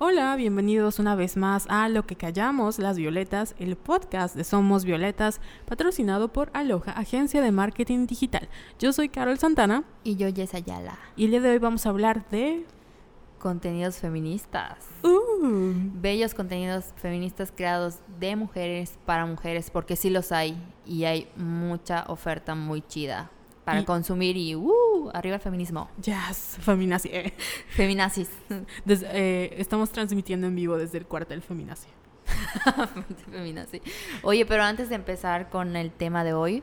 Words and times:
Hola, 0.00 0.36
bienvenidos 0.36 1.00
una 1.00 1.16
vez 1.16 1.36
más 1.36 1.66
a 1.68 1.88
Lo 1.88 2.06
que 2.06 2.14
callamos, 2.14 2.78
las 2.78 2.96
violetas, 2.96 3.56
el 3.58 3.74
podcast 3.74 4.36
de 4.36 4.44
Somos 4.44 4.84
Violetas, 4.84 5.40
patrocinado 5.66 6.32
por 6.32 6.50
Aloha, 6.54 6.92
agencia 6.92 7.42
de 7.42 7.50
marketing 7.50 8.06
digital. 8.06 8.48
Yo 8.78 8.92
soy 8.92 9.08
Carol 9.08 9.40
Santana. 9.40 9.82
Y 10.04 10.14
yo, 10.14 10.32
Jess 10.32 10.54
Ayala. 10.54 10.96
Y 11.16 11.24
el 11.24 11.32
día 11.32 11.40
de 11.40 11.50
hoy 11.50 11.58
vamos 11.58 11.84
a 11.84 11.88
hablar 11.88 12.30
de... 12.30 12.64
Contenidos 13.40 13.96
feministas. 13.96 14.86
Uh, 15.02 15.72
Bellos 15.94 16.32
contenidos 16.32 16.92
feministas 16.94 17.52
creados 17.52 17.98
de 18.20 18.36
mujeres 18.36 19.00
para 19.04 19.26
mujeres, 19.26 19.68
porque 19.68 19.96
sí 19.96 20.10
los 20.10 20.30
hay 20.30 20.56
y 20.86 21.06
hay 21.06 21.28
mucha 21.34 22.04
oferta 22.06 22.54
muy 22.54 22.82
chida 22.82 23.32
para 23.68 23.80
Y- 23.80 23.84
consumir 23.84 24.34
y 24.38 24.54
¡uh! 24.56 25.10
arriba 25.12 25.36
el 25.36 25.42
feminismo. 25.42 25.90
Jazz, 25.98 26.56
feminazi. 26.60 27.10
eh. 27.12 27.34
Feminazis. 27.68 28.30
Des- 28.86 29.04
eh, 29.04 29.54
estamos 29.58 29.90
transmitiendo 29.90 30.46
en 30.46 30.54
vivo 30.56 30.78
desde 30.78 30.96
el 30.96 31.04
cuartel 31.04 31.42
feminazi. 31.42 31.88
Feminazi. 33.30 33.82
Oye, 34.22 34.46
pero 34.46 34.62
antes 34.62 34.88
de 34.88 34.94
empezar 34.94 35.50
con 35.50 35.76
el 35.76 35.90
tema 35.90 36.24
de 36.24 36.32
hoy, 36.32 36.62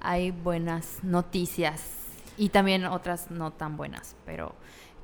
hay 0.00 0.30
buenas 0.30 1.00
noticias 1.02 1.82
y 2.38 2.48
también 2.48 2.86
otras 2.86 3.30
no 3.30 3.52
tan 3.52 3.76
buenas, 3.76 4.16
pero 4.24 4.54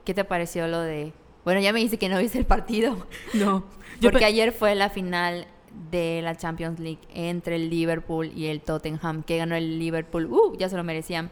¿qué 0.06 0.14
te 0.14 0.24
pareció 0.24 0.66
lo 0.66 0.80
de... 0.80 1.12
Bueno, 1.44 1.60
ya 1.60 1.74
me 1.74 1.80
dice 1.80 1.98
que 1.98 2.08
no 2.08 2.18
viste 2.18 2.38
el 2.38 2.46
partido. 2.46 3.06
No, 3.34 3.64
Porque 4.00 4.24
ayer 4.24 4.52
fue 4.52 4.74
la 4.74 4.88
final 4.88 5.46
de 5.90 6.20
la 6.22 6.34
Champions 6.34 6.80
League 6.80 7.00
entre 7.12 7.56
el 7.56 7.70
Liverpool 7.70 8.32
y 8.34 8.46
el 8.46 8.60
Tottenham, 8.60 9.22
que 9.22 9.38
ganó 9.38 9.54
el 9.54 9.78
Liverpool. 9.78 10.26
Uh, 10.26 10.56
ya 10.56 10.68
se 10.68 10.76
lo 10.76 10.84
merecían. 10.84 11.30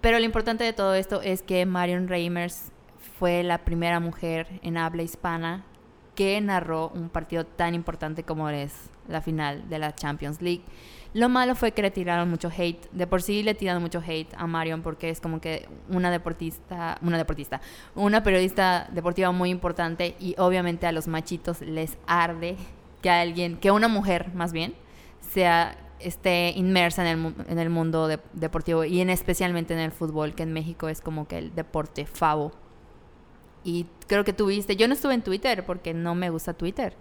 Pero 0.00 0.18
lo 0.18 0.24
importante 0.24 0.64
de 0.64 0.72
todo 0.72 0.94
esto 0.94 1.22
es 1.22 1.42
que 1.42 1.64
Marion 1.64 2.08
Reimers 2.08 2.72
fue 3.18 3.42
la 3.42 3.58
primera 3.58 4.00
mujer 4.00 4.60
en 4.62 4.76
habla 4.76 5.02
hispana 5.02 5.64
que 6.14 6.40
narró 6.40 6.88
un 6.88 7.08
partido 7.08 7.44
tan 7.44 7.74
importante 7.74 8.22
como 8.22 8.48
es 8.48 8.72
la 9.08 9.20
final 9.20 9.68
de 9.68 9.78
la 9.78 9.94
Champions 9.94 10.40
League. 10.40 10.62
Lo 11.12 11.28
malo 11.28 11.54
fue 11.54 11.72
que 11.72 11.82
le 11.82 11.90
tiraron 11.90 12.28
mucho 12.28 12.50
hate. 12.56 12.90
De 12.90 13.06
por 13.06 13.22
sí 13.22 13.42
le 13.42 13.54
tiraron 13.54 13.82
mucho 13.82 14.02
hate 14.04 14.34
a 14.36 14.46
Marion 14.46 14.82
porque 14.82 15.10
es 15.10 15.20
como 15.20 15.40
que 15.40 15.68
una 15.88 16.10
deportista, 16.10 16.98
una 17.02 17.16
deportista, 17.16 17.60
una 17.94 18.22
periodista 18.22 18.88
deportiva 18.92 19.30
muy 19.30 19.50
importante 19.50 20.16
y 20.18 20.34
obviamente 20.38 20.86
a 20.86 20.92
los 20.92 21.06
machitos 21.06 21.60
les 21.60 21.96
arde 22.06 22.56
que 23.04 23.10
alguien, 23.10 23.56
que 23.58 23.70
una 23.70 23.86
mujer 23.88 24.32
más 24.34 24.52
bien, 24.54 24.74
sea 25.20 25.76
esté 26.00 26.52
inmersa 26.56 27.08
en 27.08 27.18
el, 27.18 27.34
en 27.48 27.58
el 27.58 27.68
mundo 27.68 28.08
de- 28.08 28.18
deportivo 28.32 28.84
y 28.84 29.00
en 29.02 29.10
especialmente 29.10 29.74
en 29.74 29.80
el 29.80 29.92
fútbol, 29.92 30.34
que 30.34 30.42
en 30.42 30.52
México 30.54 30.88
es 30.88 31.00
como 31.02 31.28
que 31.28 31.36
el 31.38 31.54
deporte 31.54 32.06
favo. 32.06 32.52
Y 33.62 33.86
creo 34.06 34.24
que 34.24 34.32
tú 34.32 34.46
viste, 34.46 34.76
yo 34.76 34.88
no 34.88 34.94
estuve 34.94 35.14
en 35.14 35.22
Twitter 35.22 35.64
porque 35.66 35.92
no 35.94 36.14
me 36.14 36.30
gusta 36.30 36.54
Twitter, 36.54 36.94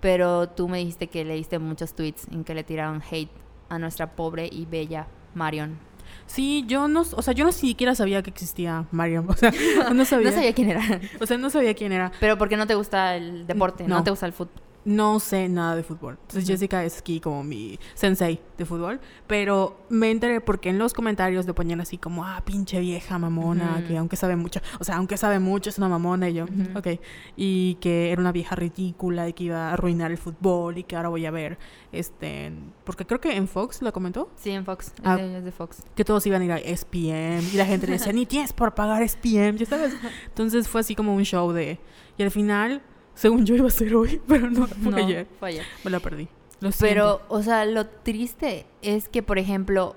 pero 0.00 0.48
tú 0.48 0.68
me 0.68 0.78
dijiste 0.78 1.06
que 1.08 1.24
leíste 1.24 1.58
muchos 1.58 1.94
tweets 1.94 2.26
en 2.32 2.44
que 2.44 2.54
le 2.54 2.64
tiraron 2.64 3.02
hate 3.10 3.30
a 3.68 3.78
nuestra 3.78 4.16
pobre 4.16 4.48
y 4.50 4.66
bella 4.66 5.06
Marion. 5.34 5.78
Sí, 6.26 6.64
yo 6.68 6.86
no, 6.88 7.00
o 7.02 7.22
sea, 7.22 7.34
yo 7.34 7.44
no 7.44 7.52
siquiera 7.52 7.94
sabía 7.94 8.22
que 8.22 8.30
existía 8.30 8.86
Mariam, 8.92 9.28
o 9.30 9.34
sea, 9.34 9.52
no 9.94 10.04
sabía. 10.04 10.30
No 10.30 10.34
sabía 10.36 10.52
quién 10.54 10.70
era, 10.70 11.00
O 11.20 11.26
sea, 11.26 11.38
no 11.38 11.50
sabía 11.50 11.74
quién 11.74 11.92
era. 11.92 12.12
pero 12.20 12.36
porque 12.38 12.56
no 12.56 12.66
te 12.66 12.74
gusta 12.74 13.16
el 13.16 13.46
deporte, 13.46 13.84
no, 13.86 13.96
No. 13.98 14.04
te 14.04 14.10
gusta 14.10 14.26
el 14.26 14.32
fútbol. 14.32 14.60
No 14.84 15.18
sé 15.18 15.48
nada 15.48 15.76
de 15.76 15.82
fútbol. 15.82 16.18
Entonces. 16.22 16.46
Jessica 16.46 16.84
es 16.84 16.98
aquí 16.98 17.18
como 17.20 17.42
mi 17.42 17.78
sensei 17.94 18.40
de 18.58 18.64
fútbol. 18.66 19.00
Pero 19.26 19.78
me 19.88 20.10
enteré 20.10 20.40
porque 20.42 20.68
en 20.68 20.78
los 20.78 20.92
comentarios 20.92 21.46
le 21.46 21.54
ponían 21.54 21.80
así 21.80 21.96
como, 21.96 22.24
ah, 22.24 22.42
pinche 22.44 22.80
vieja 22.80 23.18
mamona, 23.18 23.82
que 23.88 23.96
aunque 23.96 24.16
sabe 24.16 24.36
mucho, 24.36 24.60
o 24.78 24.84
sea, 24.84 24.96
aunque 24.96 25.16
sabe 25.16 25.38
mucho 25.38 25.70
es 25.70 25.78
una 25.78 25.88
mamona 25.88 26.28
y 26.28 26.34
yo, 26.34 26.44
Ujú. 26.44 26.78
ok. 26.78 27.00
Y 27.36 27.76
que 27.80 28.12
era 28.12 28.20
una 28.20 28.30
vieja 28.32 28.54
ridícula 28.56 29.28
y 29.28 29.32
que 29.32 29.44
iba 29.44 29.70
a 29.70 29.72
arruinar 29.72 30.10
el 30.10 30.18
fútbol 30.18 30.76
y 30.78 30.84
que 30.84 30.96
ahora 30.96 31.08
voy 31.08 31.24
a 31.24 31.30
ver, 31.30 31.58
este, 31.90 32.52
porque 32.84 33.06
creo 33.06 33.20
que 33.20 33.34
en 33.36 33.48
Fox 33.48 33.80
lo 33.80 33.92
comentó, 33.92 34.30
Sí, 34.36 34.50
en 34.50 34.64
Fox, 34.64 34.92
Ah. 35.02 35.16
de- 35.16 35.38
es 35.38 35.44
de 35.44 35.52
Fox. 35.52 35.82
que 35.94 36.04
todos 36.04 36.26
iban 36.26 36.42
a 36.42 36.44
ir 36.44 36.52
a 36.52 36.58
SPM 36.58 37.42
y 37.52 37.56
la 37.56 37.64
gente 37.66 37.86
le 37.86 37.94
decía, 37.94 38.12
ni 38.12 38.26
tienes 38.26 38.52
por 38.52 38.74
pagar 38.74 39.02
SPM, 39.02 39.56
ya 39.56 39.66
sabes. 39.66 39.94
Entonces 40.28 40.68
fue 40.68 40.80
así 40.82 40.94
como 40.94 41.14
un 41.14 41.24
show 41.24 41.52
de... 41.52 41.78
Y 42.18 42.22
al 42.22 42.30
final, 42.30 42.82
según 43.14 43.44
yo 43.46 43.54
iba 43.54 43.68
a 43.68 43.70
ser 43.70 43.94
hoy, 43.94 44.20
pero 44.28 44.50
no, 44.50 44.66
fue 44.66 44.92
No, 44.92 44.96
ayer. 44.98 45.26
fue 45.38 45.50
ayer. 45.50 45.64
Me 45.84 45.90
la 45.90 46.00
perdí. 46.00 46.28
Lo 46.60 46.70
Pero, 46.78 47.20
o 47.28 47.42
sea, 47.42 47.64
lo 47.64 47.86
triste 47.86 48.66
es 48.80 49.08
que, 49.08 49.22
por 49.22 49.38
ejemplo, 49.38 49.96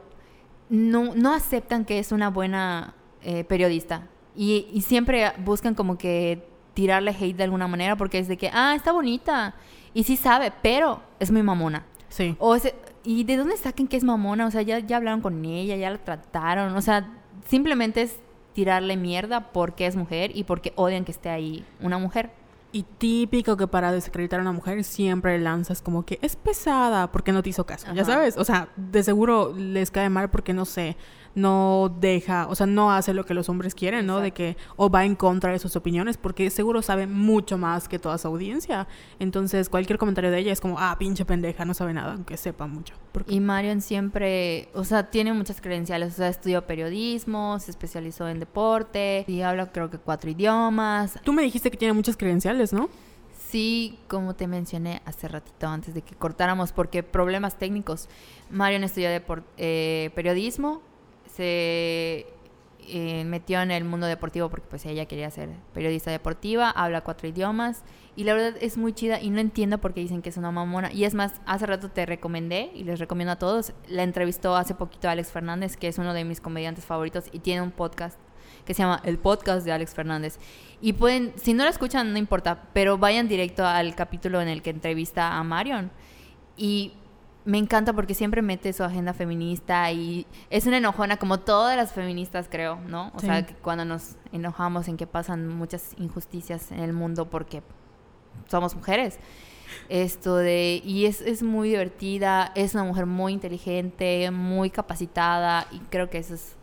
no, 0.70 1.16
no 1.16 1.34
aceptan 1.34 1.86
que 1.86 2.00
es 2.00 2.12
una 2.12 2.30
buena 2.30 2.94
eh, 3.22 3.44
periodista. 3.44 4.08
Y, 4.36 4.68
y 4.74 4.82
siempre 4.82 5.32
buscan 5.40 5.76
como 5.76 5.98
que 5.98 6.44
tirarle 6.74 7.12
hate 7.12 7.36
de 7.38 7.44
alguna 7.44 7.68
manera 7.68 7.96
porque 7.96 8.20
es 8.20 8.28
de 8.28 8.38
que, 8.38 8.50
ah, 8.54 8.74
está 8.76 8.92
bonita. 8.92 9.56
Y 9.94 10.04
sí 10.04 10.16
sabe, 10.18 10.52
pero 10.62 11.02
es 11.20 11.32
muy 11.32 11.42
mamona. 11.42 11.86
Sí. 12.10 12.36
O 12.40 12.58
¿Y 13.04 13.24
de 13.24 13.38
dónde 13.38 13.56
saquen 13.56 13.88
que 13.88 13.96
es 13.96 14.04
mamona? 14.04 14.46
O 14.46 14.52
sea, 14.52 14.62
ya, 14.62 14.80
ya 14.80 14.98
hablaron 14.98 15.22
con 15.22 15.46
ella, 15.46 15.76
ya 15.78 15.90
la 15.90 15.98
trataron. 15.98 16.76
O 16.76 16.82
sea, 16.82 17.10
simplemente 17.48 18.02
es 18.02 18.18
tirarle 18.54 18.98
mierda 18.98 19.52
porque 19.54 19.86
es 19.86 19.96
mujer 19.96 20.36
y 20.36 20.44
porque 20.44 20.74
odian 20.76 21.06
que 21.06 21.12
esté 21.12 21.30
ahí 21.30 21.64
una 21.80 21.98
mujer. 21.98 22.32
Y 22.78 22.84
típico 22.84 23.58
que 23.58 23.66
para 23.66 23.92
desacreditar 23.92 24.40
a 24.40 24.44
una 24.44 24.52
mujer 24.52 24.84
siempre 24.84 25.40
lanzas 25.40 25.82
como 25.82 26.06
que 26.06 26.20
es 26.22 26.36
pesada 26.36 27.12
porque 27.12 27.32
no 27.32 27.42
te 27.42 27.50
hizo 27.50 27.66
caso, 27.66 27.92
ya 27.92 28.06
sabes. 28.06 28.38
O 28.38 28.46
sea, 28.46 28.70
de 28.76 29.02
seguro 29.02 29.52
les 29.58 29.90
cae 29.90 30.10
mal 30.10 30.30
porque 30.30 30.54
no 30.54 30.64
sé, 30.64 30.96
no 31.38 31.96
deja, 32.02 32.48
o 32.48 32.56
sea, 32.56 32.66
no 32.66 32.92
hace 32.92 33.14
lo 33.14 33.24
que 33.24 33.36
los 33.36 33.48
hombres 33.48 33.76
quieren, 33.76 34.08
¿no? 34.08 34.20
De 34.20 34.32
que 34.32 34.58
o 34.76 34.90
va 34.90 35.06
en 35.06 35.16
contra 35.16 35.52
de 35.52 35.60
sus 35.60 35.76
opiniones 35.76 36.18
porque 36.18 36.50
seguro 36.50 36.82
sabe 36.82 37.06
mucho 37.06 37.60
más 37.60 37.88
que 37.88 38.00
toda 38.00 38.18
su 38.18 38.28
audiencia. 38.28 38.88
Entonces, 39.20 39.70
cualquier 39.70 40.00
comentario 40.00 40.32
de 40.32 40.40
ella 40.40 40.52
es 40.52 40.60
como, 40.60 40.80
ah, 40.80 40.96
pinche 40.98 41.26
pendeja, 41.26 41.64
no 41.64 41.76
sabe 41.76 41.94
nada, 41.94 42.14
aunque 42.14 42.38
sepa 42.38 42.66
mucho. 42.66 42.96
Porque 43.12 43.36
Y 43.36 43.40
Marion 43.40 43.82
siempre, 43.82 44.70
o 44.74 44.84
sea, 44.84 45.12
tiene 45.12 45.32
muchas 45.32 45.62
credenciales. 45.62 46.14
O 46.14 46.16
sea, 46.18 46.30
estudió 46.30 46.66
periodismo, 46.66 47.60
se 47.60 47.70
especializó 47.70 48.28
en 48.28 48.40
deporte 48.40 49.24
y 49.28 49.42
habla 49.42 49.72
creo 49.72 49.92
que 49.92 50.00
cuatro 50.00 50.32
idiomas. 50.32 51.20
tú 51.24 51.34
me 51.34 51.44
dijiste 51.44 51.70
que 51.70 51.78
tiene 51.78 51.94
muchas 51.94 52.18
credenciales, 52.18 52.74
¿no? 52.74 52.90
Sí, 53.48 54.00
como 54.08 54.36
te 54.36 54.48
mencioné 54.48 55.04
hace 55.06 55.28
ratito 55.28 55.68
antes 55.68 55.94
de 55.94 56.02
que 56.02 56.16
cortáramos, 56.16 56.72
porque 56.72 57.04
problemas 57.04 57.60
técnicos. 57.60 58.10
Marion 58.50 58.84
estudió 58.84 59.10
eh, 59.58 60.12
periodismo, 60.16 60.82
se 61.38 62.26
eh, 62.88 63.24
metió 63.26 63.62
en 63.62 63.70
el 63.70 63.84
mundo 63.84 64.08
deportivo 64.08 64.50
porque 64.50 64.66
pues 64.68 64.86
ella 64.86 65.06
quería 65.06 65.30
ser 65.30 65.50
periodista 65.74 66.10
deportiva, 66.10 66.72
habla 66.72 67.02
cuatro 67.02 67.28
idiomas 67.28 67.84
y 68.16 68.24
la 68.24 68.34
verdad 68.34 68.56
es 68.60 68.78
muy 68.78 68.94
chida 68.94 69.22
y 69.22 69.30
no 69.30 69.40
entiendo 69.40 69.78
por 69.78 69.94
qué 69.94 70.00
dicen 70.00 70.24
que 70.24 70.30
es 70.30 70.38
una 70.38 70.52
mamona. 70.52 70.92
Y 70.92 71.04
es 71.04 71.14
más, 71.14 71.40
hace 71.46 71.68
rato 71.68 71.90
te 71.90 72.06
recomendé 72.08 72.72
y 72.74 72.84
les 72.84 73.00
recomiendo 73.00 73.34
a 73.34 73.36
todos, 73.38 73.74
la 73.88 74.02
entrevistó 74.02 74.56
hace 74.56 74.74
poquito 74.74 75.10
Alex 75.10 75.32
Fernández, 75.32 75.78
que 75.78 75.88
es 75.88 76.00
uno 76.00 76.14
de 76.14 76.24
mis 76.24 76.42
comediantes 76.42 76.86
favoritos 76.86 77.26
y 77.32 77.40
tiene 77.40 77.62
un 77.62 77.72
podcast 77.72 78.18
que 78.66 78.74
se 78.74 78.82
llama 78.82 79.02
El 79.06 79.18
Podcast 79.18 79.66
de 79.66 79.72
Alex 79.72 79.94
Fernández. 79.94 80.40
Y 80.82 80.94
pueden, 80.94 81.34
si 81.38 81.54
no 81.54 81.64
lo 81.64 81.70
escuchan, 81.70 82.12
no 82.12 82.20
importa, 82.20 82.64
pero 82.74 82.98
vayan 82.98 83.28
directo 83.28 83.66
al 83.66 83.96
capítulo 83.96 84.42
en 84.42 84.48
el 84.48 84.62
que 84.62 84.72
entrevista 84.72 85.38
a 85.38 85.44
Marion. 85.44 85.92
Y 86.58 86.94
me 87.48 87.58
encanta 87.58 87.94
porque 87.94 88.14
siempre 88.14 88.42
mete 88.42 88.74
su 88.74 88.84
agenda 88.84 89.14
feminista 89.14 89.90
y 89.92 90.28
es 90.50 90.68
una 90.68 90.78
enojona 90.78 91.18
como 91.18 91.40
todas 91.40 91.76
las 91.78 91.94
feministas, 91.94 92.48
creo, 92.52 92.78
¿no? 92.88 93.12
O 93.16 93.20
Sí. 93.20 93.26
sea, 93.28 93.46
que 93.46 93.54
cuando 93.56 93.86
nos 93.86 94.16
enojamos 94.34 94.88
en 94.90 94.98
que 94.98 95.08
pasan 95.08 95.48
muchas 95.48 95.94
injusticias 95.98 96.72
en 96.72 96.80
el 96.80 96.92
mundo 96.94 97.30
porque 97.30 97.64
somos 98.50 98.76
mujeres. 98.76 99.18
Esto 99.90 100.36
de. 100.36 100.82
Y 100.84 101.06
es, 101.06 101.22
es 101.22 101.42
muy 101.44 101.70
divertida, 101.70 102.52
es 102.56 102.74
una 102.74 102.84
mujer 102.84 103.06
muy 103.06 103.34
inteligente, 103.34 104.30
muy 104.32 104.70
capacitada, 104.70 105.68
y 105.72 105.80
creo 105.90 106.10
que 106.10 106.18
eso 106.20 106.36
es. 106.36 106.54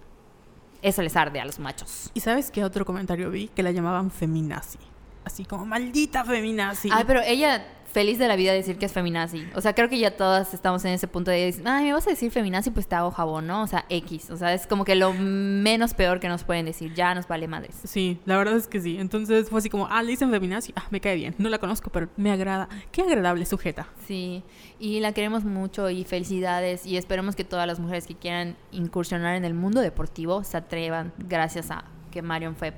Eso 0.83 1.01
les 1.03 1.17
arde 1.17 1.41
a 1.41 1.47
los 1.47 1.59
machos. 1.59 2.11
¿Y 2.13 2.21
sabes 2.21 2.51
qué 2.51 2.63
otro 2.63 2.85
comentario 2.85 3.31
vi? 3.31 3.49
Que 3.49 3.63
la 3.63 3.71
llamaban 3.73 4.11
feminazi. 4.11 4.79
Así 5.25 5.45
como, 5.45 5.65
maldita 5.65 6.25
feminazi. 6.25 6.91
Ay, 6.93 7.05
pero 7.07 7.21
ella 7.21 7.65
feliz 7.95 8.19
de 8.19 8.27
la 8.27 8.35
vida 8.35 8.51
de 8.51 8.59
decir 8.59 8.77
que 8.77 8.87
es 8.87 8.93
feminazi. 8.93 9.47
O 9.55 9.61
sea, 9.61 9.73
creo 9.73 9.89
que 9.89 9.99
ya 9.99 10.17
todas 10.17 10.53
estamos 10.53 10.85
en 10.85 10.93
ese 10.93 11.07
punto 11.07 11.31
de 11.31 11.45
decir, 11.45 11.63
ay, 11.65 11.85
me 11.85 11.93
vas 11.93 12.05
a 12.09 12.11
decir 12.11 12.33
feminazi, 12.33 12.71
pues 12.71 12.89
te 12.89 12.97
hago 12.97 13.13
jabón, 13.13 13.47
¿no? 13.47 13.63
O 13.63 13.67
sea, 13.69 13.87
X. 13.89 14.31
O 14.31 14.37
sea, 14.37 14.53
es 14.53 14.67
como 14.67 14.85
que 14.85 14.97
lo 14.97 15.13
menos 15.13 15.95
peor 15.95 16.19
que 16.19 16.27
nos 16.29 16.43
pueden 16.43 16.67
decir. 16.67 16.93
Ya 16.93 17.15
nos 17.15 17.29
vale 17.29 17.47
madres. 17.47 17.77
Sí, 17.85 18.19
la 18.25 18.37
verdad 18.37 18.57
es 18.57 18.67
que 18.67 18.81
sí. 18.81 18.97
Entonces 18.99 19.49
fue 19.49 19.61
así 19.61 19.71
como, 19.71 19.87
ah, 19.89 20.03
le 20.03 20.11
dicen 20.11 20.31
feminazi. 20.33 20.73
Ah, 20.75 20.87
me 20.91 21.01
cae 21.01 21.15
bien. 21.15 21.37
No 21.39 21.49
la 21.49 21.59
conozco, 21.59 21.91
pero 21.91 22.09
me 22.17 22.33
agrada. 22.33 22.69
Qué 22.91 23.03
agradable 23.03 23.47
sujeta. 23.47 23.87
Sí, 24.09 24.43
y 24.81 24.99
la 24.99 25.13
queremos 25.13 25.45
mucho 25.45 25.89
y 25.89 26.03
felicidades 26.03 26.87
y 26.87 26.97
esperemos 26.97 27.37
que 27.37 27.45
todas 27.45 27.69
las 27.69 27.79
mujeres 27.79 28.09
que 28.09 28.17
quieran 28.17 28.57
incursionar 28.73 29.37
en 29.37 29.45
el 29.45 29.55
mundo 29.55 29.81
deportivo 29.81 30.43
se 30.43 30.57
atrevan 30.57 31.13
gracias 31.17 31.71
a 31.71 31.85
que 32.11 32.23
Marion 32.23 32.57
fue 32.57 32.75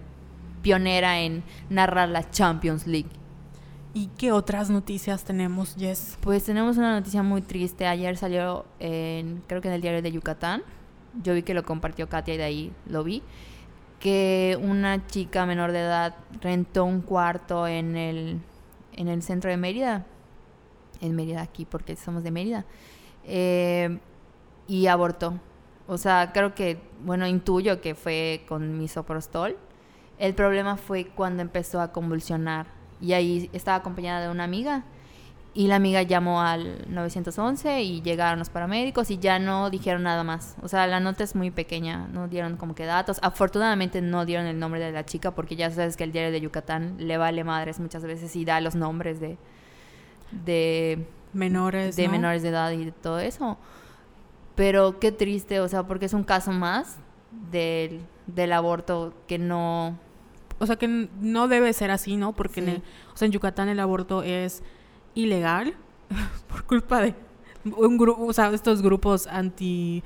pionera 0.66 1.20
en 1.20 1.44
narrar 1.70 2.08
la 2.08 2.28
Champions 2.28 2.88
League. 2.88 3.08
¿Y 3.94 4.08
qué 4.18 4.32
otras 4.32 4.68
noticias 4.68 5.22
tenemos, 5.22 5.76
Jess? 5.78 6.18
Pues 6.20 6.42
tenemos 6.42 6.76
una 6.76 6.98
noticia 6.98 7.22
muy 7.22 7.40
triste. 7.40 7.86
Ayer 7.86 8.16
salió 8.16 8.64
en, 8.80 9.44
creo 9.46 9.60
que 9.60 9.68
en 9.68 9.74
el 9.74 9.80
diario 9.80 10.02
de 10.02 10.10
Yucatán. 10.10 10.64
Yo 11.22 11.34
vi 11.34 11.44
que 11.44 11.54
lo 11.54 11.62
compartió 11.62 12.08
Katia 12.08 12.34
y 12.34 12.36
de 12.38 12.42
ahí 12.42 12.72
lo 12.88 13.04
vi. 13.04 13.22
que 14.00 14.58
una 14.60 15.06
chica 15.06 15.46
menor 15.46 15.70
de 15.70 15.82
edad 15.82 16.16
rentó 16.40 16.84
un 16.84 17.00
cuarto 17.00 17.68
en 17.68 17.96
el, 17.96 18.40
en 18.94 19.06
el 19.06 19.22
centro 19.22 19.48
de 19.48 19.56
Mérida, 19.56 20.04
en 21.00 21.14
Mérida 21.14 21.42
aquí 21.42 21.64
porque 21.64 21.94
somos 21.94 22.24
de 22.24 22.32
Mérida, 22.32 22.64
eh, 23.24 24.00
y 24.66 24.88
abortó. 24.88 25.38
O 25.86 25.96
sea, 25.96 26.32
creo 26.34 26.56
que, 26.56 26.80
bueno, 27.04 27.24
intuyo 27.28 27.80
que 27.80 27.94
fue 27.94 28.44
con 28.48 28.76
misoprostol. 28.78 29.56
El 30.18 30.34
problema 30.34 30.76
fue 30.76 31.06
cuando 31.06 31.42
empezó 31.42 31.80
a 31.80 31.92
convulsionar 31.92 32.66
y 33.00 33.12
ahí 33.12 33.50
estaba 33.52 33.78
acompañada 33.78 34.22
de 34.22 34.30
una 34.30 34.44
amiga 34.44 34.84
y 35.52 35.68
la 35.68 35.76
amiga 35.76 36.02
llamó 36.02 36.42
al 36.42 36.84
911 36.88 37.82
y 37.82 38.02
llegaron 38.02 38.38
los 38.38 38.50
paramédicos 38.50 39.10
y 39.10 39.18
ya 39.18 39.38
no 39.38 39.70
dijeron 39.70 40.02
nada 40.02 40.22
más. 40.22 40.54
O 40.62 40.68
sea, 40.68 40.86
la 40.86 41.00
nota 41.00 41.24
es 41.24 41.34
muy 41.34 41.50
pequeña, 41.50 42.08
no 42.08 42.28
dieron 42.28 42.58
como 42.58 42.74
que 42.74 42.84
datos. 42.84 43.18
Afortunadamente 43.22 44.02
no 44.02 44.26
dieron 44.26 44.46
el 44.46 44.58
nombre 44.58 44.80
de 44.80 44.92
la 44.92 45.06
chica 45.06 45.30
porque 45.30 45.56
ya 45.56 45.70
sabes 45.70 45.96
que 45.96 46.04
el 46.04 46.12
diario 46.12 46.30
de 46.30 46.42
Yucatán 46.42 46.96
le 46.98 47.16
vale 47.16 47.42
madres 47.42 47.80
muchas 47.80 48.02
veces 48.04 48.36
y 48.36 48.44
da 48.44 48.60
los 48.60 48.74
nombres 48.74 49.18
de 49.18 49.38
de 50.44 51.06
menores 51.32 51.96
de 51.96 52.08
menores 52.08 52.42
de 52.42 52.48
edad 52.48 52.70
y 52.72 52.84
de 52.84 52.92
todo 52.92 53.18
eso. 53.20 53.56
Pero 54.56 54.98
qué 54.98 55.12
triste, 55.12 55.60
o 55.60 55.68
sea, 55.68 55.84
porque 55.84 56.06
es 56.06 56.12
un 56.12 56.24
caso 56.24 56.50
más 56.50 56.98
del, 57.50 58.00
del 58.26 58.52
aborto 58.52 59.14
que 59.26 59.38
no 59.38 59.98
o 60.58 60.66
sea 60.66 60.76
que 60.76 61.08
no 61.20 61.48
debe 61.48 61.72
ser 61.72 61.90
así, 61.90 62.16
¿no? 62.16 62.34
Porque 62.34 62.60
en, 62.60 62.82
o 63.12 63.16
sea, 63.16 63.26
en 63.26 63.32
Yucatán 63.32 63.68
el 63.68 63.80
aborto 63.80 64.22
es 64.22 64.62
ilegal 65.14 65.74
por 66.48 66.64
culpa 66.64 67.00
de 67.00 67.14
un 67.76 67.98
grupo, 67.98 68.24
o 68.24 68.32
sea, 68.32 68.50
estos 68.50 68.82
grupos 68.82 69.26
anti 69.26 70.02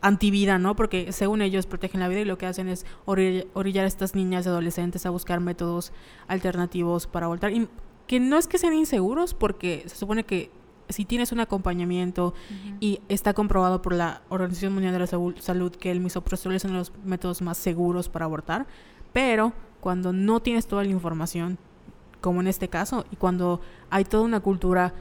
antivida, 0.00 0.58
¿no? 0.58 0.74
Porque 0.74 1.12
según 1.12 1.42
ellos 1.42 1.66
protegen 1.66 2.00
la 2.00 2.08
vida 2.08 2.20
y 2.20 2.24
lo 2.24 2.36
que 2.36 2.46
hacen 2.46 2.68
es 2.68 2.84
orillar 3.04 3.84
a 3.84 3.88
estas 3.88 4.16
niñas 4.16 4.44
y 4.44 4.48
adolescentes 4.48 5.06
a 5.06 5.10
buscar 5.10 5.38
métodos 5.38 5.92
alternativos 6.26 7.06
para 7.06 7.26
abortar. 7.26 7.52
Y 7.52 7.68
que 8.08 8.18
no 8.18 8.36
es 8.36 8.48
que 8.48 8.58
sean 8.58 8.74
inseguros, 8.74 9.32
porque 9.32 9.84
se 9.86 9.94
supone 9.94 10.24
que 10.24 10.50
si 10.88 11.04
tienes 11.04 11.32
un 11.32 11.40
acompañamiento 11.40 12.34
y 12.80 13.00
está 13.08 13.32
comprobado 13.32 13.80
por 13.80 13.94
la 13.94 14.22
Organización 14.28 14.74
Mundial 14.74 14.92
de 14.92 14.98
la 14.98 15.06
Salud 15.40 15.72
que 15.72 15.90
el 15.90 16.00
misoprostol 16.00 16.54
es 16.54 16.64
uno 16.64 16.74
de 16.74 16.78
los 16.80 16.92
métodos 17.04 17.40
más 17.40 17.56
seguros 17.56 18.08
para 18.08 18.24
abortar, 18.24 18.66
pero 19.12 19.52
cuando 19.82 20.12
no 20.12 20.40
tienes 20.40 20.68
toda 20.68 20.84
la 20.84 20.90
información, 20.90 21.58
como 22.20 22.40
en 22.40 22.46
este 22.46 22.68
caso, 22.68 23.04
y 23.10 23.16
cuando 23.16 23.60
hay 23.90 24.04
toda 24.04 24.22
una 24.22 24.38
cultura 24.38 24.94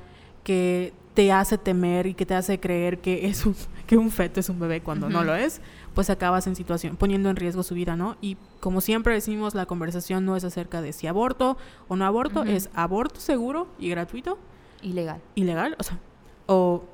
que 0.43 0.91
te 1.13 1.31
hace 1.31 1.59
temer 1.59 2.07
y 2.07 2.15
que 2.15 2.25
te 2.25 2.33
hace 2.33 2.59
creer 2.59 2.97
que 2.97 3.27
es 3.27 3.45
un, 3.45 3.55
que 3.85 3.95
un 3.95 4.09
feto 4.09 4.39
es 4.39 4.49
un 4.49 4.59
bebé 4.59 4.81
cuando 4.81 5.07
no 5.07 5.23
lo 5.23 5.35
es, 5.35 5.61
pues 5.93 6.09
acabas 6.09 6.47
en 6.47 6.55
situación, 6.55 6.95
poniendo 6.95 7.29
en 7.29 7.35
riesgo 7.35 7.61
su 7.61 7.75
vida, 7.75 7.95
¿no? 7.95 8.17
Y 8.21 8.37
como 8.59 8.81
siempre 8.81 9.13
decimos, 9.13 9.53
la 9.53 9.67
conversación 9.67 10.25
no 10.25 10.35
es 10.35 10.43
acerca 10.43 10.81
de 10.81 10.93
si 10.93 11.05
aborto 11.05 11.57
o 11.87 11.95
no 11.95 12.03
aborto, 12.05 12.43
es 12.43 12.71
aborto 12.73 13.19
seguro 13.19 13.67
y 13.77 13.89
gratuito. 13.89 14.39
Ilegal. 14.81 15.21
Ilegal, 15.35 15.75
o 15.77 15.83
sea, 15.83 15.99
o, 16.47 16.85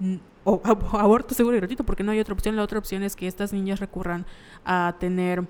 o, 0.44 0.60
aborto 0.94 1.32
seguro 1.32 1.56
y 1.56 1.60
gratuito, 1.60 1.84
porque 1.84 2.02
no 2.02 2.10
hay 2.10 2.18
otra 2.18 2.34
opción. 2.34 2.56
La 2.56 2.62
otra 2.64 2.80
opción 2.80 3.04
es 3.04 3.14
que 3.14 3.28
estas 3.28 3.52
niñas 3.52 3.78
recurran 3.78 4.26
a 4.64 4.96
tener, 4.98 5.46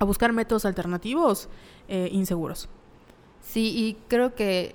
a 0.00 0.04
buscar 0.04 0.32
métodos 0.32 0.64
alternativos 0.64 1.48
eh, 1.86 2.08
inseguros. 2.10 2.68
Sí, 3.40 3.72
y 3.76 3.96
creo 4.08 4.34
que 4.34 4.74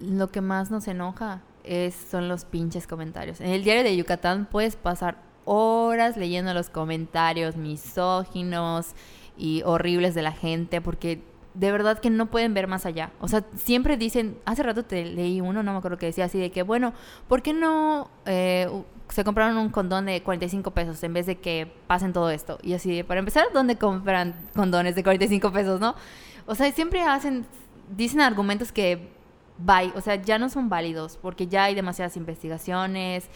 lo 0.00 0.30
que 0.30 0.40
más 0.40 0.70
nos 0.70 0.86
enoja 0.88 1.42
es, 1.64 1.94
son 1.94 2.28
los 2.28 2.44
pinches 2.44 2.86
comentarios. 2.86 3.40
En 3.40 3.50
el 3.50 3.64
diario 3.64 3.84
de 3.84 3.96
Yucatán 3.96 4.46
puedes 4.50 4.76
pasar 4.76 5.22
horas 5.44 6.16
leyendo 6.16 6.52
los 6.54 6.70
comentarios 6.70 7.56
misóginos 7.56 8.94
y 9.36 9.62
horribles 9.64 10.14
de 10.14 10.22
la 10.22 10.32
gente 10.32 10.80
porque 10.80 11.22
de 11.54 11.72
verdad 11.72 11.98
que 11.98 12.10
no 12.10 12.26
pueden 12.26 12.52
ver 12.52 12.66
más 12.66 12.84
allá. 12.84 13.12
O 13.20 13.28
sea, 13.28 13.44
siempre 13.56 13.96
dicen, 13.96 14.38
hace 14.44 14.62
rato 14.62 14.84
te 14.84 15.04
leí 15.04 15.40
uno, 15.40 15.62
no 15.62 15.72
me 15.72 15.78
acuerdo 15.78 15.98
que 15.98 16.06
decía 16.06 16.24
así 16.24 16.38
de 16.38 16.50
que, 16.50 16.62
bueno, 16.62 16.92
¿por 17.28 17.42
qué 17.42 17.52
no 17.52 18.10
eh, 18.26 18.68
se 19.10 19.24
compraron 19.24 19.56
un 19.58 19.70
condón 19.70 20.06
de 20.06 20.22
45 20.22 20.70
pesos 20.72 21.02
en 21.02 21.12
vez 21.12 21.26
de 21.26 21.38
que 21.38 21.72
pasen 21.86 22.12
todo 22.12 22.30
esto? 22.30 22.58
Y 22.62 22.74
así, 22.74 23.02
para 23.02 23.20
empezar, 23.20 23.46
¿dónde 23.52 23.76
compran 23.76 24.34
condones 24.54 24.94
de 24.94 25.02
45 25.02 25.52
pesos, 25.52 25.80
no? 25.80 25.94
O 26.46 26.54
sea, 26.54 26.70
siempre 26.72 27.02
hacen 27.02 27.46
dicen 27.96 28.20
argumentos 28.20 28.72
que 28.72 29.08
bye, 29.58 29.92
o 29.94 30.00
sea, 30.00 30.16
ya 30.16 30.38
no 30.38 30.48
son 30.48 30.68
válidos 30.68 31.18
porque 31.20 31.46
ya 31.46 31.64
hay 31.64 31.74
demasiadas 31.74 32.16
investigaciones. 32.16 33.28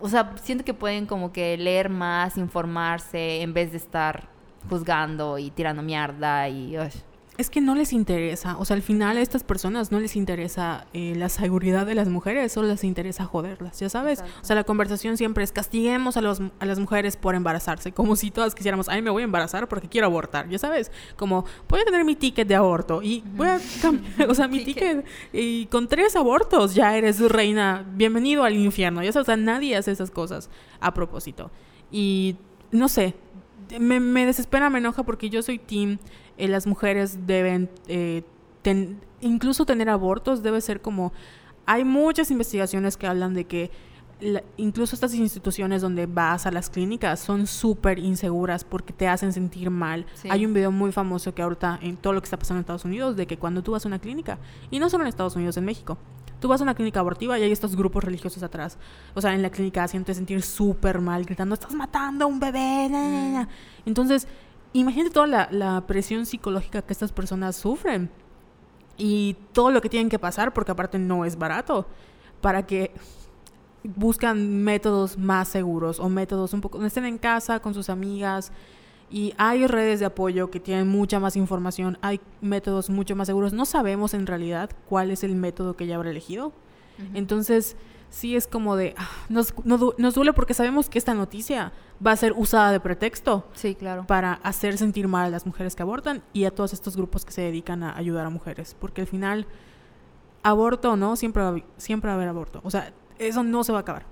O 0.00 0.08
sea, 0.08 0.34
siento 0.42 0.64
que 0.64 0.74
pueden 0.74 1.06
como 1.06 1.32
que 1.32 1.56
leer 1.56 1.88
más, 1.88 2.36
informarse 2.36 3.42
en 3.42 3.52
vez 3.52 3.72
de 3.72 3.78
estar 3.78 4.28
juzgando 4.68 5.38
y 5.38 5.50
tirando 5.50 5.82
mierda 5.82 6.48
y 6.48 6.76
es 7.40 7.48
que 7.48 7.60
no 7.60 7.74
les 7.74 7.92
interesa, 7.92 8.56
o 8.58 8.64
sea, 8.64 8.76
al 8.76 8.82
final 8.82 9.16
a 9.16 9.20
estas 9.20 9.44
personas 9.44 9.90
no 9.90 9.98
les 9.98 10.14
interesa 10.14 10.86
eh, 10.92 11.14
la 11.16 11.30
seguridad 11.30 11.86
de 11.86 11.94
las 11.94 12.08
mujeres, 12.08 12.52
solo 12.52 12.68
les 12.68 12.84
interesa 12.84 13.24
joderlas, 13.24 13.80
ya 13.80 13.88
sabes. 13.88 14.22
O 14.42 14.44
sea, 14.44 14.56
la 14.56 14.64
conversación 14.64 15.16
siempre 15.16 15.42
es 15.42 15.50
castiguemos 15.50 16.18
a, 16.18 16.20
los, 16.20 16.42
a 16.58 16.66
las 16.66 16.78
mujeres 16.78 17.16
por 17.16 17.34
embarazarse, 17.34 17.92
como 17.92 18.14
si 18.14 18.30
todas 18.30 18.54
quisiéramos, 18.54 18.88
ay, 18.90 19.00
me 19.00 19.10
voy 19.10 19.22
a 19.22 19.24
embarazar 19.24 19.68
porque 19.68 19.88
quiero 19.88 20.06
abortar, 20.06 20.48
ya 20.50 20.58
sabes. 20.58 20.92
Como, 21.16 21.46
voy 21.68 21.80
a 21.80 21.84
tener 21.84 22.04
mi 22.04 22.14
ticket 22.14 22.46
de 22.46 22.56
aborto 22.56 23.02
y 23.02 23.24
voy 23.34 23.48
a 23.48 23.58
cambiar, 23.80 24.10
o 24.30 24.34
sea, 24.34 24.46
mi 24.46 24.62
ticket 24.62 25.04
y 25.32 25.66
con 25.66 25.88
tres 25.88 26.16
abortos 26.16 26.74
ya 26.74 26.96
eres 26.96 27.20
reina, 27.20 27.86
bienvenido 27.94 28.44
al 28.44 28.54
infierno, 28.54 29.02
ya 29.02 29.12
sabes, 29.12 29.28
o 29.28 29.32
sea, 29.32 29.36
nadie 29.36 29.76
hace 29.76 29.92
esas 29.92 30.10
cosas 30.10 30.50
a 30.78 30.92
propósito. 30.92 31.50
Y 31.90 32.36
no 32.70 32.88
sé, 32.88 33.14
me, 33.78 33.98
me 33.98 34.26
desespera, 34.26 34.68
me 34.68 34.78
enoja 34.78 35.04
porque 35.04 35.30
yo 35.30 35.42
soy 35.42 35.58
team 35.58 35.98
eh, 36.40 36.48
las 36.48 36.66
mujeres 36.66 37.26
deben, 37.26 37.70
eh, 37.88 38.22
incluso 39.20 39.66
tener 39.66 39.88
abortos 39.88 40.42
debe 40.42 40.60
ser 40.60 40.80
como, 40.80 41.12
hay 41.66 41.84
muchas 41.84 42.30
investigaciones 42.30 42.96
que 42.96 43.06
hablan 43.06 43.34
de 43.34 43.44
que 43.44 43.70
incluso 44.56 44.94
estas 44.94 45.14
instituciones 45.14 45.82
donde 45.82 46.06
vas 46.06 46.46
a 46.46 46.50
las 46.50 46.68
clínicas 46.68 47.20
son 47.20 47.46
súper 47.46 47.98
inseguras 47.98 48.64
porque 48.64 48.92
te 48.92 49.08
hacen 49.08 49.32
sentir 49.32 49.70
mal. 49.70 50.06
Hay 50.28 50.44
un 50.44 50.52
video 50.52 50.70
muy 50.70 50.92
famoso 50.92 51.34
que 51.34 51.42
ahorita 51.42 51.78
en 51.82 51.96
todo 51.96 52.12
lo 52.12 52.20
que 52.20 52.26
está 52.26 52.38
pasando 52.38 52.58
en 52.58 52.62
Estados 52.62 52.84
Unidos 52.84 53.16
de 53.16 53.26
que 53.26 53.38
cuando 53.38 53.62
tú 53.62 53.72
vas 53.72 53.84
a 53.84 53.88
una 53.88 53.98
clínica, 53.98 54.38
y 54.70 54.78
no 54.78 54.90
solo 54.90 55.04
en 55.04 55.08
Estados 55.08 55.36
Unidos, 55.36 55.56
en 55.56 55.64
México, 55.64 55.96
tú 56.40 56.48
vas 56.48 56.60
a 56.60 56.64
una 56.64 56.74
clínica 56.74 57.00
abortiva 57.00 57.38
y 57.38 57.42
hay 57.42 57.52
estos 57.52 57.76
grupos 57.76 58.04
religiosos 58.04 58.42
atrás. 58.42 58.78
O 59.14 59.20
sea, 59.20 59.34
en 59.34 59.42
la 59.42 59.50
clínica 59.50 59.84
haciéndote 59.84 60.14
sentir 60.14 60.42
súper 60.42 61.00
mal, 61.00 61.24
gritando, 61.24 61.54
estás 61.54 61.74
matando 61.74 62.24
a 62.24 62.28
un 62.28 62.40
bebé. 62.40 62.88
Mm. 62.90 63.46
Entonces, 63.86 64.26
imagínate 64.72 65.10
toda 65.10 65.48
la, 65.50 65.84
presión 65.86 66.26
psicológica 66.26 66.82
que 66.82 66.92
estas 66.92 67.12
personas 67.12 67.56
sufren 67.56 68.10
y 68.96 69.36
todo 69.52 69.70
lo 69.70 69.80
que 69.80 69.88
tienen 69.88 70.08
que 70.08 70.18
pasar, 70.18 70.52
porque 70.52 70.72
aparte 70.72 70.98
no 70.98 71.24
es 71.24 71.36
barato, 71.36 71.86
para 72.40 72.66
que 72.66 72.92
buscan 73.82 74.62
métodos 74.62 75.16
más 75.16 75.48
seguros 75.48 75.98
o 76.00 76.08
métodos 76.08 76.52
un 76.52 76.60
poco, 76.60 76.84
estén 76.84 77.06
en 77.06 77.18
casa 77.18 77.60
con 77.60 77.72
sus 77.72 77.88
amigas 77.88 78.52
y 79.10 79.32
hay 79.38 79.66
redes 79.66 80.00
de 80.00 80.06
apoyo 80.06 80.50
que 80.50 80.60
tienen 80.60 80.86
mucha 80.86 81.18
más 81.18 81.34
información, 81.34 81.98
hay 82.00 82.20
métodos 82.40 82.90
mucho 82.90 83.16
más 83.16 83.26
seguros. 83.26 83.52
No 83.52 83.64
sabemos 83.64 84.14
en 84.14 84.26
realidad 84.26 84.70
cuál 84.88 85.10
es 85.10 85.24
el 85.24 85.34
método 85.34 85.76
que 85.76 85.84
ella 85.84 85.96
habrá 85.96 86.10
elegido. 86.10 86.52
Entonces, 87.14 87.76
sí 88.10 88.36
es 88.36 88.46
como 88.46 88.76
de, 88.76 88.94
ah, 88.98 89.08
nos, 89.28 89.54
nos, 89.64 90.14
duele 90.14 90.32
porque 90.32 90.52
sabemos 90.52 90.88
que 90.88 90.98
esta 90.98 91.14
noticia 91.14 91.72
va 92.04 92.12
a 92.12 92.16
ser 92.16 92.32
usada 92.32 92.72
de 92.72 92.80
pretexto. 92.80 93.46
Sí, 93.54 93.74
claro. 93.74 94.06
Para 94.06 94.34
hacer 94.34 94.76
sentir 94.76 95.08
mal 95.08 95.26
a 95.26 95.30
las 95.30 95.46
mujeres 95.46 95.74
que 95.74 95.82
abortan 95.82 96.22
y 96.32 96.44
a 96.44 96.50
todos 96.50 96.72
estos 96.72 96.96
grupos 96.96 97.24
que 97.24 97.32
se 97.32 97.42
dedican 97.42 97.82
a 97.82 97.96
ayudar 97.96 98.26
a 98.26 98.30
mujeres. 98.30 98.76
Porque 98.78 99.00
al 99.00 99.06
final, 99.06 99.46
aborto 100.42 100.92
o 100.92 100.96
no, 100.96 101.16
siempre 101.16 101.42
va, 101.42 101.56
siempre 101.78 102.08
va 102.08 102.14
a 102.14 102.16
haber 102.16 102.28
aborto. 102.28 102.60
O 102.64 102.70
sea, 102.70 102.92
eso 103.18 103.42
no 103.42 103.64
se 103.64 103.72
va 103.72 103.78
a 103.78 103.82
acabar. 103.82 104.04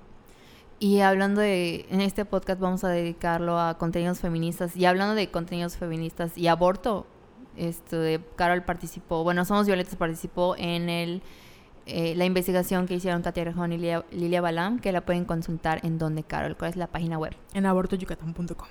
Y 0.81 1.00
hablando 1.00 1.40
de, 1.40 1.87
en 1.90 2.00
este 2.00 2.25
podcast 2.25 2.61
vamos 2.61 2.85
a 2.85 2.88
dedicarlo 2.88 3.59
a 3.59 3.76
contenidos 3.78 4.21
feministas. 4.21 4.76
Y 4.76 4.87
hablando 4.87 5.17
de 5.17 5.28
contenidos 5.31 5.76
feministas 5.76 6.38
y 6.38 6.47
aborto, 6.47 7.07
esto 7.57 7.99
de 7.99 8.21
Carol 8.37 8.62
participó, 8.62 9.25
bueno, 9.25 9.45
Somos 9.45 9.67
Violetas 9.67 9.97
participó 9.97 10.55
en 10.57 10.88
el 10.88 11.23
eh, 11.88 12.14
la 12.14 12.26
investigación 12.26 12.87
que 12.87 12.95
hicieron 12.95 13.23
Katia 13.23 13.45
Rejón 13.45 13.73
y 13.73 13.78
Lilia, 13.78 14.40
Balam, 14.40 14.78
que 14.78 14.92
la 14.92 15.00
pueden 15.00 15.25
consultar 15.25 15.80
en 15.85 15.99
donde 15.99 16.23
Carol, 16.23 16.57
cuál 16.57 16.71
es 16.71 16.76
la 16.76 16.87
página 16.87 17.18
web. 17.18 17.35
En 17.54 17.66
abortoyucatán.com. 17.66 18.68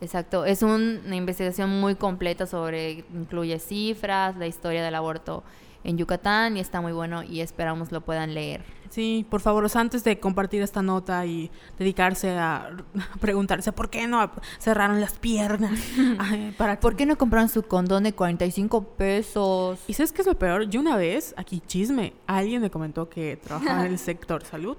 Exacto, 0.00 0.46
es 0.46 0.62
una 0.62 1.14
investigación 1.14 1.80
muy 1.80 1.96
completa 1.96 2.46
sobre, 2.46 3.04
incluye 3.12 3.58
cifras, 3.58 4.36
la 4.36 4.46
historia 4.46 4.82
del 4.82 4.94
aborto 4.94 5.42
en 5.84 5.98
Yucatán 5.98 6.56
y 6.56 6.60
está 6.60 6.80
muy 6.80 6.92
bueno 6.92 7.22
y 7.22 7.40
esperamos 7.40 7.92
lo 7.92 8.00
puedan 8.00 8.34
leer. 8.34 8.62
Sí, 8.90 9.24
por 9.30 9.40
favor, 9.40 9.66
antes 9.74 10.02
de 10.02 10.18
compartir 10.18 10.62
esta 10.62 10.82
nota 10.82 11.24
y 11.24 11.50
dedicarse 11.78 12.30
a 12.30 12.70
preguntarse 13.20 13.70
por 13.70 13.88
qué 13.88 14.08
no 14.08 14.30
cerraron 14.58 15.00
las 15.00 15.12
piernas, 15.12 15.78
para 16.58 16.80
¿por 16.80 16.96
qué 16.96 17.06
no 17.06 17.16
compraron 17.16 17.48
su 17.48 17.62
condón 17.62 18.02
de 18.02 18.12
45 18.12 18.82
pesos? 18.96 19.78
¿Y 19.86 19.94
sabes 19.94 20.10
qué 20.10 20.22
es 20.22 20.26
lo 20.26 20.36
peor? 20.36 20.68
Yo 20.68 20.80
una 20.80 20.96
vez, 20.96 21.34
aquí 21.36 21.62
chisme, 21.64 22.14
alguien 22.26 22.60
me 22.60 22.70
comentó 22.70 23.08
que 23.08 23.36
trabajaba 23.36 23.86
en 23.86 23.92
el 23.92 23.98
sector 23.98 24.44
salud 24.44 24.76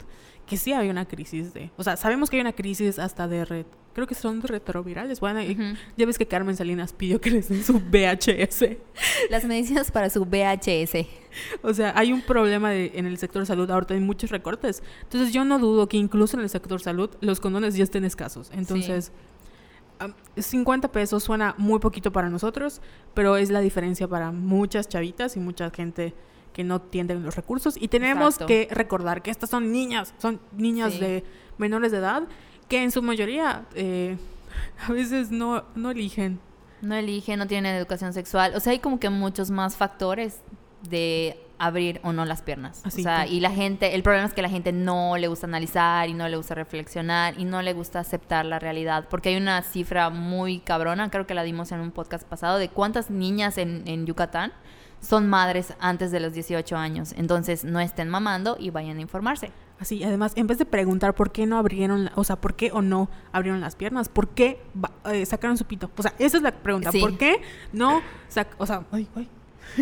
que 0.52 0.58
sí 0.58 0.74
hay 0.74 0.90
una 0.90 1.08
crisis 1.08 1.54
de, 1.54 1.72
o 1.78 1.84
sea, 1.84 1.96
sabemos 1.96 2.30
que 2.30 2.36
hay 2.36 2.42
una 2.42 2.52
crisis 2.52 3.00
hasta 3.00 3.26
de 3.26 3.46
red, 3.46 3.66
creo 3.94 4.06
que 4.06 4.16
son 4.16 4.42
retrovirales. 4.42 5.22
Bueno, 5.22 5.40
Ujú. 5.40 5.78
ya 5.96 6.06
ves 6.06 6.18
que 6.18 6.26
Carmen 6.26 6.58
Salinas 6.58 6.92
pidió 6.92 7.22
que 7.22 7.32
les 7.32 7.48
den 7.48 7.64
su 7.64 7.80
VHS. 7.80 8.78
Las 9.30 9.46
medicinas 9.46 9.92
para 9.92 10.10
su 10.10 10.26
VHS. 10.26 11.08
O 11.62 11.74
sea, 11.74 11.94
hay 11.96 12.12
un 12.12 12.22
problema 12.22 12.70
de- 12.72 12.92
en 12.96 13.06
el 13.06 13.18
sector 13.18 13.46
salud, 13.46 13.72
ahorita 13.72 13.94
hay 13.94 14.02
muchos 14.02 14.30
recortes. 14.30 14.84
Entonces 15.04 15.32
yo 15.34 15.46
no 15.46 15.58
dudo 15.58 15.88
que 15.88 15.96
incluso 15.96 16.36
en 16.36 16.44
el 16.44 16.50
sector 16.50 16.82
salud 16.82 17.10
los 17.22 17.40
condones 17.40 17.76
ya 17.76 17.86
estén 17.86 18.04
escasos. 18.04 18.52
Entonces, 18.54 19.14
am, 20.00 20.14
50 20.38 20.92
pesos 20.92 21.24
suena 21.24 21.56
muy 21.58 21.80
poquito 21.80 22.12
para 22.12 22.30
nosotros, 22.30 22.82
pero 23.14 23.38
es 23.38 23.50
la 23.50 23.62
diferencia 23.62 24.06
para 24.10 24.32
muchas 24.34 24.90
chavitas 24.90 25.38
y 25.38 25.40
mucha 25.40 25.70
gente 25.70 26.14
que 26.54 26.64
no 26.64 26.82
tienen 26.82 27.24
los 27.24 27.36
recursos. 27.36 27.76
Y 27.80 27.88
tenemos 27.88 28.36
Exacto. 28.36 28.48
que 28.48 28.68
recordar 28.72 29.22
que 29.22 29.32
estas 29.32 29.50
son 29.50 29.72
niñas, 29.72 30.14
son 30.18 30.40
niñas 30.56 30.94
Sí. 30.94 31.00
de 31.00 31.24
menores 31.58 31.92
de 31.92 32.00
edad 32.00 32.24
que 32.68 32.82
en 32.84 32.92
su 32.92 33.02
mayoría 33.02 33.66
eh, 33.76 34.18
a 34.88 34.92
veces 34.92 35.32
no, 35.32 35.64
no 35.76 35.92
eligen. 35.92 36.40
No 36.82 36.96
eligen, 36.96 37.38
no 37.40 37.48
tienen 37.48 37.76
educación 37.76 38.12
sexual. 38.14 38.54
O 38.56 38.60
sea, 38.60 38.72
hay 38.72 38.80
como 38.80 39.00
que 39.00 39.10
muchos 39.10 39.52
más 39.52 39.76
factores 39.78 40.42
de 40.90 41.38
abrir 41.60 42.02
o 42.04 42.12
no 42.12 42.26
las 42.26 42.42
piernas. 42.42 42.82
Así 42.84 43.02
o 43.02 43.04
sea, 43.04 43.26
que- 43.26 43.34
y 43.34 43.40
la 43.40 43.52
gente, 43.52 43.94
el 43.94 44.02
problema 44.02 44.26
es 44.26 44.34
que 44.34 44.42
la 44.42 44.50
gente 44.50 44.72
no 44.72 45.16
le 45.18 45.28
gusta 45.28 45.46
analizar 45.46 46.10
y 46.10 46.14
no 46.16 46.28
le 46.28 46.36
gusta 46.36 46.56
reflexionar 46.56 47.40
y 47.40 47.46
no 47.46 47.62
le 47.62 47.74
gusta 47.74 48.00
aceptar 48.00 48.46
la 48.48 48.58
realidad. 48.58 49.06
Porque 49.12 49.30
hay 49.30 49.36
una 49.38 49.62
cifra 49.62 50.10
muy 50.10 50.60
cabrona, 50.62 51.12
creo 51.12 51.28
que 51.28 51.36
la 51.36 51.44
dimos 51.44 51.72
en 51.72 51.82
un 51.82 51.92
podcast 51.92 52.28
pasado, 52.28 52.58
de 52.58 52.70
cuántas 52.70 53.12
niñas 53.12 53.60
en, 53.60 53.84
en 53.86 54.08
Yucatán 54.08 54.52
son 55.02 55.28
madres 55.28 55.74
antes 55.80 56.12
de 56.12 56.20
los 56.22 56.32
18 56.34 56.78
años. 56.78 57.14
Entonces, 57.18 57.66
no 57.66 57.80
estén 57.82 58.08
mamando 58.08 58.56
y 58.60 58.70
vayan 58.70 58.98
a 58.98 59.02
informarse. 59.02 59.52
Así, 59.80 60.04
además, 60.04 60.34
en 60.36 60.46
vez 60.46 60.60
de 60.60 60.66
preguntar 60.66 61.16
por 61.16 61.32
qué 61.32 61.48
no 61.48 61.58
abrieron, 61.58 62.06
la- 62.06 62.12
o 62.16 62.24
sea, 62.24 62.36
por 62.40 62.54
qué 62.54 62.72
o 62.72 62.82
no 62.84 63.10
abrieron 63.32 63.62
las 63.62 63.76
piernas, 63.76 64.10
por 64.10 64.30
qué 64.30 64.62
eh, 65.12 65.26
sacaron 65.26 65.58
su 65.58 65.66
pito. 65.66 65.90
O 65.98 66.04
sea, 66.04 66.14
esa 66.20 66.38
es 66.38 66.44
la 66.44 66.52
pregunta. 66.52 66.92
Sí. 66.92 67.00
¿Por 67.00 67.18
qué 67.18 67.42
no 67.74 67.98
o 68.60 68.66
sea, 68.66 68.86
ay, 68.92 69.08
ay, 69.16 69.28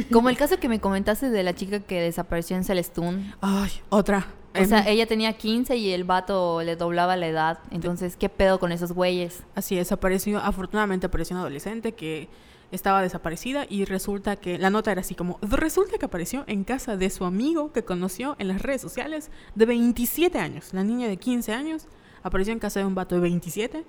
Como 0.12 0.30
el 0.30 0.38
caso 0.38 0.58
que 0.58 0.70
me 0.70 0.80
comentaste 0.80 1.30
de 1.30 1.44
la 1.44 1.54
chica 1.54 1.80
que 1.82 2.00
desapareció 2.00 2.56
en 2.56 2.64
Celestún. 2.64 3.34
ay, 3.42 3.72
otra. 3.90 4.28
O 4.60 4.66
sea, 4.66 4.80
Em, 4.80 4.88
ella 4.88 5.06
tenía 5.06 5.34
15 5.34 5.76
y 5.78 5.92
el 5.92 6.06
vato 6.06 6.64
le 6.64 6.76
doblaba 6.76 7.16
la 7.18 7.28
edad. 7.28 7.60
Entonces, 7.70 8.16
¿qué 8.16 8.30
pedo 8.30 8.60
con 8.60 8.72
esos 8.72 8.94
güeyes? 8.94 9.44
Así 9.54 9.78
es, 9.78 9.92
apareció, 9.92 10.40
afortunadamente 10.40 11.06
apareció 11.06 11.36
una 11.36 11.42
adolescente 11.42 11.92
que 11.94 12.30
estaba 12.72 13.02
desaparecida 13.02 13.66
y 13.70 13.86
resulta 13.86 14.36
que, 14.36 14.58
la 14.58 14.70
nota 14.70 14.92
era 14.92 15.02
así 15.02 15.16
como, 15.16 15.40
resulta 15.42 15.98
que 15.98 16.06
apareció 16.06 16.44
en 16.48 16.64
casa 16.64 16.98
de 16.98 17.10
su 17.10 17.26
amigo 17.26 17.72
que 17.72 17.84
conoció 17.84 18.36
en 18.40 18.48
las 18.48 18.62
redes 18.62 18.82
sociales 18.82 19.32
de 19.56 19.66
27 19.66 20.38
años. 20.40 20.74
La 20.74 20.84
niña 20.84 21.08
de 21.08 21.18
15 21.18 21.54
años 21.54 21.88
apareció 22.24 22.54
en 22.54 22.60
casa 22.60 22.80
de 22.80 22.86
un 22.86 22.96
vato 22.96 23.16
de 23.16 23.22
27 23.22 23.86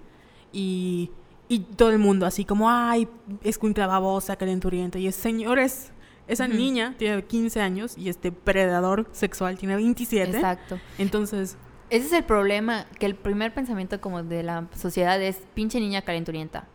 y, 0.52 1.10
y 1.48 1.60
todo 1.60 1.90
el 1.90 1.98
mundo 1.98 2.26
así 2.26 2.44
como, 2.44 2.70
ay, 2.70 3.08
es 3.42 3.58
cuincla 3.58 3.86
babosa, 3.86 4.36
calenturienta. 4.36 4.98
Y 4.98 5.06
es, 5.08 5.14
señores, 5.14 5.92
esa 6.30 6.46
niña 6.46 6.94
tiene 6.96 7.24
15 7.24 7.60
años 7.60 7.98
y 7.98 8.08
este 8.08 8.30
predador 8.30 9.08
sexual 9.10 9.58
tiene 9.58 9.74
27. 9.74 10.30
Exacto. 10.30 10.78
Entonces, 10.96 11.56
Ese 11.90 12.06
es 12.06 12.12
el 12.12 12.22
problema, 12.22 12.86
que 13.00 13.06
el 13.06 13.16
primer 13.16 13.52
pensamiento 13.52 14.00
como 14.00 14.22
de 14.22 14.44
la 14.44 14.68
sociedad 14.76 15.20
es 15.20 15.38
pinche 15.54 15.80
niña 15.80 16.02
calenturienta. 16.02 16.68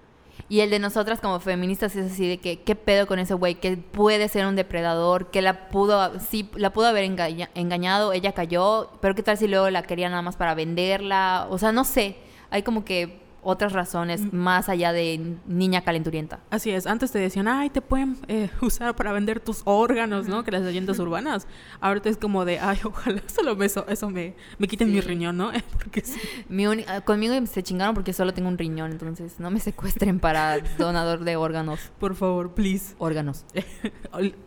Y 0.48 0.60
el 0.60 0.70
de 0.70 0.78
nosotras 0.78 1.20
como 1.20 1.40
feministas 1.40 1.96
es 1.96 2.12
así 2.12 2.28
de 2.28 2.38
que 2.38 2.62
qué 2.62 2.76
pedo 2.76 3.08
con 3.08 3.18
ese 3.18 3.34
güey, 3.34 3.56
que 3.56 3.78
puede 3.78 4.30
ser 4.30 4.46
un 4.46 4.56
depredador, 4.56 5.32
que 5.32 5.42
la 5.42 5.70
pudo, 5.70 6.20
sí, 6.20 6.50
la 6.56 6.72
pudo 6.72 6.86
haber 6.88 7.04
engaña- 7.04 7.50
engañado, 7.56 8.14
ella 8.14 8.32
cayó, 8.34 8.92
pero 9.02 9.16
qué 9.16 9.24
tal 9.24 9.38
si 9.40 9.48
luego 9.48 9.70
la 9.72 9.82
quería 9.82 10.08
nada 10.08 10.22
más 10.22 10.36
para 10.36 10.54
venderla, 10.54 11.48
o 11.50 11.58
sea, 11.58 11.72
no 11.72 11.84
sé, 11.84 12.18
hay 12.52 12.62
como 12.62 12.86
que 12.86 13.25
otras 13.46 13.72
razones 13.72 14.22
Mm. 14.22 14.36
más 14.36 14.68
allá 14.68 14.92
de 14.92 15.36
niña 15.48 15.82
calenturienta. 15.82 16.40
Así 16.50 16.72
es, 16.72 16.88
antes 16.88 17.12
te 17.12 17.20
decían, 17.20 17.48
ay, 17.48 17.70
te 17.70 17.82
pueden 17.82 18.18
eh, 18.28 18.50
usar 18.62 18.96
para 18.96 19.14
vender 19.14 19.40
tus 19.40 19.62
órganos, 19.64 20.28
¿no? 20.28 20.44
Que 20.44 20.52
las 20.52 20.64
leyendas 20.64 21.00
urbanas. 21.00 21.48
Ahorita 21.80 22.10
es 22.10 22.18
como 22.18 22.44
de, 22.44 22.60
ay, 22.60 22.80
ojalá 22.84 23.22
solo 23.34 23.56
me- 23.56 23.66
eso, 23.68 23.86
eso 23.88 24.10
me, 24.10 24.36
me 24.58 24.68
quiten 24.68 24.90
mi 24.92 24.96
Sí. 25.02 25.08
riñón, 25.08 25.38
¿no? 25.38 25.52
Porque 25.78 26.02
sí. 26.02 26.20
Mi 26.50 26.66
ah, 26.66 27.02
conmigo 27.06 27.34
se 27.46 27.62
chingaron 27.64 27.94
porque 27.94 28.12
solo 28.14 28.34
tengo 28.34 28.50
un 28.50 28.58
riñón, 28.58 28.92
entonces 28.92 29.40
no 29.40 29.52
me 29.52 29.60
secuestren 29.60 30.20
para 30.20 30.58
donador 30.78 31.24
de 31.24 31.36
órganos. 31.36 31.80
Por 32.00 32.16
favor, 32.16 32.54
please. 32.54 32.96
Órganos. 32.98 33.46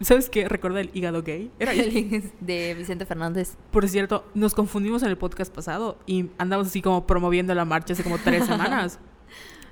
¿Sabes 0.00 0.30
qué? 0.30 0.48
Recuerda 0.48 0.80
el 0.80 0.90
hígado 0.94 1.22
gay. 1.22 1.50
Era 1.58 1.72
de 1.72 2.74
Vicente 2.76 3.06
Fernández. 3.06 3.56
Por 3.70 3.88
cierto, 3.88 4.24
nos 4.34 4.54
confundimos 4.54 5.02
en 5.02 5.10
el 5.10 5.18
podcast 5.18 5.54
pasado 5.54 5.98
y 6.06 6.30
andamos 6.38 6.66
así 6.68 6.82
como 6.82 7.06
promoviendo 7.06 7.54
la 7.54 7.64
marcha 7.64 7.92
hace 7.92 8.02
como 8.02 8.18
tres 8.18 8.46
semanas. 8.46 8.87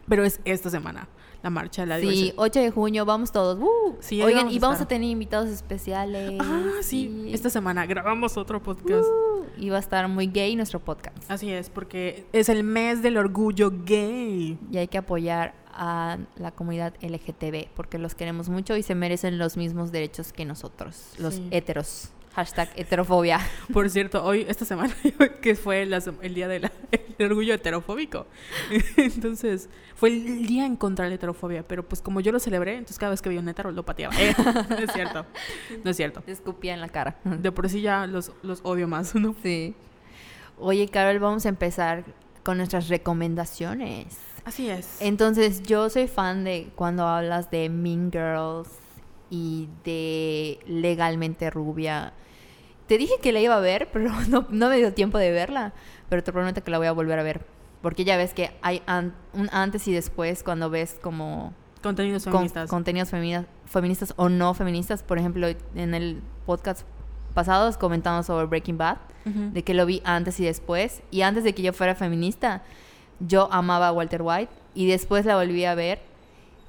Pero 0.09 0.25
es 0.25 0.41
esta 0.45 0.71
semana, 0.71 1.09
la 1.43 1.51
marcha 1.51 1.83
de 1.83 1.87
la 1.89 1.97
Sí, 1.97 2.03
diversidad. 2.03 2.35
8 2.37 2.61
de 2.61 2.71
junio, 2.71 3.05
vamos 3.05 3.33
todos. 3.33 3.59
¡Uh! 3.61 3.97
Sí, 4.01 4.23
Oigan, 4.23 4.43
vamos 4.45 4.55
y 4.55 4.59
vamos 4.59 4.81
a 4.81 4.89
tener 4.89 5.11
invitados 5.11 5.49
especiales. 5.49 6.39
Ah, 6.41 6.63
sí, 6.83 7.29
esta 7.33 7.51
semana 7.51 7.87
grabamos 7.87 8.37
otro 8.37 8.63
podcast. 8.63 9.05
Uh, 9.05 9.45
y 9.59 9.71
va 9.71 9.77
a 9.77 9.81
estar 9.81 10.07
muy 10.09 10.27
gay 10.29 10.55
nuestro 10.57 10.81
podcast. 10.81 11.31
Así 11.31 11.51
es, 11.51 11.71
porque 11.71 12.27
es 12.33 12.49
el 12.49 12.63
mes 12.63 13.03
del 13.03 13.17
orgullo 13.17 13.73
gay. 13.85 14.59
Y 14.71 14.77
hay 14.79 14.89
que 14.89 14.99
apoyar 14.99 15.55
a 15.79 16.19
la 16.37 16.53
comunidad 16.53 16.95
LGTB 17.03 17.69
porque 17.75 17.99
los 17.99 18.15
queremos 18.15 18.49
mucho 18.49 18.77
y 18.77 18.83
se 18.83 18.95
merecen 18.95 19.39
los 19.39 19.57
mismos 19.59 19.93
derechos 19.93 20.33
que 20.33 20.45
nosotros, 20.45 21.13
los 21.19 21.35
Sí. 21.35 21.49
heteros. 21.51 22.11
Hashtag 22.37 22.69
heterofobia. 22.77 23.41
Por 23.73 23.89
cierto, 23.89 24.23
hoy, 24.23 24.45
esta 24.47 24.67
semana, 24.67 24.95
que 25.41 25.55
fue 25.55 25.87
la 25.87 26.03
el 26.21 26.35
día 26.35 26.49
del 26.49 26.71
orgullo 27.19 27.55
heterofóbico. 27.55 28.27
Entonces, 28.99 29.71
fue 29.95 30.11
el 30.11 30.47
día 30.47 30.67
en 30.67 30.77
contra 30.77 31.07
de 31.07 31.13
la 31.13 31.15
heterofobia. 31.15 31.67
Pero 31.67 31.89
pues 31.89 32.03
como 32.03 32.21
yo 32.21 32.33
lo 32.33 32.39
celebré, 32.39 32.73
entonces 32.73 32.99
cada 32.99 33.09
vez 33.13 33.23
que 33.23 33.31
veía 33.31 33.41
un 33.41 33.49
hetero 33.49 33.71
lo 33.71 33.87
pateaba. 33.87 34.15
Eh, 34.21 34.35
no 34.69 34.77
es 34.77 34.93
cierto. 34.93 35.25
No 35.83 35.91
es 35.91 35.97
cierto. 35.97 36.21
Te 36.21 36.33
escupía 36.33 36.75
en 36.75 36.83
la 36.83 36.91
cara. 36.91 37.17
De 37.25 37.51
por 37.51 37.71
sí 37.71 37.81
ya 37.81 38.07
los, 38.07 38.31
los 38.43 38.61
odio 38.65 38.87
más, 38.87 39.15
¿no? 39.15 39.35
Sí. 39.43 39.75
Oye, 40.59 40.89
Carol, 40.89 41.19
vamos 41.19 41.47
a 41.47 41.49
empezar 41.49 42.05
con 42.45 42.59
nuestras 42.59 42.89
recomendaciones. 42.89 44.19
Así 44.45 44.69
es. 44.69 44.99
Entonces, 45.01 45.63
yo 45.63 45.89
soy 45.89 46.07
fan 46.07 46.45
de 46.45 46.69
cuando 46.75 47.07
hablas 47.07 47.51
de 47.51 47.71
Mean 47.71 48.13
Girls 48.13 48.69
y 49.31 49.71
de 49.85 50.59
Legalmente 50.67 51.49
Rubia. 51.49 52.13
Te 52.87 52.99
dije 52.99 53.15
que 53.23 53.33
la 53.33 53.41
iba 53.41 53.57
a 53.57 53.61
ver, 53.61 53.89
pero 53.93 54.11
no, 54.29 54.47
no 54.51 54.69
me 54.69 54.77
dio 54.77 54.93
tiempo 54.93 55.19
de 55.19 55.31
verla. 55.31 55.73
Pero 56.09 56.23
te 56.23 56.33
prometo 56.33 56.63
que 56.63 56.71
la 56.71 56.79
voy 56.79 56.87
a 56.87 56.93
volver 56.93 57.19
a 57.19 57.23
ver. 57.23 57.45
Porque 57.83 58.05
ya 58.05 58.17
ves 58.17 58.33
que 58.35 58.51
hay 58.63 58.83
an- 58.87 59.15
un 59.33 59.49
antes 59.53 59.87
y 59.89 59.93
después 59.93 60.43
cuando 60.43 60.71
ves 60.71 60.99
como 61.03 61.53
Contenidos 61.83 62.25
con- 62.25 62.33
feministas. 62.33 62.71
contenidos 62.71 63.11
femina- 63.11 63.47
feministas 63.67 64.15
o 64.17 64.29
no 64.29 64.55
feministas. 64.55 65.03
Por 65.03 65.19
ejemplo, 65.19 65.47
en 65.75 65.95
el 65.95 66.21
podcast 66.47 66.87
pasado 67.35 67.71
comentamos 67.79 68.27
sobre 68.27 68.47
Breaking 68.47 68.79
Bad 68.79 68.97
Ujú. 69.27 69.51
de 69.53 69.63
que 69.63 69.75
lo 69.75 69.85
vi 69.87 70.01
antes 70.05 70.41
y 70.41 70.45
después. 70.45 71.03
Y 71.11 71.23
antes 71.23 71.45
de 71.45 71.55
que 71.55 71.63
yo 71.63 71.73
fuera 71.73 71.95
feminista, 71.95 72.63
yo 73.21 73.49
amaba 73.53 73.89
a 73.89 73.93
Walter 73.93 74.23
White. 74.23 74.53
Y 74.75 74.87
después 74.87 75.25
la 75.27 75.37
volví 75.37 75.65
a 75.65 75.75
ver, 75.75 76.01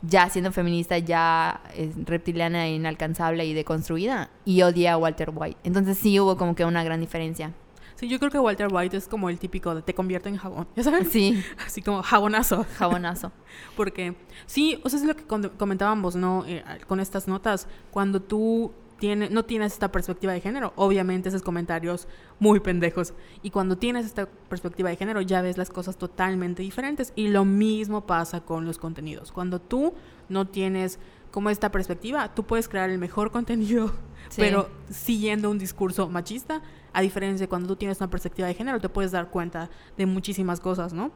ya 0.02 0.30
siendo 0.30 0.52
feminista, 0.52 0.98
ya 0.98 1.62
reptiliana 2.06 2.68
e 2.68 2.76
inalcanzable 2.76 3.46
y 3.46 3.54
deconstruida. 3.54 4.30
Y 4.46 4.62
odié 4.62 4.90
a 4.90 4.98
Walter 4.98 5.32
White. 5.34 5.58
Entonces 5.64 5.98
sí 5.98 6.20
hubo 6.20 6.38
como 6.38 6.56
que 6.56 6.66
una 6.66 6.84
gran 6.84 7.00
diferencia. 7.00 7.54
Sí, 7.96 8.08
yo 8.08 8.20
creo 8.20 8.30
que 8.30 8.38
Walter 8.38 8.68
White 8.72 8.96
es 8.96 9.08
como 9.08 9.28
el 9.28 9.40
típico 9.40 9.74
de 9.74 9.82
te 9.82 9.96
convierte 9.96 10.30
en 10.30 10.38
jabón. 10.38 10.68
¿Ya 10.76 10.84
sabes? 10.84 11.10
Sí, 11.10 11.44
Así 11.66 11.82
como 11.82 12.04
jabonazo. 12.04 12.66
jabonazo. 12.78 13.32
Porque 13.76 14.16
sí, 14.46 14.80
o 14.84 14.90
sea, 14.90 15.00
es 15.00 15.06
lo 15.06 15.16
que 15.16 15.24
comentábamos, 15.26 16.16
¿no? 16.16 16.46
Eh, 16.46 16.64
con 16.86 17.00
estas 17.00 17.28
notas, 17.28 17.68
cuando 17.90 18.22
tú 18.22 18.72
tiene, 19.00 19.30
no 19.30 19.46
tienes 19.46 19.74
esta 19.74 19.92
perspectiva 19.92 20.34
de 20.34 20.42
género, 20.42 20.74
obviamente 20.76 21.30
esos 21.30 21.42
comentarios 21.44 22.08
muy 22.40 22.60
pendejos. 22.60 23.14
Y 23.44 23.52
cuando 23.52 23.78
tienes 23.78 24.06
esta 24.06 24.28
perspectiva 24.28 24.90
de 24.90 24.96
género, 24.96 25.22
ya 25.22 25.42
ves 25.42 25.58
las 25.58 25.70
cosas 25.70 25.98
totalmente 25.98 26.62
diferentes. 26.64 27.14
Y 27.16 27.28
lo 27.30 27.46
mismo 27.46 28.06
pasa 28.06 28.42
con 28.42 28.66
los 28.66 28.78
contenidos. 28.78 29.32
Cuando 29.32 29.60
tú 29.60 29.94
no 30.30 30.48
tienes 30.48 31.00
como 31.32 31.50
esta 31.50 31.72
perspectiva, 31.72 32.34
tú 32.34 32.44
puedes 32.46 32.68
crear 32.68 32.90
el 32.90 32.98
mejor 32.98 33.32
contenido, 33.38 33.94
Sí. 34.30 34.42
pero 34.42 34.70
siguiendo 34.90 35.50
un 35.50 35.58
discurso 35.58 36.10
machista. 36.10 36.62
A 36.92 37.02
diferencia 37.02 37.46
de 37.46 37.50
cuando 37.50 37.68
tú 37.68 37.76
tienes 37.76 38.00
una 38.02 38.10
perspectiva 38.10 38.48
de 38.48 38.56
género, 38.56 38.82
te 38.82 38.90
puedes 38.90 39.12
dar 39.12 39.30
cuenta 39.30 39.70
de 39.98 40.06
muchísimas 40.06 40.60
cosas, 40.60 40.94
¿no? 40.94 41.12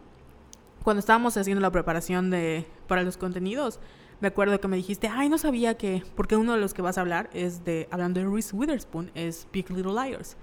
cuando 0.83 1.00
estábamos 1.00 1.38
haciendo 1.38 1.61
la 1.61 1.69
preparación 1.71 2.31
de 2.31 2.65
para 2.88 3.03
los 3.03 3.15
contenidos, 3.15 3.79
me 4.22 4.28
acuerdo 4.28 4.60
que 4.62 4.68
me 4.68 4.78
dijiste, 4.78 5.08
ay, 5.08 5.30
no 5.30 5.38
sabía 5.38 5.75
que, 5.75 6.04
porque 6.16 6.38
uno 6.38 6.54
de 6.54 6.60
los 6.60 6.74
que 6.74 6.82
vas 6.82 6.98
a 6.98 7.01
hablar 7.01 7.30
es 7.34 7.66
de, 7.66 7.88
hablando 7.92 8.20
de 8.20 8.28
Reese 8.28 8.56
Witherspoon, 8.56 9.12
es 9.16 9.48
Big 9.51 9.70
Little 9.70 9.94
Liars. 9.94 10.38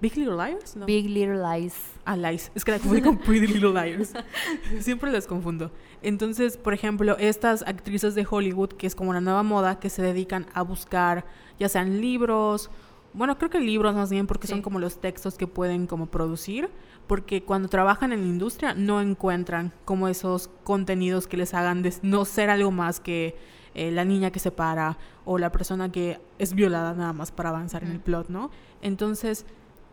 ¿Big 0.00 0.16
Little 0.16 0.36
Liars? 0.36 0.76
No. 0.76 0.86
Big 0.86 1.06
Little 1.10 1.42
Lies. 1.42 1.74
Ah, 2.04 2.16
Lies. 2.16 2.52
Es 2.54 2.64
que 2.64 2.70
la 2.70 2.78
confundí 2.78 3.02
con 3.02 3.18
Pretty 3.18 3.48
Little 3.48 3.72
Liars. 3.72 4.12
Siempre 4.78 5.10
las 5.10 5.26
confundo. 5.26 5.72
Entonces, 6.02 6.56
por 6.56 6.72
ejemplo, 6.72 7.16
estas 7.18 7.62
actrices 7.66 8.14
de 8.14 8.24
Hollywood, 8.30 8.68
que 8.74 8.86
es 8.86 8.94
como 8.94 9.10
una 9.10 9.20
nueva 9.20 9.42
moda, 9.42 9.80
que 9.80 9.90
se 9.90 10.00
dedican 10.00 10.46
a 10.54 10.62
buscar 10.62 11.26
ya 11.58 11.68
sean 11.68 12.00
libros 12.00 12.70
bueno, 13.14 13.38
creo 13.38 13.50
que 13.50 13.58
libros 13.58 13.94
más 13.94 14.10
bien 14.10 14.26
porque 14.26 14.46
Sí. 14.46 14.52
son 14.52 14.62
como 14.62 14.78
los 14.78 15.00
textos 15.00 15.36
que 15.38 15.46
pueden 15.46 15.86
como 15.86 16.06
producir, 16.06 16.68
porque 17.08 17.42
cuando 17.42 17.68
trabajan 17.68 18.12
en 18.12 18.20
la 18.20 18.26
industria 18.28 18.74
no 18.74 19.00
encuentran 19.00 19.72
como 19.84 20.06
esos 20.06 20.48
contenidos 20.62 21.26
que 21.26 21.36
les 21.36 21.54
hagan 21.54 21.82
des- 21.82 22.00
no 22.04 22.24
ser 22.24 22.50
algo 22.50 22.70
más 22.70 23.00
que 23.00 23.34
eh, 23.74 23.90
la 23.90 24.04
niña 24.04 24.30
que 24.30 24.38
se 24.38 24.50
para 24.50 24.96
o 25.24 25.38
la 25.38 25.50
persona 25.50 25.90
que 25.90 26.20
es 26.38 26.54
violada 26.54 26.94
nada 26.94 27.12
más 27.12 27.32
para 27.32 27.48
avanzar 27.50 27.82
en 27.84 27.90
el 27.92 28.00
plot, 28.00 28.28
¿no? 28.28 28.50
Entonces, 28.82 29.44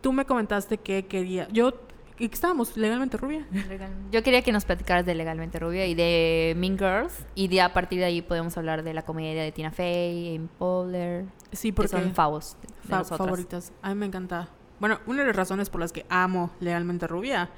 tú 0.02 0.12
me 0.14 0.26
comentaste 0.26 0.78
que 0.78 1.06
quería, 1.06 1.48
yo, 1.52 1.74
y 2.18 2.30
que 2.30 2.34
estábamos 2.36 2.78
legalmente 2.78 3.18
rubia. 3.18 3.46
Legal- 3.68 3.92
Yo 4.12 4.24
quería 4.24 4.42
que 4.42 4.52
nos 4.54 4.64
platicaras 4.66 5.06
de 5.06 5.14
Legalmente 5.16 5.60
Rubia 5.60 5.86
y 5.86 5.96
de 5.96 6.54
Mean 6.58 6.78
Girls. 6.78 7.14
Y 7.36 7.50
de 7.50 7.62
a 7.62 7.74
partir 7.74 8.00
de 8.00 8.06
ahí 8.06 8.22
podemos 8.22 8.58
hablar 8.58 8.84
de 8.84 8.94
la 8.94 9.02
comedia 9.04 9.44
de 9.44 9.52
Tina 9.52 9.72
Fey, 9.72 10.36
Amy 10.38 10.48
Poehler, 10.58 11.26
Sí, 11.52 11.70
que 11.70 11.74
porque 11.76 11.90
son 11.90 12.14
favos 12.16 12.56
de 12.62 12.90
fa- 12.90 12.98
nosotras. 13.00 13.18
favoritas. 13.18 13.74
A 13.82 13.90
mí 13.90 13.96
me 13.96 14.06
encanta. 14.06 14.48
Bueno, 14.80 15.00
una 15.06 15.22
de 15.22 15.28
las 15.28 15.36
razones 15.36 15.70
por 15.70 15.82
las 15.82 15.92
que 15.92 16.06
amo 16.10 16.52
Legalmente 16.60 17.08
Rubia 17.08 17.50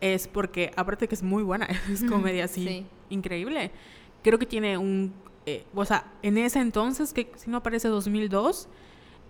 es 0.00 0.28
porque, 0.28 0.70
aparte 0.76 1.04
de 1.04 1.08
que 1.08 1.14
es 1.14 1.22
muy 1.22 1.42
buena, 1.42 1.66
es 1.92 2.04
comedia 2.04 2.44
así 2.44 2.66
Sí. 2.66 2.86
increíble. 3.10 3.70
Creo 4.22 4.38
que 4.38 4.46
tiene 4.46 4.78
un. 4.78 5.12
eh, 5.46 5.64
o 5.74 5.84
sea, 5.84 6.04
en 6.22 6.38
ese 6.38 6.60
entonces, 6.60 7.12
que 7.12 7.30
si 7.36 7.50
no 7.50 7.56
aparece 7.58 7.88
2002, 7.88 8.68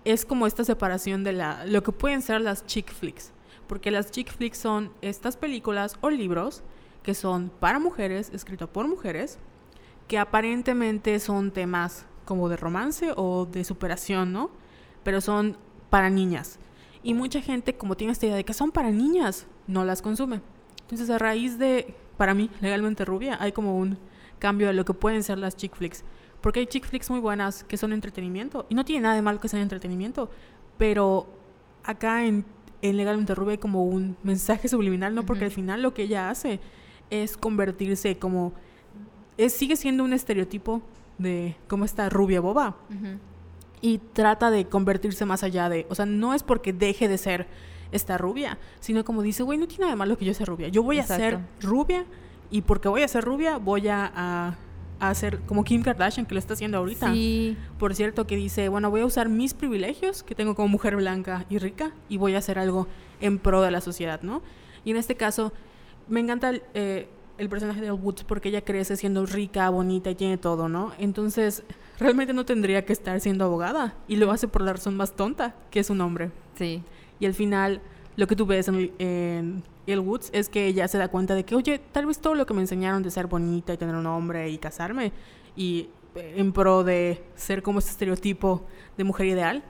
es 0.05 0.25
como 0.27 0.47
esta 0.47 0.65
separación 0.65 1.25
de 1.25 1.33
la 1.33 1.65
lo 1.67 1.83
que 1.83 1.93
pueden 1.93 2.23
ser 2.23 2.41
las 2.41 2.67
chick 2.67 2.93
flicks. 2.93 3.33
Porque 3.67 3.91
las 3.91 4.11
chick 4.11 4.31
flicks 4.31 4.59
son 4.59 4.93
estas 5.01 5.37
películas 5.37 5.97
o 6.03 6.11
libros 6.11 6.62
que 7.03 7.15
son 7.15 7.51
para 7.61 7.79
mujeres, 7.79 8.31
escritos 8.35 8.69
por 8.69 8.87
mujeres, 8.87 9.39
que 10.09 10.19
aparentemente 10.19 11.19
son 11.21 11.51
temas 11.53 12.05
como 12.27 12.49
de 12.49 12.57
romance 12.57 13.12
o 13.17 13.47
de 13.47 13.65
superación, 13.65 14.33
¿no? 14.33 14.51
Pero 15.05 15.21
son 15.21 15.57
para 15.91 16.11
niñas. 16.11 16.59
Y 17.02 17.14
mucha 17.14 17.40
gente, 17.40 17.75
como 17.75 17.97
tiene 17.97 18.12
esta 18.12 18.26
idea 18.26 18.37
de 18.37 18.44
que 18.44 18.54
son 18.54 18.71
para 18.71 18.90
niñas, 18.90 19.47
no 19.66 19.85
las 19.85 20.02
consume. 20.02 20.40
Entonces, 20.82 21.11
a 21.11 21.18
raíz 21.18 21.59
de, 21.59 21.94
para 22.16 22.35
mí, 22.35 22.50
legalmente 22.61 23.04
rubia, 23.04 23.37
hay 23.40 23.52
como 23.52 23.76
un 23.76 23.99
cambio 24.38 24.68
de 24.68 24.73
lo 24.73 24.85
que 24.85 24.94
pueden 24.94 25.23
ser 25.23 25.38
las 25.38 25.56
chick 25.56 25.75
flicks. 25.75 26.04
Porque 26.40 26.61
hay 26.61 26.66
chick 26.66 26.85
flicks 26.85 27.11
muy 27.11 27.21
buenas 27.21 27.64
que 27.64 27.76
son 27.76 27.92
entretenimiento. 27.92 28.66
Y 28.68 28.75
no 28.75 28.85
tiene 28.85 29.02
nada 29.02 29.14
de 29.14 29.23
malo 29.23 29.40
que 29.40 29.49
sean 29.49 29.62
entretenimiento. 29.62 30.30
Pero 30.78 31.26
acá 31.85 32.25
en, 32.25 32.44
en 32.82 32.97
Legalmente 32.97 33.35
Rubia 33.35 33.52
hay 33.52 33.59
como 33.59 33.85
un 33.85 34.16
mensaje 34.23 34.68
subliminal, 34.68 35.14
¿no? 35.14 35.25
Porque 35.25 35.44
al 35.44 35.50
final 35.50 35.82
lo 35.82 35.94
que 35.94 36.02
ella 36.02 36.30
hace 36.30 36.61
es 37.11 37.37
convertirse 37.37 38.18
como... 38.18 38.52
Es, 39.38 39.54
sigue 39.54 39.76
siendo 39.76 40.04
un 40.04 40.12
estereotipo 40.12 40.82
de 41.18 41.56
como 41.68 41.85
esta 41.85 42.09
rubia 42.09 42.40
boba 42.40 42.76
Ujú. 42.90 43.18
Y 43.83 43.99
trata 43.99 44.51
de 44.51 44.67
convertirse 44.67 45.27
más 45.27 45.43
allá 45.43 45.69
de, 45.69 45.87
o 45.91 45.95
sea, 45.95 46.07
no 46.07 46.33
es 46.33 46.43
porque 46.43 46.73
deje 46.73 47.09
de 47.09 47.19
ser 47.19 47.49
esta 47.91 48.17
rubia, 48.17 48.59
sino 48.81 49.05
como 49.05 49.21
dice, 49.21 49.43
güey, 49.43 49.59
no 49.59 49.67
tiene 49.67 49.83
nada 49.83 49.93
de 49.93 49.97
malo 49.97 50.17
que 50.17 50.25
yo 50.25 50.33
sea 50.33 50.47
rubia, 50.47 50.69
yo 50.69 50.83
voy 50.83 50.99
a 50.99 51.03
ser 51.03 51.41
rubia 51.61 52.07
y 52.51 52.62
porque 52.62 52.89
voy 52.89 53.03
a 53.03 53.09
ser 53.09 53.25
rubia 53.25 53.59
voy 53.59 53.89
a, 53.89 54.11
a, 54.15 54.57
a 55.01 55.11
hacer 55.11 55.41
como 55.41 55.65
Kim 55.65 55.83
Kardashian 55.83 56.25
que 56.25 56.35
lo 56.35 56.39
está 56.39 56.55
haciendo 56.55 56.79
ahorita. 56.79 57.12
Sí, 57.12 57.57
Por 57.79 57.95
cierto, 57.95 58.27
que 58.27 58.37
dice, 58.37 58.69
bueno, 58.69 58.89
voy 58.89 59.01
a 59.01 59.07
usar 59.07 59.29
mis 59.29 59.53
privilegios 59.53 60.23
que 60.23 60.35
tengo 60.35 60.55
como 60.55 60.69
mujer 60.69 60.97
blanca 60.97 61.45
y 61.51 61.59
rica 61.59 61.93
y 62.09 62.17
voy 62.19 62.35
a 62.37 62.39
hacer 62.39 62.59
algo 62.59 62.87
en 63.21 63.39
pro 63.39 63.62
de 63.62 63.73
la 63.73 63.81
sociedad, 63.81 64.23
¿no? 64.23 64.43
Y 64.85 64.93
en 64.93 64.97
este 64.97 65.17
caso, 65.17 65.53
me 66.09 66.21
encanta 66.21 66.51
el, 66.51 66.62
eh, 66.75 67.09
el 67.42 67.49
personaje 67.49 67.80
de 67.80 67.90
Woods 67.90 68.22
porque 68.22 68.50
ella 68.50 68.62
crece 68.62 68.96
siendo 68.96 69.26
rica, 69.26 69.68
bonita 69.68 70.11
y 70.11 70.14
tiene 70.14 70.38
todo, 70.38 70.68
¿no? 70.68 70.92
Entonces, 70.99 71.64
realmente 71.99 72.32
no 72.32 72.44
tendría 72.44 72.84
que 72.84 72.92
estar 72.92 73.20
siendo 73.20 73.44
abogada 73.44 73.94
y 74.06 74.16
lo 74.16 74.30
hace 74.30 74.46
por 74.46 74.62
la 74.62 74.72
razón 74.72 74.96
más 74.96 75.16
tonta, 75.16 75.56
que 75.70 75.80
es 75.80 75.90
un 75.90 76.00
hombre. 76.00 76.30
sí. 76.54 76.82
Y 77.18 77.26
al 77.26 77.34
final, 77.34 77.80
lo 78.16 78.26
que 78.26 78.34
tú 78.34 78.46
ves 78.46 78.66
en, 78.66 78.92
en 78.99 79.62
Elle 79.87 80.00
Woods 80.00 80.30
es 80.32 80.49
que 80.49 80.66
ella 80.66 80.88
se 80.88 80.99
da 80.99 81.06
cuenta 81.06 81.37
de 81.37 81.44
que, 81.44 81.54
oye, 81.54 81.80
tal 81.92 82.06
vez 82.06 82.18
todo 82.18 82.34
lo 82.34 82.46
que 82.46 82.54
me 82.54 82.61
enseñaron 82.61 83.02
de 83.02 83.12
ser 83.12 83.28
bonita 83.28 83.72
y 83.72 83.76
tener 83.76 83.94
un 83.94 84.06
hombre 84.06 84.50
y 84.50 84.58
casarme 84.58 85.12
y 85.54 85.88
eh, 86.14 86.34
en 86.37 86.52
pro 86.52 86.82
de 86.82 87.22
ser 87.37 87.62
como 87.62 87.78
este 87.78 87.92
estereotipo 87.92 88.64
de 88.96 89.04
mujer 89.04 89.26
ideal, 89.26 89.62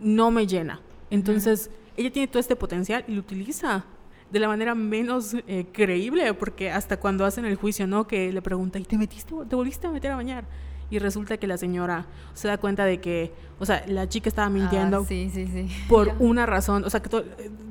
no 0.00 0.30
me 0.30 0.46
llena. 0.46 0.80
Entonces, 1.10 1.70
ella 1.96 2.10
tiene 2.10 2.28
todo 2.28 2.40
este 2.40 2.56
potencial 2.56 3.04
y 3.08 3.12
lo 3.12 3.20
utiliza 3.20 3.84
de 4.30 4.38
la 4.38 4.48
manera 4.48 4.74
menos 4.74 5.34
eh, 5.46 5.66
creíble, 5.72 6.32
porque 6.34 6.70
hasta 6.70 6.98
cuando 6.98 7.24
hacen 7.24 7.44
el 7.44 7.56
juicio, 7.56 7.86
¿no? 7.86 8.06
Que 8.06 8.32
le 8.32 8.42
pregunta, 8.42 8.78
¿y 8.78 8.84
te 8.84 8.96
metiste, 8.96 9.34
te 9.48 9.56
volviste 9.56 9.86
a 9.86 9.90
meter 9.90 10.12
a 10.12 10.16
bañar? 10.16 10.44
Y 10.90 10.98
resulta 10.98 11.36
que 11.36 11.46
la 11.46 11.56
señora 11.56 12.06
se 12.34 12.48
da 12.48 12.58
cuenta 12.58 12.84
de 12.84 13.00
que, 13.00 13.32
o 13.60 13.66
sea, 13.66 13.84
la 13.86 14.08
chica 14.08 14.28
estaba 14.28 14.48
mintiendo 14.48 15.02
Ah, 15.02 15.04
sí, 15.06 15.30
sí, 15.32 15.46
sí. 15.46 15.68
por 15.88 16.12
una 16.18 16.46
razón, 16.46 16.84
o 16.84 16.90
sea, 16.90 17.00
que 17.00 17.08
todo, 17.08 17.24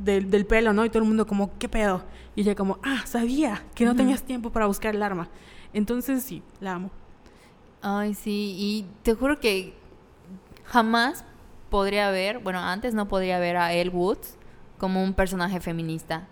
del, 0.03 0.29
del 0.29 0.45
pelo, 0.45 0.71
¿no? 0.71 0.85
Y 0.85 0.89
todo 0.89 1.03
el 1.03 1.07
mundo 1.07 1.27
como, 1.27 1.57
¿qué 1.59 1.67
pedo? 1.67 2.03
Y 2.35 2.41
ella 2.41 2.55
como, 2.55 2.79
ah, 2.83 3.01
sabía 3.05 3.63
que 3.75 3.85
no 3.85 3.95
tenías 3.95 4.23
tiempo 4.23 4.51
para 4.51 4.67
buscar 4.67 4.95
el 4.95 5.03
arma. 5.03 5.27
Entonces 5.73 6.23
sí, 6.23 6.41
la 6.61 6.75
amo. 6.75 6.91
Ay, 7.81 8.13
sí, 8.13 8.55
y 8.57 8.85
te 9.03 9.13
juro 9.13 9.39
que 9.39 9.73
jamás 10.65 11.23
podría 11.69 12.09
ver, 12.11 12.39
bueno, 12.39 12.59
antes 12.59 12.93
no 12.93 13.07
podría 13.07 13.39
ver 13.39 13.57
a 13.57 13.73
Elle 13.73 13.89
Woods 13.89 14.37
como 14.77 15.03
un 15.03 15.13
personaje 15.13 15.59
feminista. 15.59 16.27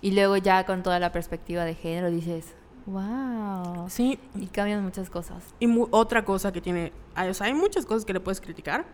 Y 0.00 0.12
luego 0.12 0.36
ya 0.36 0.64
con 0.64 0.82
toda 0.82 0.98
la 1.00 1.10
perspectiva 1.12 1.64
de 1.64 1.74
género 1.74 2.10
dices, 2.10 2.54
wow. 2.86 3.88
Sí, 3.88 4.18
Y 4.38 4.46
cambian 4.46 4.82
muchas 4.82 5.10
cosas. 5.10 5.42
y 5.60 5.66
mu- 5.66 5.88
otra 5.90 6.24
cosa 6.24 6.52
que 6.52 6.60
tiene, 6.60 6.92
hay- 7.14 7.28
o 7.30 7.34
sea, 7.34 7.46
hay 7.48 7.54
muchas 7.54 7.84
cosas 7.86 8.04
que 8.04 8.12
le 8.12 8.20
puedes 8.20 8.40
criticar. 8.40 8.84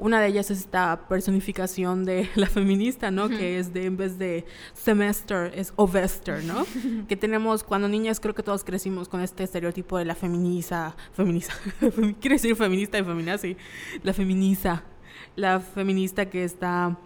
Una 0.00 0.20
de 0.20 0.28
ellas 0.28 0.48
es 0.52 0.60
esta 0.60 1.08
personificación 1.08 2.04
de 2.04 2.28
la 2.36 2.46
feminista, 2.46 3.10
¿no? 3.10 3.28
Que 3.28 3.58
es 3.58 3.72
de, 3.74 3.86
en 3.86 3.96
vez 3.96 4.16
de 4.16 4.46
semester, 4.72 5.52
es 5.56 5.72
ovester, 5.76 6.44
¿no? 6.44 6.64
que 7.08 7.16
tenemos, 7.16 7.64
cuando 7.64 7.88
niñas 7.88 8.20
creo 8.20 8.32
que 8.34 8.42
todos 8.44 8.62
crecimos 8.64 9.08
con 9.08 9.20
este 9.20 9.42
estereotipo 9.42 9.98
de 9.98 10.04
la 10.04 10.14
feminiza, 10.14 10.94
feminiza, 11.12 11.52
quiero 12.20 12.34
decir 12.34 12.54
feminista 12.56 12.96
y 12.98 13.02
feminazi, 13.04 13.56
la 14.04 14.12
feminiza, 14.14 14.84
la 15.36 15.58
feminista 15.60 16.30
que 16.30 16.44
está, 16.44 16.96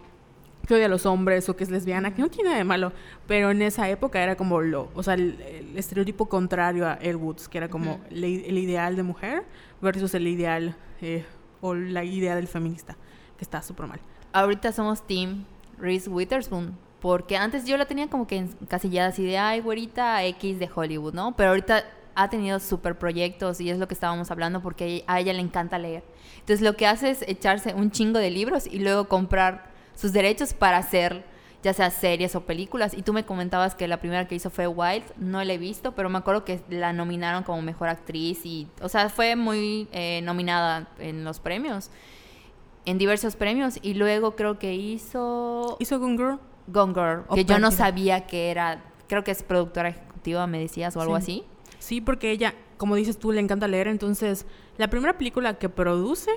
que 0.67 0.73
odia 0.75 0.85
a 0.85 0.89
los 0.89 1.05
hombres 1.05 1.47
o 1.49 1.55
que 1.55 1.63
es 1.63 1.69
lesbiana, 1.69 2.13
que 2.15 2.21
no 2.21 2.29
tiene 2.29 2.49
nada 2.49 2.57
de 2.57 2.63
malo, 2.63 2.91
pero 3.27 3.51
en 3.51 3.61
esa 3.61 3.89
época 3.89 4.21
era 4.23 4.35
como 4.35 4.61
lo, 4.61 4.89
o 4.95 5.03
sea, 5.03 5.13
el, 5.15 5.39
el 5.41 5.77
estereotipo 5.77 6.27
contrario 6.27 6.87
a 6.87 6.93
Elle 7.01 7.15
Woods, 7.15 7.47
que 7.49 7.57
era 7.57 7.67
como 7.69 7.99
le- 8.09 8.47
el 8.47 8.57
ideal 8.57 8.95
de 8.95 9.03
mujer 9.03 9.43
versus 9.81 10.13
el 10.13 10.27
ideal 10.27 10.75
eh, 11.01 11.25
o 11.61 11.73
la 11.75 12.03
idea 12.03 12.35
del 12.35 12.47
feminista, 12.47 12.95
que 13.37 13.43
está 13.43 13.61
súper 13.61 13.87
mal. 13.87 13.99
Ahorita 14.31 14.71
somos 14.71 15.05
Team 15.05 15.45
Reese 15.77 16.09
Witherspoon. 16.09 16.77
Porque 17.03 17.35
antes 17.35 17.65
yo 17.65 17.75
la 17.75 17.85
tenía 17.85 18.07
como 18.09 18.27
que 18.27 18.37
encasillada 18.37 19.09
así 19.09 19.25
de, 19.25 19.37
ay, 19.37 19.59
güerita 19.59 20.23
X 20.23 20.57
de 20.57 20.69
Hollywood, 20.73 21.13
¿no? 21.13 21.35
Pero 21.35 21.49
ahorita 21.49 21.83
ha 22.15 22.29
tenido 22.29 22.61
super 22.61 22.97
proyectos 22.97 23.59
y 23.59 23.69
es 23.69 23.77
lo 23.77 23.89
que 23.89 23.93
estábamos 23.93 24.31
hablando 24.31 24.61
porque 24.61 25.03
a 25.05 25.19
ella 25.19 25.33
le 25.33 25.41
encanta 25.41 25.77
leer. 25.77 26.01
Entonces 26.35 26.61
lo 26.61 26.77
que 26.77 26.87
hace 26.87 27.09
es 27.09 27.21
echarse 27.27 27.73
un 27.73 27.91
chingo 27.91 28.19
de 28.19 28.29
libros 28.31 28.67
y 28.67 28.79
luego 28.79 29.09
comprar 29.09 29.72
sus 29.95 30.13
derechos 30.13 30.53
para 30.53 30.77
hacer 30.77 31.31
ya 31.63 31.73
sea 31.73 31.89
series 31.91 32.35
o 32.35 32.41
películas. 32.41 32.93
Y 32.93 33.03
tú 33.03 33.13
me 33.13 33.23
comentabas 33.25 33.73
que 33.73 33.87
la 33.87 33.97
primera 34.01 34.27
que 34.27 34.35
hizo 34.35 34.49
fue 34.49 34.67
Wild, 34.67 35.03
no 35.15 35.41
la 35.43 35.53
he 35.53 35.57
visto, 35.57 35.93
pero 35.93 36.09
me 36.09 36.17
acuerdo 36.17 36.43
que 36.43 36.61
la 36.69 36.91
nominaron 36.91 37.43
como 37.43 37.61
mejor 37.61 37.87
actriz 37.87 38.45
y, 38.45 38.67
o 38.81 38.89
sea, 38.89 39.07
fue 39.09 39.37
muy 39.37 39.87
eh, 39.93 40.19
nominada 40.23 40.89
en 40.99 41.23
los 41.23 41.39
premios, 41.39 41.89
en 42.85 42.97
diversos 42.97 43.37
premios. 43.37 43.79
Y 43.81 43.93
luego 43.93 44.35
creo 44.35 44.59
que 44.59 44.73
hizo 44.75 45.77
¿Hizo 45.79 45.99
Gone 45.99 46.17
Girl? 46.17 46.39
Gone 46.67 46.93
Girl, 46.93 47.23
O 47.29 47.35
que 47.35 47.45
yo 47.45 47.59
no 47.59 47.71
sabía 47.71 48.27
que 48.27 48.51
era, 48.51 48.83
creo 49.07 49.23
que 49.23 49.31
es 49.31 49.41
productora 49.41 49.87
ejecutiva, 49.89 50.45
me 50.47 50.59
decías, 50.59 50.95
o 50.97 51.01
algo 51.01 51.15
Sí. 51.17 51.23
así. 51.23 51.43
Sí, 51.79 52.01
porque 52.01 52.31
ella, 52.31 52.53
como 52.77 52.95
dices 52.95 53.17
tú, 53.17 53.31
le 53.31 53.39
encanta 53.39 53.67
leer. 53.69 53.87
Entonces, 53.87 54.45
la 54.77 54.89
primera 54.89 55.17
película 55.17 55.53
que 55.59 55.69
produce, 55.69 56.31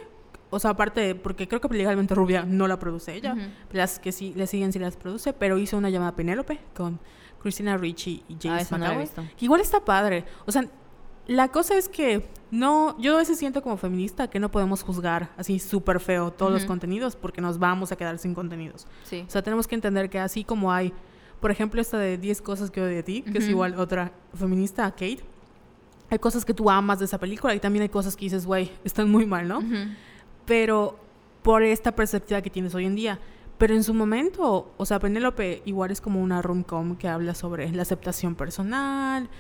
o 0.51 0.59
sea, 0.59 0.71
aparte, 0.71 1.01
de- 1.01 1.15
porque 1.15 1.49
creo 1.49 1.61
que 1.61 1.69
legalmente 1.69 2.15
Rubia 2.15 2.45
no 2.47 2.67
la 2.69 2.79
produce 2.79 3.15
ella, 3.15 3.35
las 3.73 3.99
que 3.99 4.13
sí 4.13 4.33
le 4.37 4.47
siguen 4.47 4.73
sí 4.73 4.79
las 4.79 4.97
produce, 4.97 5.33
pero 5.33 5.59
hizo 5.59 5.77
una 5.77 5.91
llamada 5.91 6.15
Penélope 6.15 6.61
con 6.75 6.99
Christina 7.43 7.77
Ricci 7.77 8.23
y 8.29 8.37
James 8.41 8.63
Ah, 8.73 8.79
no 8.79 8.85
igual 9.41 9.61
está 9.61 9.85
padre. 9.85 10.25
O 10.47 10.53
sea, 10.53 10.65
la 11.27 11.49
cosa 11.49 11.77
es 11.77 11.89
que 11.89 12.27
no, 12.53 12.97
yo 13.01 13.15
a 13.17 13.19
veces 13.19 13.39
siento 13.39 13.61
como 13.63 13.77
feminista 13.77 14.29
que 14.31 14.39
no 14.39 14.51
podemos 14.51 14.83
juzgar 14.85 15.31
así 15.37 15.59
súper 15.59 15.99
feo 16.01 16.31
todos 16.33 16.53
los 16.53 16.65
contenidos 16.65 17.17
porque 17.17 17.41
nos 17.41 17.59
vamos 17.59 17.91
a 17.91 17.97
quedar 17.97 18.19
sin 18.19 18.33
contenidos. 18.35 18.87
Sí. 19.05 19.25
O 19.27 19.31
sea, 19.31 19.43
tenemos 19.43 19.67
que 19.67 19.75
entender 19.75 20.09
que 20.09 20.21
así 20.21 20.45
como 20.45 20.73
hay, 20.73 20.93
por 21.41 21.51
ejemplo, 21.51 21.81
esta 21.81 21.99
de 21.99 22.17
10 22.19 22.41
cosas 22.43 22.71
que 22.71 22.81
odio 22.81 22.95
de 22.95 23.03
ti, 23.03 23.23
que 23.23 23.39
es 23.39 23.49
igual 23.49 23.75
otra 23.79 24.13
feminista, 24.35 24.89
Kate, 24.93 25.21
hay 26.09 26.19
cosas 26.21 26.45
que 26.45 26.55
tú 26.55 26.71
amas 26.71 27.01
de 27.01 27.07
esa 27.07 27.19
película 27.19 27.53
y 27.55 27.59
también 27.59 27.83
hay 27.83 27.89
cosas 27.89 28.15
que 28.15 28.25
dices, 28.27 28.47
güey, 28.47 28.71
están 28.85 29.11
muy 29.11 29.27
mal, 29.27 29.49
¿no? 29.49 29.61
Pero 30.47 30.99
por 31.43 31.63
esta 31.63 31.93
perspectiva 31.93 32.41
que 32.43 32.51
tienes 32.51 32.75
hoy 32.75 32.87
en 32.87 32.95
día. 32.95 33.19
Pero 33.59 33.75
en 33.75 33.85
su 33.85 33.95
momento, 33.95 34.73
o 34.77 34.85
sea, 34.85 34.99
Penélope 34.99 35.63
igual 35.65 35.91
es 35.91 36.01
como 36.01 36.21
una 36.21 36.43
rom-com 36.43 36.97
que 36.97 37.09
habla 37.09 37.35
sobre 37.35 37.71
la 37.71 37.83
aceptación 37.83 38.35
personal, 38.35 39.31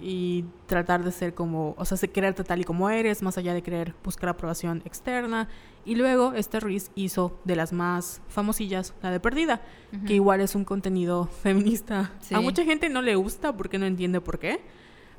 y 0.00 0.44
tratar 0.66 1.04
de 1.04 1.12
ser 1.12 1.34
como, 1.34 1.74
o 1.78 1.84
sea, 1.84 1.96
quererte 2.08 2.44
tal 2.44 2.60
y 2.60 2.64
como 2.64 2.90
eres, 2.90 3.22
más 3.22 3.38
allá 3.38 3.54
de 3.54 3.62
querer 3.62 3.94
buscar 4.02 4.30
aprobación 4.30 4.82
externa. 4.84 5.48
Y 5.84 5.94
luego 5.94 6.32
este 6.34 6.60
Ruiz 6.60 6.90
hizo 6.94 7.38
de 7.44 7.56
las 7.56 7.72
más 7.72 8.20
famosillas, 8.28 8.94
la 9.02 9.10
de 9.10 9.20
Perdida, 9.20 9.62
que 10.06 10.14
igual 10.14 10.40
es 10.40 10.54
un 10.54 10.64
contenido 10.64 11.26
feminista. 11.42 12.12
A 12.32 12.40
mucha 12.40 12.64
gente 12.64 12.88
no 12.88 13.02
le 13.02 13.14
gusta 13.14 13.56
porque 13.56 13.78
no 13.78 13.86
entiende 13.86 14.20
por 14.20 14.38
qué, 14.38 14.60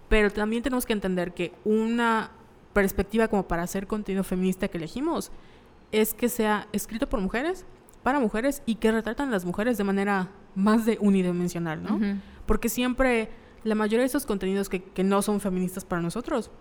pero 0.09 0.31
también 0.31 0.63
tenemos 0.63 0.85
que 0.85 0.93
entender 0.93 1.33
que 1.33 1.53
una 1.63 2.31
perspectiva 2.75 3.29
como 3.29 3.47
para 3.47 3.63
hacer 3.63 3.87
contenido 3.87 4.25
feminista 4.25 4.67
que 4.67 4.77
elegimos 4.77 5.31
es 5.93 6.13
que 6.13 6.27
sea 6.27 6.67
escrito 6.73 7.07
por 7.07 7.21
mujeres, 7.21 7.65
para 8.03 8.19
mujeres 8.19 8.61
y 8.65 8.75
que 8.75 8.91
retratan 8.91 9.29
a 9.29 9.31
las 9.31 9.45
mujeres 9.45 9.77
de 9.77 9.85
manera 9.85 10.29
más 10.55 10.85
de 10.85 10.97
unidimensional, 10.99 11.81
¿no? 11.81 11.99
Porque 12.45 12.67
siempre 12.67 13.29
la 13.63 13.75
mayoría 13.75 14.01
de 14.01 14.07
esos 14.07 14.25
contenidos 14.25 14.67
que, 14.67 14.83
que 14.83 15.05
no 15.05 15.21
son 15.21 15.39
feministas 15.39 15.85
para 15.85 16.01
nosotros 16.01 16.51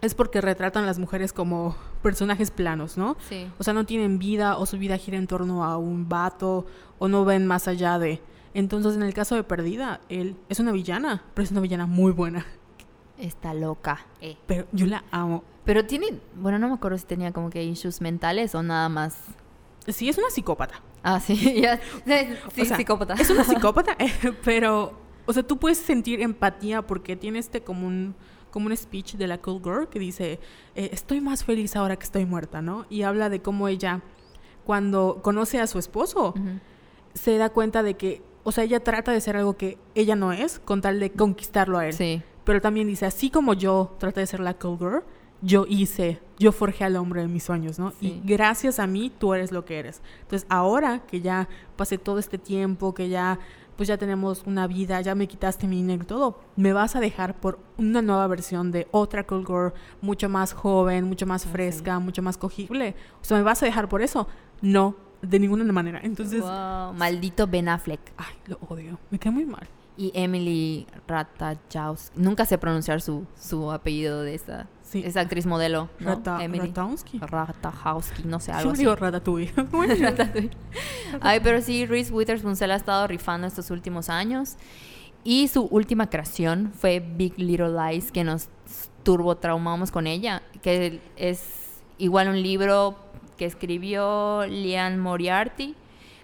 es 0.00 0.14
porque 0.14 0.40
retratan 0.40 0.82
a 0.82 0.86
las 0.86 0.98
mujeres 0.98 1.32
como 1.32 1.76
personajes 2.02 2.50
planos, 2.50 2.98
¿no? 2.98 3.16
Sí. 3.28 3.48
O 3.58 3.64
sea, 3.64 3.74
no 3.74 3.86
tienen 3.86 4.18
vida 4.18 4.56
o 4.56 4.66
su 4.66 4.76
vida 4.76 4.96
gira 4.96 5.18
en 5.18 5.28
torno 5.28 5.64
a 5.64 5.76
un 5.76 6.08
vato 6.08 6.66
o 6.98 7.06
no 7.06 7.24
ven 7.24 7.46
más 7.46 7.68
allá 7.68 7.98
de... 8.00 8.20
Entonces, 8.54 8.96
en 8.96 9.04
el 9.04 9.14
caso 9.14 9.36
de 9.36 9.44
Perdida, 9.44 10.00
él 10.08 10.34
es 10.48 10.58
una 10.58 10.72
villana, 10.72 11.22
pero 11.34 11.44
es 11.44 11.52
una 11.52 11.60
villana 11.60 11.86
muy 11.86 12.10
buena. 12.10 12.44
Está 13.18 13.54
loca. 13.54 14.06
Eh. 14.20 14.36
Pero 14.46 14.66
yo 14.72 14.86
la 14.86 15.04
amo. 15.10 15.44
Pero 15.64 15.84
tiene, 15.84 16.18
bueno, 16.36 16.58
no 16.58 16.68
me 16.68 16.74
acuerdo 16.74 16.96
si 16.98 17.04
tenía 17.04 17.32
como 17.32 17.50
que 17.50 17.62
issues 17.62 18.00
mentales 18.00 18.54
o 18.54 18.62
nada 18.62 18.88
más. 18.88 19.18
Sí, 19.86 20.08
es 20.08 20.18
una 20.18 20.30
psicópata. 20.30 20.80
Ah, 21.02 21.20
sí, 21.20 21.60
ya. 21.60 21.80
Sí, 22.54 22.64
psicópata. 22.64 23.14
Es 23.14 23.30
una 23.30 23.44
psicópata, 23.44 23.96
eh, 23.98 24.12
pero, 24.44 24.98
o 25.26 25.32
sea, 25.32 25.42
tú 25.42 25.58
puedes 25.58 25.78
sentir 25.78 26.20
empatía 26.20 26.82
porque 26.86 27.16
tiene 27.16 27.38
este 27.38 27.62
como 27.62 27.86
un 27.86 28.14
como 28.50 28.68
un 28.68 28.76
speech 28.76 29.16
de 29.16 29.26
la 29.26 29.38
Cool 29.38 29.62
Girl 29.62 29.88
que 29.88 29.98
dice, 29.98 30.40
eh, 30.74 30.88
estoy 30.92 31.20
más 31.20 31.44
feliz 31.44 31.76
ahora 31.76 31.96
que 31.96 32.04
estoy 32.04 32.24
muerta, 32.24 32.62
¿no? 32.62 32.86
Y 32.88 33.02
habla 33.02 33.28
de 33.28 33.42
cómo 33.42 33.68
ella, 33.68 34.00
cuando 34.64 35.20
conoce 35.22 35.60
a 35.60 35.66
su 35.66 35.78
esposo, 35.78 36.34
se 37.14 37.36
da 37.36 37.50
cuenta 37.50 37.82
de 37.82 37.94
que, 37.94 38.22
o 38.44 38.52
sea, 38.52 38.64
ella 38.64 38.80
trata 38.80 39.12
de 39.12 39.20
ser 39.20 39.36
algo 39.36 39.56
que 39.56 39.78
ella 39.94 40.16
no 40.16 40.32
es, 40.32 40.58
con 40.60 40.80
tal 40.80 40.98
de 40.98 41.10
conquistarlo 41.10 41.78
a 41.78 41.86
él. 41.86 41.92
Sí. 41.92 42.22
Pero 42.48 42.62
también 42.62 42.86
dice, 42.86 43.04
así 43.04 43.28
como 43.28 43.52
yo 43.52 43.94
traté 43.98 44.20
de 44.20 44.26
ser 44.26 44.40
la 44.40 44.54
Cool 44.54 44.78
Girl, 44.78 45.02
yo 45.42 45.66
hice, 45.68 46.18
yo 46.38 46.50
forjé 46.50 46.84
al 46.84 46.96
hombre 46.96 47.20
de 47.20 47.28
mis 47.28 47.44
sueños, 47.44 47.78
¿no? 47.78 47.92
Y 48.00 48.22
gracias 48.24 48.78
a 48.78 48.86
mí 48.86 49.12
tú 49.18 49.34
eres 49.34 49.52
lo 49.52 49.66
que 49.66 49.78
eres. 49.78 50.00
Entonces, 50.22 50.46
ahora 50.48 51.00
que 51.00 51.20
ya 51.20 51.46
pasé 51.76 51.98
todo 51.98 52.18
este 52.18 52.38
tiempo, 52.38 52.94
que 52.94 53.10
ya 53.10 53.38
pues 53.76 53.86
ya 53.86 53.98
tenemos 53.98 54.44
una 54.46 54.66
vida, 54.66 54.98
ya 55.02 55.14
me 55.14 55.28
quitaste 55.28 55.66
mi 55.66 55.76
dinero 55.76 56.04
y 56.04 56.06
todo, 56.06 56.40
me 56.56 56.72
vas 56.72 56.96
a 56.96 57.00
dejar 57.00 57.38
por 57.38 57.58
una 57.76 58.00
nueva 58.00 58.26
versión 58.28 58.72
de 58.72 58.88
otra 58.92 59.26
Cold 59.26 59.46
Girl, 59.46 59.72
mucho 60.00 60.30
más 60.30 60.54
joven, 60.54 61.04
mucho 61.04 61.26
más 61.26 61.44
ah, 61.44 61.50
fresca, 61.50 61.98
mucho 61.98 62.22
más 62.22 62.38
cogible. 62.38 62.94
O 63.20 63.24
sea, 63.26 63.36
¿me 63.36 63.42
vas 63.42 63.62
a 63.62 63.66
dejar 63.66 63.90
por 63.90 64.00
eso? 64.00 64.26
No, 64.62 64.96
de 65.20 65.38
ninguna 65.38 65.70
manera. 65.70 66.00
Entonces... 66.02 66.42
Maldito 66.96 67.46
Ben 67.46 67.68
Affleck. 67.68 68.00
Ay, 68.16 68.34
lo 68.46 68.58
odio. 68.70 68.98
Me 69.10 69.18
cae 69.18 69.32
muy 69.32 69.44
mal. 69.44 69.68
Y 69.98 70.12
Emily 70.14 70.86
Ratajkowski. 71.06 72.18
Nunca 72.18 72.46
sé 72.46 72.56
pronunciar 72.56 73.02
su, 73.02 73.26
su 73.38 73.70
apellido 73.70 74.22
de 74.22 74.34
esa 74.34 74.66
Sí. 74.88 75.02
Es 75.04 75.18
actriz 75.18 75.44
modelo, 75.44 75.90
¿no? 76.00 76.14
Rata, 76.14 76.42
Emily. 76.42 76.72
no 78.24 78.40
sé, 78.40 78.52
algo 78.52 78.70
Yo 78.70 78.72
así. 78.72 78.78
digo 78.80 78.96
Ratatouille. 78.96 79.52
Ay, 81.20 81.40
pero 81.42 81.60
sí, 81.60 81.84
Reese 81.84 82.10
Witherspoon 82.10 82.56
se 82.56 82.66
la 82.66 82.72
ha 82.72 82.76
estado 82.78 83.06
rifando 83.06 83.46
estos 83.46 83.70
últimos 83.70 84.08
años. 84.08 84.56
Y 85.24 85.48
su 85.48 85.64
última 85.64 86.08
creación 86.08 86.72
fue 86.74 87.00
Big 87.00 87.38
Little 87.38 87.72
Lies, 87.72 88.10
que 88.12 88.24
nos 88.24 88.48
turbo 89.02 89.36
traumamos 89.36 89.90
con 89.90 90.06
ella, 90.06 90.42
que 90.62 91.00
es 91.16 91.82
igual 91.98 92.28
un 92.28 92.40
libro 92.42 92.96
que 93.36 93.44
escribió 93.44 94.46
Lian 94.46 94.98
Moriarty 94.98 95.74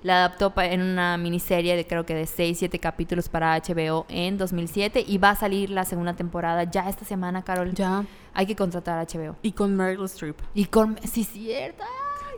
la 0.04 0.16
adaptó 0.16 0.52
en 0.60 0.82
una 0.82 1.16
miniserie 1.16 1.76
de 1.76 1.86
creo 1.86 2.04
que 2.04 2.14
de 2.14 2.26
6, 2.26 2.58
7 2.58 2.78
capítulos 2.78 3.30
para 3.30 3.56
HBO 3.56 4.04
en 4.10 4.36
2007 4.36 5.02
y 5.08 5.16
va 5.16 5.30
a 5.30 5.34
salir 5.34 5.70
la 5.70 5.86
segunda 5.86 6.12
temporada 6.14 6.64
ya 6.64 6.90
esta 6.90 7.06
semana, 7.06 7.42
Carol. 7.42 7.72
Ya. 7.72 8.04
Hay 8.34 8.44
que 8.44 8.54
contratar 8.54 8.98
a 8.98 9.06
HBO. 9.06 9.36
Y 9.40 9.52
con 9.52 9.74
Meryl 9.74 10.04
Streep. 10.04 10.36
Y 10.52 10.66
con... 10.66 10.98
Sí, 11.04 11.24
cierto. 11.24 11.84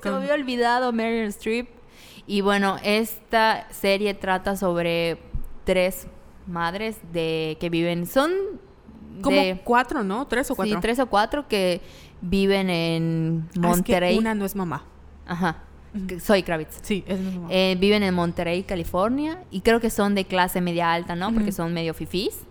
Se 0.00 0.10
me 0.10 0.16
había 0.18 0.34
olvidado 0.34 0.92
Meryl 0.92 1.26
Streep. 1.26 1.68
Y 2.28 2.40
bueno, 2.40 2.76
esta 2.84 3.66
serie 3.72 4.14
trata 4.14 4.54
sobre 4.54 5.18
tres 5.64 6.06
madres 6.46 6.98
de 7.12 7.56
que 7.58 7.68
viven... 7.68 8.06
Son... 8.06 8.30
Como 9.22 9.40
cuatro, 9.64 10.04
¿no? 10.04 10.28
Tres 10.28 10.52
o 10.52 10.54
cuatro. 10.54 10.76
Sí, 10.76 10.80
tres 10.80 11.00
o 11.00 11.06
cuatro 11.06 11.48
que 11.48 11.80
viven 12.20 12.70
en 12.70 13.48
Monterrey. 13.56 14.08
Ah, 14.08 14.10
es 14.10 14.14
que 14.14 14.20
una 14.20 14.34
no 14.36 14.44
es 14.44 14.54
mamá. 14.54 14.84
Ajá. 15.26 15.64
Soy 16.20 16.42
Kravitz. 16.42 16.78
Sí, 16.82 17.04
es 17.06 17.18
eh, 17.50 17.76
Viven 17.78 18.02
en 18.02 18.14
Monterrey, 18.14 18.62
California. 18.62 19.42
Y 19.50 19.60
creo 19.60 19.80
que 19.80 19.90
son 19.90 20.14
de 20.14 20.24
clase 20.24 20.60
media 20.60 20.92
alta, 20.92 21.16
¿no? 21.16 21.32
Porque 21.32 21.52
son 21.52 21.72
medio 21.72 21.94
fifís. 21.94 22.46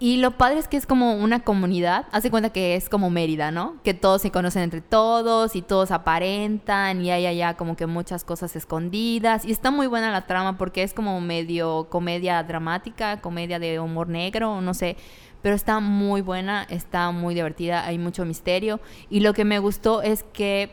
Y 0.00 0.16
lo 0.16 0.32
padre 0.32 0.58
es 0.58 0.68
que 0.68 0.76
es 0.76 0.86
como 0.86 1.14
una 1.14 1.44
comunidad. 1.44 2.06
Hace 2.10 2.30
cuenta 2.30 2.50
que 2.50 2.74
es 2.74 2.88
como 2.88 3.10
Mérida, 3.10 3.50
¿no? 3.50 3.76
Que 3.84 3.94
todos 3.94 4.22
se 4.22 4.30
conocen 4.30 4.62
entre 4.62 4.80
todos 4.80 5.54
y 5.54 5.62
todos 5.62 5.92
aparentan 5.92 7.00
y 7.00 7.10
hay 7.10 7.26
allá 7.26 7.54
como 7.54 7.76
que 7.76 7.86
muchas 7.86 8.24
cosas 8.24 8.56
escondidas. 8.56 9.44
Y 9.44 9.52
está 9.52 9.70
muy 9.70 9.86
buena 9.86 10.10
la 10.10 10.26
trama 10.26 10.58
porque 10.58 10.82
es 10.82 10.94
como 10.94 11.20
medio 11.20 11.86
comedia 11.90 12.42
dramática, 12.42 13.20
comedia 13.20 13.58
de 13.58 13.78
humor 13.78 14.08
negro, 14.08 14.60
no 14.60 14.74
sé. 14.74 14.96
Pero 15.42 15.54
está 15.54 15.78
muy 15.78 16.22
buena, 16.22 16.66
está 16.68 17.10
muy 17.10 17.34
divertida, 17.34 17.86
hay 17.86 17.96
mucho 17.96 18.24
misterio. 18.24 18.80
Y 19.10 19.20
lo 19.20 19.32
que 19.32 19.44
me 19.44 19.58
gustó 19.58 20.02
es 20.02 20.24
que 20.34 20.70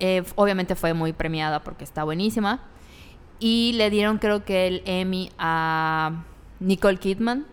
eh, 0.00 0.24
obviamente 0.34 0.74
fue 0.74 0.94
muy 0.94 1.12
premiada 1.12 1.62
porque 1.62 1.84
está 1.84 2.04
buenísima. 2.04 2.60
Y 3.38 3.72
le 3.74 3.90
dieron 3.90 4.18
creo 4.18 4.44
que 4.44 4.66
el 4.66 4.82
Emmy 4.84 5.30
a 5.38 6.24
Nicole 6.58 6.98
Kidman. 6.98 7.46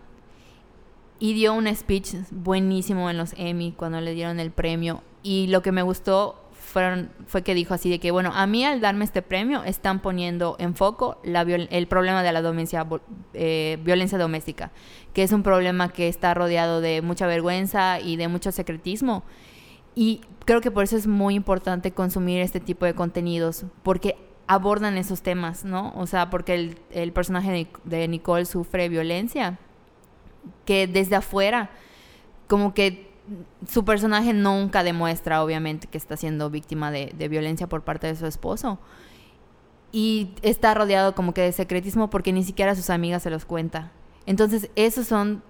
Y 1.20 1.34
dio 1.34 1.52
un 1.52 1.74
speech 1.74 2.14
buenísimo 2.30 3.10
en 3.10 3.16
los 3.16 3.34
Emmy 3.36 3.72
cuando 3.72 4.00
le 4.00 4.14
dieron 4.14 4.38
el 4.38 4.50
premio. 4.50 5.02
Y 5.22 5.48
lo 5.48 5.62
que 5.62 5.72
me 5.72 5.82
gustó 5.82 6.48
fueron, 6.52 7.10
fue 7.26 7.42
que 7.42 7.54
dijo 7.54 7.74
así 7.74 7.90
de 7.90 7.98
que, 7.98 8.10
bueno, 8.10 8.30
a 8.34 8.46
mí 8.46 8.64
al 8.64 8.80
darme 8.80 9.04
este 9.04 9.22
premio 9.22 9.64
están 9.64 10.00
poniendo 10.00 10.54
en 10.58 10.74
foco 10.74 11.18
la 11.24 11.42
el 11.42 11.88
problema 11.88 12.22
de 12.22 12.32
la 12.32 12.42
eh, 13.34 13.78
violencia 13.82 14.18
doméstica, 14.18 14.70
que 15.14 15.22
es 15.22 15.32
un 15.32 15.42
problema 15.42 15.88
que 15.88 16.08
está 16.08 16.34
rodeado 16.34 16.80
de 16.80 17.02
mucha 17.02 17.26
vergüenza 17.26 18.00
y 18.00 18.16
de 18.16 18.28
mucho 18.28 18.52
secretismo. 18.52 19.24
Y 20.00 20.20
creo 20.44 20.60
que 20.60 20.70
por 20.70 20.84
eso 20.84 20.96
es 20.96 21.08
muy 21.08 21.34
importante 21.34 21.90
consumir 21.90 22.40
este 22.40 22.60
tipo 22.60 22.84
de 22.84 22.94
contenidos, 22.94 23.64
porque 23.82 24.16
abordan 24.46 24.96
esos 24.96 25.22
temas, 25.22 25.64
¿no? 25.64 25.92
O 25.96 26.06
sea, 26.06 26.30
porque 26.30 26.76
el, 26.92 27.12
personaje 27.12 27.68
de 27.82 28.06
Nicole 28.06 28.44
sufre 28.44 28.88
violencia, 28.88 29.58
que 30.64 30.86
desde 30.86 31.16
afuera, 31.16 31.70
como 32.46 32.74
que 32.74 33.10
su 33.68 33.84
personaje 33.84 34.32
nunca 34.34 34.84
demuestra, 34.84 35.42
obviamente, 35.42 35.88
que 35.88 35.98
está 35.98 36.16
siendo 36.16 36.48
víctima 36.48 36.92
de, 36.92 37.12
de 37.18 37.26
violencia 37.26 37.66
por 37.66 37.82
parte 37.82 38.06
de 38.06 38.14
su 38.14 38.26
esposo. 38.26 38.78
Y 39.90 40.30
está 40.42 40.74
rodeado 40.74 41.16
como 41.16 41.34
que 41.34 41.40
de 41.40 41.50
secretismo 41.50 42.08
porque 42.08 42.32
ni 42.32 42.44
siquiera 42.44 42.76
sus 42.76 42.90
amigas 42.90 43.24
se 43.24 43.30
los 43.30 43.44
cuenta. 43.44 43.90
Entonces, 44.26 44.70
esos 44.76 45.08
son 45.08 45.42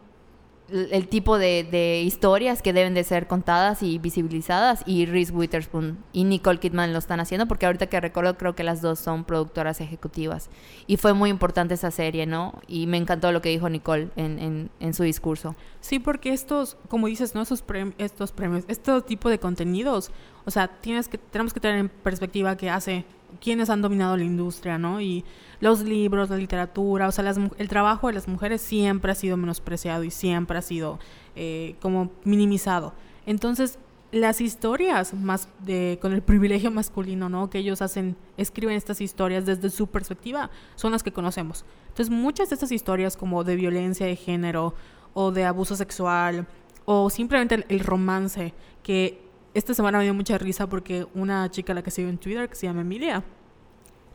el 0.71 1.09
tipo 1.09 1.39
de, 1.39 2.03
historias 2.05 2.63
que 2.63 2.73
deben 2.73 2.95
de 2.95 3.05
ser 3.05 3.27
contadas 3.27 3.83
y 3.83 3.99
visibilizadas 3.99 4.83
y 4.87 5.07
Reese 5.07 5.33
Witherspoon 5.33 5.99
y 6.13 6.25
Nicole 6.25 6.59
Kidman 6.59 6.93
lo 6.93 6.99
están 6.99 7.21
haciendo 7.21 7.47
porque 7.47 7.67
ahorita 7.67 7.87
que 7.87 8.01
recuerdo 8.01 8.37
creo 8.37 8.55
que 8.55 8.65
las 8.65 8.83
dos 8.83 8.99
son 8.99 9.25
productoras 9.25 9.81
ejecutivas 9.81 10.51
y 10.87 10.97
fue 10.97 11.15
muy 11.15 11.31
importante 11.31 11.75
esa 11.75 11.91
serie, 11.91 12.27
¿no? 12.27 12.61
Y 12.67 12.87
me 12.87 12.99
encantó 12.99 13.33
lo 13.33 13.41
que 13.41 13.49
dijo 13.49 13.69
Nicole 13.69 14.09
en, 14.17 14.71
en, 14.79 14.95
su 14.95 15.03
discurso. 15.03 15.55
Sí, 15.81 15.99
porque 15.99 16.33
estos, 16.33 16.77
como 16.89 17.07
dices, 17.07 17.35
¿no? 17.35 17.43
Esos 17.43 17.65
estos 17.99 18.33
premios, 18.33 18.65
este 18.69 19.01
tipo 19.03 19.29
de 19.29 19.39
contenidos, 19.39 20.11
o 20.45 20.51
sea, 20.51 20.69
tienes 20.69 21.09
que, 21.09 21.19
tenemos 21.19 21.53
que 21.53 21.61
tener 21.61 21.79
en 21.79 21.89
perspectiva 21.89 22.57
que 22.57 22.71
hace 22.71 23.05
quienes 23.41 23.71
han 23.71 23.83
dominado 23.83 24.17
la 24.17 24.25
industria, 24.25 24.79
¿no? 24.79 25.01
Y 25.01 25.25
los 25.61 25.81
libros, 25.81 26.31
la 26.31 26.37
literatura, 26.37 27.09
o 27.09 27.13
sea, 27.13 27.33
el 27.59 27.69
trabajo 27.69 28.07
de 28.09 28.15
las 28.15 28.29
mujeres 28.29 28.61
siempre 28.61 29.13
ha 29.13 29.15
sido 29.15 29.37
menospreciado 29.37 30.05
y 30.05 30.11
siempre 30.11 30.59
ha 30.59 30.63
sido 30.63 30.99
eh, 31.37 31.77
como 31.81 32.11
minimizado. 32.25 32.95
Entonces, 33.27 33.79
las 34.11 34.41
historias 34.41 35.13
más 35.13 35.49
de, 35.61 35.99
con 36.01 36.13
el 36.13 36.23
privilegio 36.23 36.71
masculino, 36.71 37.29
¿no? 37.29 37.51
Que 37.51 37.59
ellos 37.59 37.83
hacen, 37.83 38.17
escriben 38.37 38.77
estas 38.77 39.01
historias 39.01 39.45
desde 39.45 39.69
su 39.71 39.87
perspectiva, 39.89 40.51
son 40.77 40.93
las 40.93 41.03
que 41.03 41.13
conocemos. 41.13 41.65
Entonces, 41.89 42.11
muchas 42.11 42.49
de 42.49 42.55
estas 42.55 42.73
historias 42.73 43.17
como 43.17 43.45
de 43.45 43.57
violencia 43.57 44.07
de 44.07 44.17
género 44.17 44.75
o 45.13 45.31
de 45.31 45.45
abuso 45.45 45.77
sexual 45.77 46.47
o 46.85 47.11
simplemente 47.11 47.67
el 47.69 47.81
romance 47.81 48.55
que 48.83 49.28
esta 49.55 49.75
semana 49.75 49.99
me 49.99 50.05
dio 50.05 50.15
mucha 50.15 50.39
risa 50.39 50.69
porque 50.69 51.07
una 51.15 51.51
chica 51.51 51.73
a 51.73 51.75
la 51.75 51.83
que 51.83 51.91
sigo 51.91 52.09
en 52.09 52.19
Twitter, 52.19 52.49
que 52.49 52.55
se 52.55 52.67
llama 52.67 52.83
Emilia, 52.83 53.25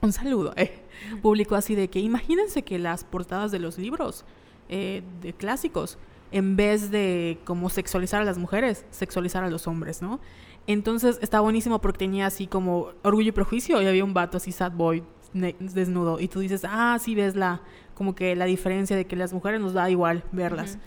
un 0.01 0.11
saludo, 0.11 0.53
eh, 0.55 0.83
publicó 1.21 1.55
así 1.55 1.75
de 1.75 1.89
que 1.89 1.99
imagínense 1.99 2.63
que 2.63 2.77
las 2.79 3.03
portadas 3.03 3.51
de 3.51 3.59
los 3.59 3.77
libros 3.77 4.25
eh, 4.69 5.03
de 5.21 5.33
clásicos 5.33 5.97
en 6.31 6.55
vez 6.55 6.89
de 6.89 7.37
como 7.45 7.69
sexualizar 7.69 8.21
a 8.21 8.25
las 8.25 8.37
mujeres, 8.37 8.85
sexualizar 8.89 9.43
a 9.43 9.49
los 9.49 9.67
hombres, 9.67 10.01
¿no? 10.01 10.19
Entonces 10.65 11.19
está 11.21 11.41
buenísimo 11.41 11.79
porque 11.79 11.99
tenía 11.99 12.25
así 12.25 12.47
como 12.47 12.89
orgullo 13.03 13.29
y 13.29 13.31
prejuicio 13.31 13.81
y 13.81 13.85
había 13.85 14.03
un 14.03 14.13
vato 14.13 14.37
así 14.37 14.51
sad 14.51 14.71
boy 14.71 15.03
desnudo 15.33 16.19
y 16.19 16.27
tú 16.27 16.39
dices, 16.39 16.65
ah, 16.67 16.97
sí 16.99 17.15
ves 17.15 17.35
la 17.35 17.61
como 17.95 18.15
que 18.15 18.35
la 18.35 18.45
diferencia 18.45 18.95
de 18.95 19.05
que 19.05 19.15
las 19.15 19.33
mujeres 19.33 19.61
nos 19.61 19.73
da 19.73 19.89
igual 19.89 20.23
verlas. 20.31 20.79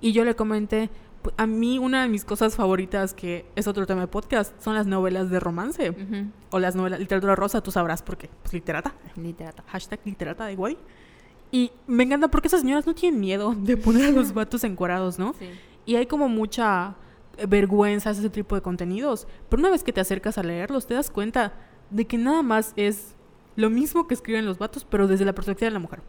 Y 0.00 0.12
yo 0.12 0.24
le 0.24 0.34
comenté, 0.34 0.90
a 1.36 1.46
mí 1.46 1.78
una 1.78 2.02
de 2.02 2.08
mis 2.08 2.24
cosas 2.24 2.56
favoritas, 2.56 3.14
que 3.14 3.46
es 3.56 3.66
otro 3.66 3.86
tema 3.86 4.02
de 4.02 4.06
podcast, 4.06 4.60
son 4.62 4.74
las 4.74 4.86
novelas 4.86 5.30
de 5.30 5.40
romance. 5.40 5.94
O 6.50 6.58
las 6.58 6.74
novelas, 6.74 7.00
literatura 7.00 7.34
rosa, 7.34 7.60
tú 7.60 7.70
sabrás 7.70 8.02
por 8.02 8.16
qué. 8.16 8.30
Pues 8.42 8.52
literata. 8.52 8.94
Literata. 9.16 9.62
Hashtag 9.68 10.00
literata 10.04 10.46
de 10.46 10.56
guay. 10.56 10.78
Y 11.50 11.72
me 11.86 12.04
encanta 12.04 12.28
porque 12.28 12.48
esas 12.48 12.60
señoras 12.60 12.86
no 12.86 12.94
tienen 12.94 13.20
miedo 13.20 13.54
de 13.56 13.76
poner 13.76 14.06
a 14.06 14.12
los 14.12 14.32
vatos 14.34 14.64
encuadrados, 14.64 15.18
¿no? 15.18 15.34
Sí. 15.38 15.48
Y 15.86 15.96
hay 15.96 16.06
como 16.06 16.28
mucha 16.28 16.94
vergüenza 17.46 18.10
ese 18.10 18.30
tipo 18.30 18.54
de 18.54 18.62
contenidos. 18.62 19.26
Pero 19.48 19.60
una 19.60 19.70
vez 19.70 19.84
que 19.84 19.92
te 19.92 20.00
acercas 20.00 20.38
a 20.38 20.42
leerlos, 20.42 20.86
te 20.86 20.94
das 20.94 21.10
cuenta 21.10 21.52
de 21.90 22.06
que 22.06 22.18
nada 22.18 22.42
más 22.42 22.72
es 22.76 23.14
lo 23.56 23.70
mismo 23.70 24.06
que 24.06 24.14
escriben 24.14 24.44
los 24.44 24.58
vatos, 24.58 24.84
pero 24.84 25.06
desde 25.06 25.24
la 25.24 25.34
perspectiva 25.34 25.66
de 25.66 25.74
la 25.74 25.78
mujer. 25.78 26.00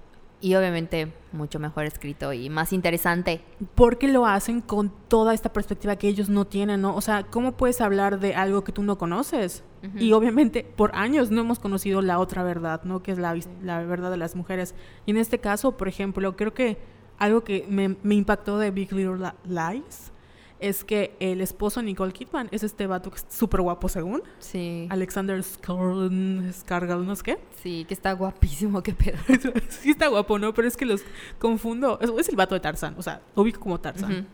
Y 0.42 0.56
obviamente 0.56 1.12
mucho 1.32 1.60
mejor 1.60 1.86
escrito 1.86 2.32
y 2.34 2.50
más 2.50 2.72
interesante. 2.74 3.42
Porque 3.76 4.08
lo 4.08 4.26
hacen 4.26 4.62
con 4.62 4.92
toda 5.08 5.34
esta 5.34 5.52
perspectiva 5.52 5.98
que 5.98 6.08
ellos 6.08 6.30
no 6.30 6.46
tienen, 6.46 6.82
¿no? 6.82 6.96
O 6.96 7.02
sea, 7.02 7.24
¿cómo 7.24 7.54
puedes 7.54 7.82
hablar 7.82 8.20
de 8.20 8.36
algo 8.36 8.64
que 8.64 8.72
tú 8.72 8.84
no 8.84 8.98
conoces? 8.98 9.64
Y 9.98 10.12
obviamente 10.12 10.64
por 10.64 10.94
años 10.94 11.32
no 11.32 11.42
hemos 11.42 11.60
conocido 11.60 12.02
la 12.02 12.20
otra 12.20 12.44
verdad, 12.44 12.84
¿no? 12.84 13.02
Que 13.02 13.12
es 13.12 13.18
la, 13.18 13.38
la 13.64 13.84
verdad 13.84 14.12
de 14.12 14.18
las 14.18 14.36
mujeres. 14.36 14.76
Y 15.06 15.12
en 15.12 15.18
este 15.18 15.40
caso, 15.40 15.78
por 15.78 15.88
ejemplo, 15.88 16.36
creo 16.36 16.54
que 16.54 16.78
algo 17.18 17.44
que 17.44 17.66
me, 17.70 17.96
me 18.04 18.16
impactó 18.16 18.58
de 18.58 18.72
Big 18.72 18.92
Little 18.92 19.32
Lies 19.46 20.12
es 20.60 20.84
que 20.84 21.16
el 21.20 21.42
esposo 21.42 21.80
de 21.80 21.86
Nicole 21.86 22.12
Kidman 22.12 22.50
es 22.52 22.64
este 22.64 22.86
vato 22.86 23.12
que 23.12 23.18
es 23.18 23.26
súper 23.30 23.62
guapo 23.62 23.88
según. 23.88 24.22
Sí. 24.40 24.88
Alexander 24.90 25.42
Skargal, 25.42 27.06
no 27.06 27.16
sé 27.16 27.24
qué. 27.24 27.40
Sí, 27.64 27.86
que 27.88 27.94
está 27.94 28.12
guapísimo, 28.14 28.84
qué 28.84 28.94
pedo. 28.94 29.18
sí 29.70 29.92
está 29.92 30.08
guapo, 30.08 30.38
¿no? 30.38 30.54
Pero 30.54 30.68
es 30.68 30.76
que 30.76 30.86
los 30.86 31.02
confundo. 31.40 32.00
Es, 32.02 32.30
el 32.30 32.36
vato 32.36 32.56
de 32.56 32.62
Tarzan, 32.62 32.96
o 32.98 33.02
sea, 33.02 33.22
ubico 33.36 33.60
como 33.60 33.80
Tarzan. 33.80 34.28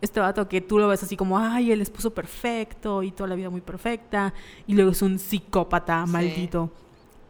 Este 0.00 0.20
vato 0.20 0.48
que 0.48 0.60
tú 0.60 0.78
lo 0.78 0.88
ves 0.88 1.02
así 1.02 1.16
como, 1.16 1.38
ay, 1.38 1.72
el 1.72 1.80
esposo 1.80 2.12
perfecto 2.12 3.02
y 3.02 3.10
toda 3.10 3.28
la 3.28 3.34
vida 3.34 3.50
muy 3.50 3.60
perfecta. 3.60 4.34
Y 4.66 4.74
luego 4.74 4.90
es 4.92 5.02
un 5.02 5.18
psicópata 5.18 6.04
maldito. 6.06 6.70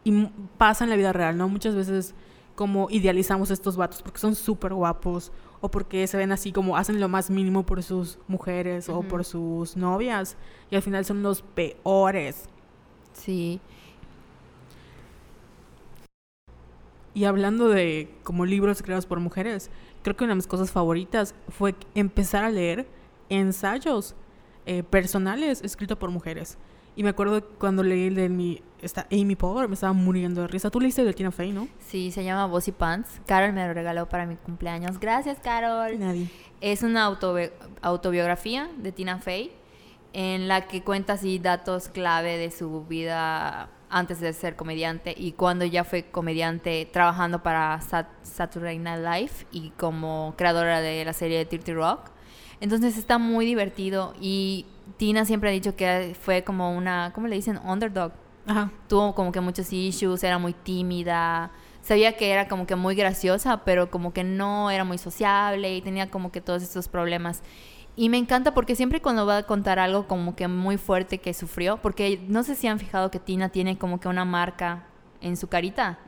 Y 0.03 0.25
pasa 0.57 0.83
en 0.83 0.89
la 0.89 0.95
vida 0.95 1.13
real, 1.13 1.37
¿no? 1.37 1.47
Muchas 1.47 1.75
veces 1.75 2.15
como 2.55 2.89
idealizamos 2.89 3.49
estos 3.49 3.77
vatos 3.77 4.01
porque 4.01 4.19
son 4.19 4.35
súper 4.35 4.73
guapos 4.73 5.31
o 5.61 5.69
porque 5.69 6.05
se 6.07 6.17
ven 6.17 6.31
así 6.31 6.51
como 6.51 6.75
hacen 6.75 6.99
lo 6.99 7.07
más 7.07 7.29
mínimo 7.29 7.65
por 7.65 7.83
sus 7.83 8.17
mujeres 8.27 8.89
o 8.89 9.01
por 9.03 9.23
sus 9.23 9.77
novias 9.77 10.35
y 10.69 10.75
al 10.75 10.81
final 10.81 11.05
son 11.05 11.21
los 11.21 11.43
peores. 11.43 12.49
Sí. 13.13 13.61
Y 17.13 17.25
hablando 17.25 17.69
de 17.69 18.09
como 18.23 18.45
libros 18.45 18.81
creados 18.81 19.05
por 19.05 19.19
mujeres, 19.19 19.69
creo 20.01 20.15
que 20.15 20.23
una 20.23 20.31
de 20.31 20.37
mis 20.37 20.47
cosas 20.47 20.71
favoritas 20.71 21.35
fue 21.49 21.75
empezar 21.93 22.43
a 22.43 22.49
leer 22.49 22.87
ensayos 23.29 24.15
eh, 24.65 24.83
personales 24.83 25.61
escritos 25.61 25.97
por 25.97 26.09
mujeres. 26.09 26.57
Y 26.95 27.03
me 27.03 27.09
acuerdo 27.09 27.41
cuando 27.57 27.83
leí 27.83 28.07
el 28.07 28.15
de 28.15 28.29
mi, 28.29 28.61
esta 28.81 29.07
Amy 29.11 29.35
Poehler, 29.35 29.67
me 29.67 29.75
estaba 29.75 29.93
muriendo 29.93 30.41
de 30.41 30.47
risa. 30.47 30.69
Tú 30.69 30.79
leíste 30.79 31.03
de 31.03 31.13
Tina 31.13 31.31
Fey, 31.31 31.51
¿no? 31.51 31.67
Sí, 31.79 32.11
se 32.11 32.23
llama 32.23 32.45
Bossy 32.47 32.71
Pants. 32.71 33.21
Carol 33.25 33.53
me 33.53 33.65
lo 33.65 33.73
regaló 33.73 34.09
para 34.09 34.25
mi 34.25 34.35
cumpleaños. 34.35 34.99
Gracias, 34.99 35.37
Carol. 35.39 35.99
Nadie. 35.99 36.29
Es 36.59 36.83
una 36.83 37.05
autobiografía 37.81 38.69
de 38.77 38.91
Tina 38.91 39.19
Fey 39.19 39.51
en 40.13 40.47
la 40.47 40.67
que 40.67 40.83
cuenta 40.83 41.13
así 41.13 41.39
datos 41.39 41.87
clave 41.87 42.37
de 42.37 42.51
su 42.51 42.85
vida 42.85 43.69
antes 43.89 44.19
de 44.19 44.31
ser 44.33 44.55
comediante 44.55 45.13
y 45.17 45.33
cuando 45.33 45.65
ya 45.65 45.83
fue 45.83 46.03
comediante 46.03 46.87
trabajando 46.91 47.43
para 47.43 47.79
Saturday 48.23 48.79
Night 48.79 49.03
Live 49.03 49.47
y 49.51 49.71
como 49.71 50.33
creadora 50.37 50.81
de 50.81 51.03
la 51.03 51.13
serie 51.13 51.37
de 51.37 51.45
Dirty 51.45 51.73
Rock. 51.73 52.09
Entonces 52.61 52.97
está 52.97 53.17
muy 53.17 53.45
divertido 53.45 54.13
y 54.21 54.65
Tina 54.97 55.25
siempre 55.25 55.49
ha 55.49 55.53
dicho 55.53 55.75
que 55.75 56.15
fue 56.19 56.43
como 56.43 56.75
una, 56.75 57.11
¿cómo 57.13 57.27
le 57.27 57.35
dicen? 57.35 57.59
Underdog. 57.63 58.11
Ajá. 58.47 58.71
Tuvo 58.87 59.13
como 59.13 59.31
que 59.31 59.41
muchos 59.41 59.71
issues, 59.71 60.23
era 60.23 60.37
muy 60.37 60.53
tímida. 60.53 61.51
Sabía 61.81 62.15
que 62.15 62.31
era 62.31 62.47
como 62.47 62.67
que 62.67 62.75
muy 62.75 62.95
graciosa, 62.95 63.63
pero 63.63 63.89
como 63.89 64.13
que 64.13 64.23
no 64.23 64.69
era 64.69 64.83
muy 64.83 64.97
sociable 64.97 65.75
y 65.75 65.81
tenía 65.81 66.09
como 66.09 66.31
que 66.31 66.41
todos 66.41 66.61
estos 66.63 66.87
problemas. 66.87 67.41
Y 67.95 68.09
me 68.09 68.17
encanta 68.17 68.53
porque 68.53 68.75
siempre 68.75 69.01
cuando 69.01 69.25
va 69.25 69.37
a 69.37 69.43
contar 69.43 69.79
algo 69.79 70.07
como 70.07 70.35
que 70.35 70.47
muy 70.47 70.77
fuerte 70.77 71.17
que 71.17 71.33
sufrió, 71.33 71.77
porque 71.77 72.23
no 72.27 72.43
sé 72.43 72.55
si 72.55 72.67
han 72.67 72.79
fijado 72.79 73.11
que 73.11 73.19
Tina 73.19 73.49
tiene 73.49 73.77
como 73.77 73.99
que 73.99 74.07
una 74.07 74.25
marca 74.25 74.85
en 75.21 75.35
su 75.37 75.47
carita. 75.47 75.99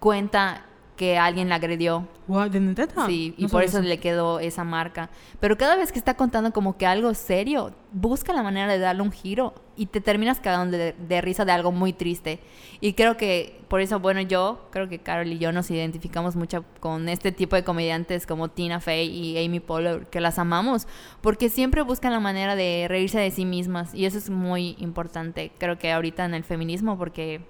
Cuenta 0.00 0.64
que 0.96 1.18
alguien 1.18 1.48
la 1.48 1.56
agredió. 1.56 2.08
¿De 2.50 2.58
Sí, 3.06 3.34
y 3.36 3.46
por 3.48 3.62
eso, 3.62 3.80
le 3.80 3.98
quedó 3.98 4.40
esa 4.40 4.64
marca. 4.64 5.10
Pero 5.38 5.56
cada 5.56 5.76
vez 5.76 5.92
que 5.92 5.98
está 5.98 6.14
contando 6.14 6.52
como 6.52 6.76
que 6.76 6.86
algo 6.86 7.14
serio, 7.14 7.72
busca 7.92 8.32
la 8.32 8.42
manera 8.42 8.72
de 8.72 8.78
darle 8.78 9.02
un 9.02 9.12
giro 9.12 9.54
y 9.76 9.86
te 9.86 10.00
terminas 10.00 10.40
cagando 10.40 10.76
de, 10.76 11.20
risa 11.20 11.44
de 11.44 11.52
algo 11.52 11.70
muy 11.70 11.92
triste. 11.92 12.40
Y 12.80 12.94
creo 12.94 13.16
que 13.16 13.60
por 13.68 13.80
eso, 13.80 14.00
bueno, 14.00 14.20
yo 14.22 14.68
creo 14.70 14.88
que 14.88 14.98
Carol 14.98 15.28
y 15.28 15.38
yo 15.38 15.52
nos 15.52 15.70
identificamos 15.70 16.34
mucho 16.34 16.64
con 16.80 17.08
este 17.08 17.30
tipo 17.30 17.56
de 17.56 17.64
comediantes 17.64 18.26
como 18.26 18.48
Tina 18.48 18.80
Fey 18.80 19.08
y 19.08 19.44
Amy 19.44 19.60
Poehler, 19.60 20.06
que 20.06 20.20
las 20.20 20.38
amamos, 20.38 20.86
porque 21.20 21.48
siempre 21.48 21.82
buscan 21.82 22.12
la 22.12 22.20
manera 22.20 22.56
de 22.56 22.86
reírse 22.88 23.18
de 23.18 23.30
sí 23.30 23.44
mismas 23.44 23.94
y 23.94 24.06
eso 24.06 24.18
es 24.18 24.30
muy 24.30 24.76
importante, 24.78 25.52
creo 25.58 25.78
que 25.78 25.92
ahorita 25.92 26.24
en 26.24 26.34
el 26.34 26.44
feminismo, 26.44 26.96
porque 26.96 27.42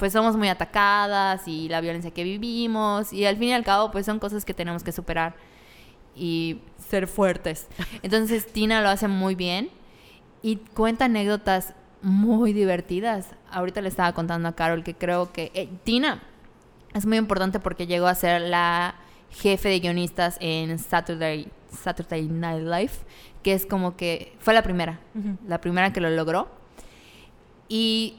pues 0.00 0.14
somos 0.14 0.34
muy 0.34 0.48
atacadas 0.48 1.46
y 1.46 1.68
la 1.68 1.82
violencia 1.82 2.10
que 2.10 2.24
vivimos 2.24 3.12
y 3.12 3.26
al 3.26 3.36
fin 3.36 3.50
y 3.50 3.52
al 3.52 3.64
cabo 3.64 3.90
pues 3.90 4.06
son 4.06 4.18
cosas 4.18 4.46
que 4.46 4.54
tenemos 4.54 4.82
que 4.82 4.92
superar 4.92 5.34
y 6.16 6.62
ser 6.88 7.06
fuertes. 7.06 7.68
Entonces 8.02 8.50
Tina 8.50 8.80
lo 8.80 8.88
hace 8.88 9.08
muy 9.08 9.34
bien 9.34 9.68
y 10.40 10.56
cuenta 10.56 11.04
anécdotas 11.04 11.74
muy 12.00 12.54
divertidas. 12.54 13.28
Ahorita 13.50 13.82
le 13.82 13.90
estaba 13.90 14.14
contando 14.14 14.48
a 14.48 14.56
Carol 14.56 14.82
que 14.84 14.94
creo 14.94 15.32
que 15.32 15.52
eh, 15.52 15.68
Tina 15.84 16.22
es 16.94 17.04
muy 17.04 17.18
importante 17.18 17.60
porque 17.60 17.86
llegó 17.86 18.06
a 18.06 18.14
ser 18.14 18.40
la 18.40 18.94
jefe 19.28 19.68
de 19.68 19.80
guionistas 19.80 20.38
en 20.40 20.78
Saturday, 20.78 21.48
Saturday 21.70 22.26
Night 22.26 22.62
Live, 22.62 22.92
que 23.42 23.52
es 23.52 23.66
como 23.66 23.98
que 23.98 24.34
fue 24.38 24.54
la 24.54 24.62
primera, 24.62 24.98
la 25.46 25.60
primera 25.60 25.92
que 25.92 26.00
lo 26.00 26.08
logró. 26.08 26.48
Y 27.68 28.16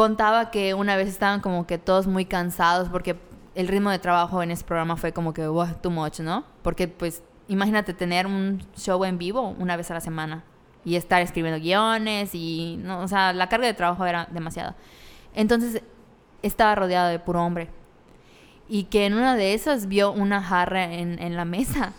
contaba 0.00 0.50
que 0.50 0.72
una 0.72 0.96
vez 0.96 1.08
estaban 1.08 1.40
como 1.40 1.66
que 1.66 1.76
todos 1.76 2.06
muy 2.06 2.24
cansados 2.24 2.88
porque 2.88 3.16
el 3.54 3.68
ritmo 3.68 3.90
de 3.90 3.98
trabajo 3.98 4.42
en 4.42 4.50
ese 4.50 4.64
programa 4.64 4.96
fue 4.96 5.12
como 5.12 5.34
que, 5.34 5.46
wow, 5.46 5.74
too 5.82 5.90
much, 5.90 6.20
¿no? 6.20 6.42
Porque 6.62 6.88
pues 6.88 7.22
imagínate 7.48 7.92
tener 7.92 8.26
un 8.26 8.62
show 8.74 9.04
en 9.04 9.18
vivo 9.18 9.54
una 9.58 9.76
vez 9.76 9.90
a 9.90 9.94
la 9.94 10.00
semana 10.00 10.42
y 10.86 10.96
estar 10.96 11.20
escribiendo 11.20 11.60
guiones 11.60 12.30
y, 12.32 12.78
no, 12.82 13.00
o 13.00 13.08
sea, 13.08 13.34
la 13.34 13.50
carga 13.50 13.66
de 13.66 13.74
trabajo 13.74 14.06
era 14.06 14.26
demasiada. 14.30 14.74
Entonces 15.34 15.82
estaba 16.40 16.74
rodeado 16.76 17.10
de 17.10 17.18
puro 17.18 17.44
hombre. 17.44 17.68
Y 18.70 18.84
que 18.84 19.04
en 19.04 19.12
una 19.12 19.36
de 19.36 19.52
esas 19.52 19.86
vio 19.86 20.12
una 20.12 20.42
jarra 20.42 20.94
en, 20.94 21.20
en 21.20 21.36
la 21.36 21.44
mesa 21.44 21.92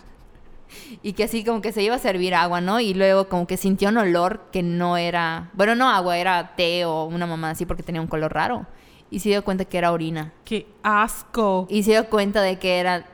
y 1.02 1.12
que 1.12 1.24
así 1.24 1.44
como 1.44 1.60
que 1.60 1.72
se 1.72 1.82
iba 1.82 1.94
a 1.94 1.98
servir 1.98 2.34
agua, 2.34 2.60
¿no? 2.60 2.80
Y 2.80 2.94
luego 2.94 3.28
como 3.28 3.46
que 3.46 3.56
sintió 3.56 3.88
un 3.88 3.96
olor 3.96 4.42
que 4.52 4.62
no 4.62 4.96
era, 4.96 5.50
bueno, 5.54 5.74
no 5.74 5.88
agua, 5.88 6.18
era 6.18 6.54
té 6.56 6.84
o 6.84 7.04
una 7.04 7.26
mamá 7.26 7.50
así 7.50 7.66
porque 7.66 7.82
tenía 7.82 8.00
un 8.00 8.06
color 8.06 8.32
raro. 8.32 8.66
Y 9.10 9.20
se 9.20 9.28
dio 9.28 9.44
cuenta 9.44 9.64
que 9.66 9.78
era 9.78 9.92
orina. 9.92 10.32
¡Qué 10.44 10.66
asco! 10.82 11.66
Y 11.68 11.82
se 11.82 11.90
dio 11.90 12.08
cuenta 12.08 12.40
de 12.40 12.58
que 12.58 12.78
era 12.78 13.04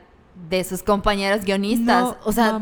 de 0.49 0.63
sus 0.63 0.83
compañeros 0.83 1.45
guionistas. 1.45 2.17
o 2.25 2.33
sea, 2.33 2.61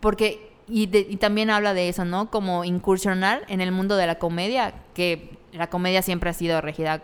porque... 0.00 0.50
Y, 0.68 0.88
y 0.96 1.16
también 1.16 1.50
habla 1.50 1.74
de 1.74 1.88
eso, 1.88 2.04
¿no? 2.04 2.30
Como 2.30 2.64
incursionar 2.64 3.42
en 3.48 3.60
el 3.60 3.72
mundo 3.72 3.96
de 3.96 4.06
la 4.06 4.14
comedia, 4.14 4.72
que 4.94 5.36
la 5.52 5.68
comedia 5.68 6.00
siempre 6.00 6.30
ha 6.30 6.32
sido 6.32 6.60
regida 6.62 7.02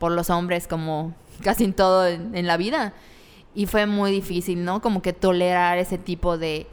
por 0.00 0.10
los 0.10 0.30
hombres 0.30 0.66
como 0.66 1.14
casi 1.42 1.64
en 1.64 1.74
todo 1.74 2.08
en 2.08 2.46
la 2.46 2.56
vida. 2.56 2.92
Y 3.54 3.66
fue 3.66 3.86
muy 3.86 4.10
difícil, 4.10 4.64
¿no? 4.64 4.80
Como 4.80 5.00
que 5.00 5.12
tolerar 5.12 5.78
ese 5.78 5.98
tipo 5.98 6.38
de, 6.38 6.66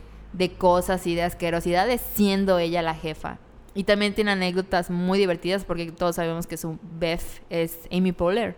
cosas 0.58 1.06
y 1.08 1.16
de 1.16 1.24
asquerosidades 1.24 2.02
siendo 2.14 2.58
ella 2.58 2.82
la 2.82 2.96
jefa. 2.96 3.38
Y 3.76 3.84
también 3.84 4.14
tiene 4.14 4.32
anécdotas 4.32 4.90
muy 4.90 5.20
divertidas 5.20 5.64
porque 5.64 5.92
todos 5.92 6.16
sabemos 6.16 6.48
que 6.48 6.58
su 6.58 6.78
Beth 7.00 7.42
es 7.50 7.80
Amy 7.92 8.12
Poehler. 8.12 8.56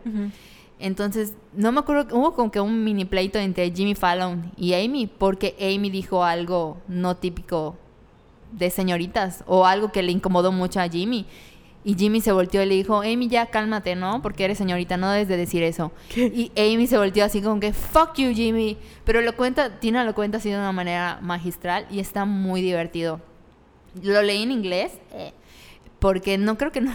Entonces, 0.79 1.33
no 1.53 1.71
me 1.71 1.79
acuerdo, 1.79 2.15
hubo 2.17 2.33
como 2.33 2.51
que 2.51 2.59
un 2.59 2.83
mini 2.83 3.05
pleito 3.05 3.39
entre 3.39 3.71
Jimmy 3.71 3.95
Fallon 3.95 4.51
y 4.57 4.73
Amy 4.73 5.07
porque 5.07 5.55
Amy 5.59 5.89
dijo 5.89 6.23
algo 6.23 6.77
no 6.87 7.15
típico 7.15 7.77
de 8.51 8.69
señoritas 8.69 9.43
o 9.47 9.65
algo 9.65 9.91
que 9.91 10.03
le 10.03 10.11
incomodó 10.11 10.51
mucho 10.51 10.79
a 10.79 10.87
Jimmy. 10.87 11.25
Y 11.85 11.95
Jimmy 11.95 12.21
se 12.21 12.31
volteó 12.31 12.63
y 12.63 12.65
le 12.65 12.75
dijo, 12.75 13.01
Amy, 13.01 13.27
ya 13.27 13.47
cálmate, 13.47 13.95
¿no? 13.95 14.21
Porque 14.21 14.45
eres 14.45 14.57
señorita, 14.57 14.95
no 14.95 15.11
debes 15.11 15.27
de 15.27 15.35
decir 15.35 15.63
eso. 15.63 15.91
Y 16.15 16.51
Amy 16.55 16.87
se 16.87 16.97
volteó 16.97 17.25
así 17.25 17.41
como 17.41 17.59
que, 17.59 17.73
fuck 17.73 18.15
you, 18.15 18.33
Jimmy. 18.33 18.77
Pero 19.03 19.21
lo 19.21 19.35
cuenta, 19.35 19.79
Tina 19.79 20.05
lo 20.05 20.15
cuenta 20.15 20.37
así 20.37 20.49
de 20.49 20.55
una 20.55 20.71
manera 20.71 21.19
magistral 21.21 21.85
y 21.89 21.99
está 21.99 22.23
muy 22.23 22.61
divertido. 22.61 23.19
Lo 24.01 24.21
leí 24.21 24.43
en 24.43 24.51
inglés, 24.51 24.93
eh, 25.11 25.33
porque 25.99 26.37
no 26.37 26.57
creo 26.57 26.71
que 26.71 26.81
no 26.81 26.93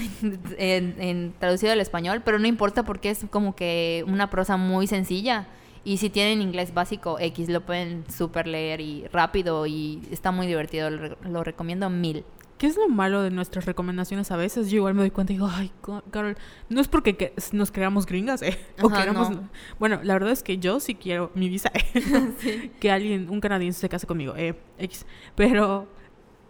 en, 0.57 0.96
en 0.98 1.35
traducido 1.38 1.72
al 1.72 1.81
español, 1.81 2.22
pero 2.24 2.38
no 2.38 2.46
importa 2.46 2.83
porque 2.83 3.11
es 3.11 3.27
como 3.31 3.55
que 3.55 4.05
una 4.07 4.31
prosa 4.31 4.57
muy 4.57 4.87
sencilla. 4.87 5.48
Y 5.85 5.98
si 5.98 6.11
tienen 6.11 6.42
inglés 6.42 6.72
básico 6.74 7.18
X, 7.20 7.48
lo 7.48 7.61
pueden 7.61 8.05
super 8.11 8.46
leer 8.46 8.81
y 8.81 9.07
rápido 9.12 9.66
y 9.66 10.03
está 10.11 10.33
muy 10.33 10.46
divertido. 10.46 10.90
Lo, 10.90 11.16
lo 11.22 11.44
recomiendo 11.44 11.88
mil. 11.90 12.24
¿Qué 12.58 12.66
es 12.66 12.76
lo 12.76 12.88
malo 12.88 13.22
de 13.22 13.30
nuestras 13.30 13.66
recomendaciones 13.66 14.32
a 14.32 14.36
veces? 14.36 14.68
Yo 14.68 14.78
igual 14.78 14.94
me 14.94 15.00
doy 15.00 15.12
cuenta 15.12 15.32
y 15.32 15.36
digo, 15.36 15.48
ay, 15.50 15.70
Carol, 16.10 16.36
no 16.68 16.80
es 16.80 16.88
porque 16.88 17.16
que 17.16 17.32
nos 17.52 17.70
creamos 17.70 18.04
gringas, 18.04 18.42
¿eh? 18.42 18.58
o 18.82 18.88
Ajá, 18.88 19.00
queramos... 19.00 19.30
no. 19.30 19.48
Bueno, 19.78 20.00
la 20.02 20.14
verdad 20.14 20.32
es 20.32 20.42
que 20.42 20.58
yo 20.58 20.80
sí 20.80 20.96
quiero 20.96 21.30
mi 21.34 21.48
visa, 21.48 21.70
¿eh? 21.72 22.72
que 22.80 22.90
alguien, 22.90 23.30
un 23.30 23.40
canadiense 23.40 23.80
se 23.80 23.88
case 23.88 24.08
conmigo, 24.08 24.34
eh, 24.36 24.58
X. 24.76 25.06
Pero 25.36 25.86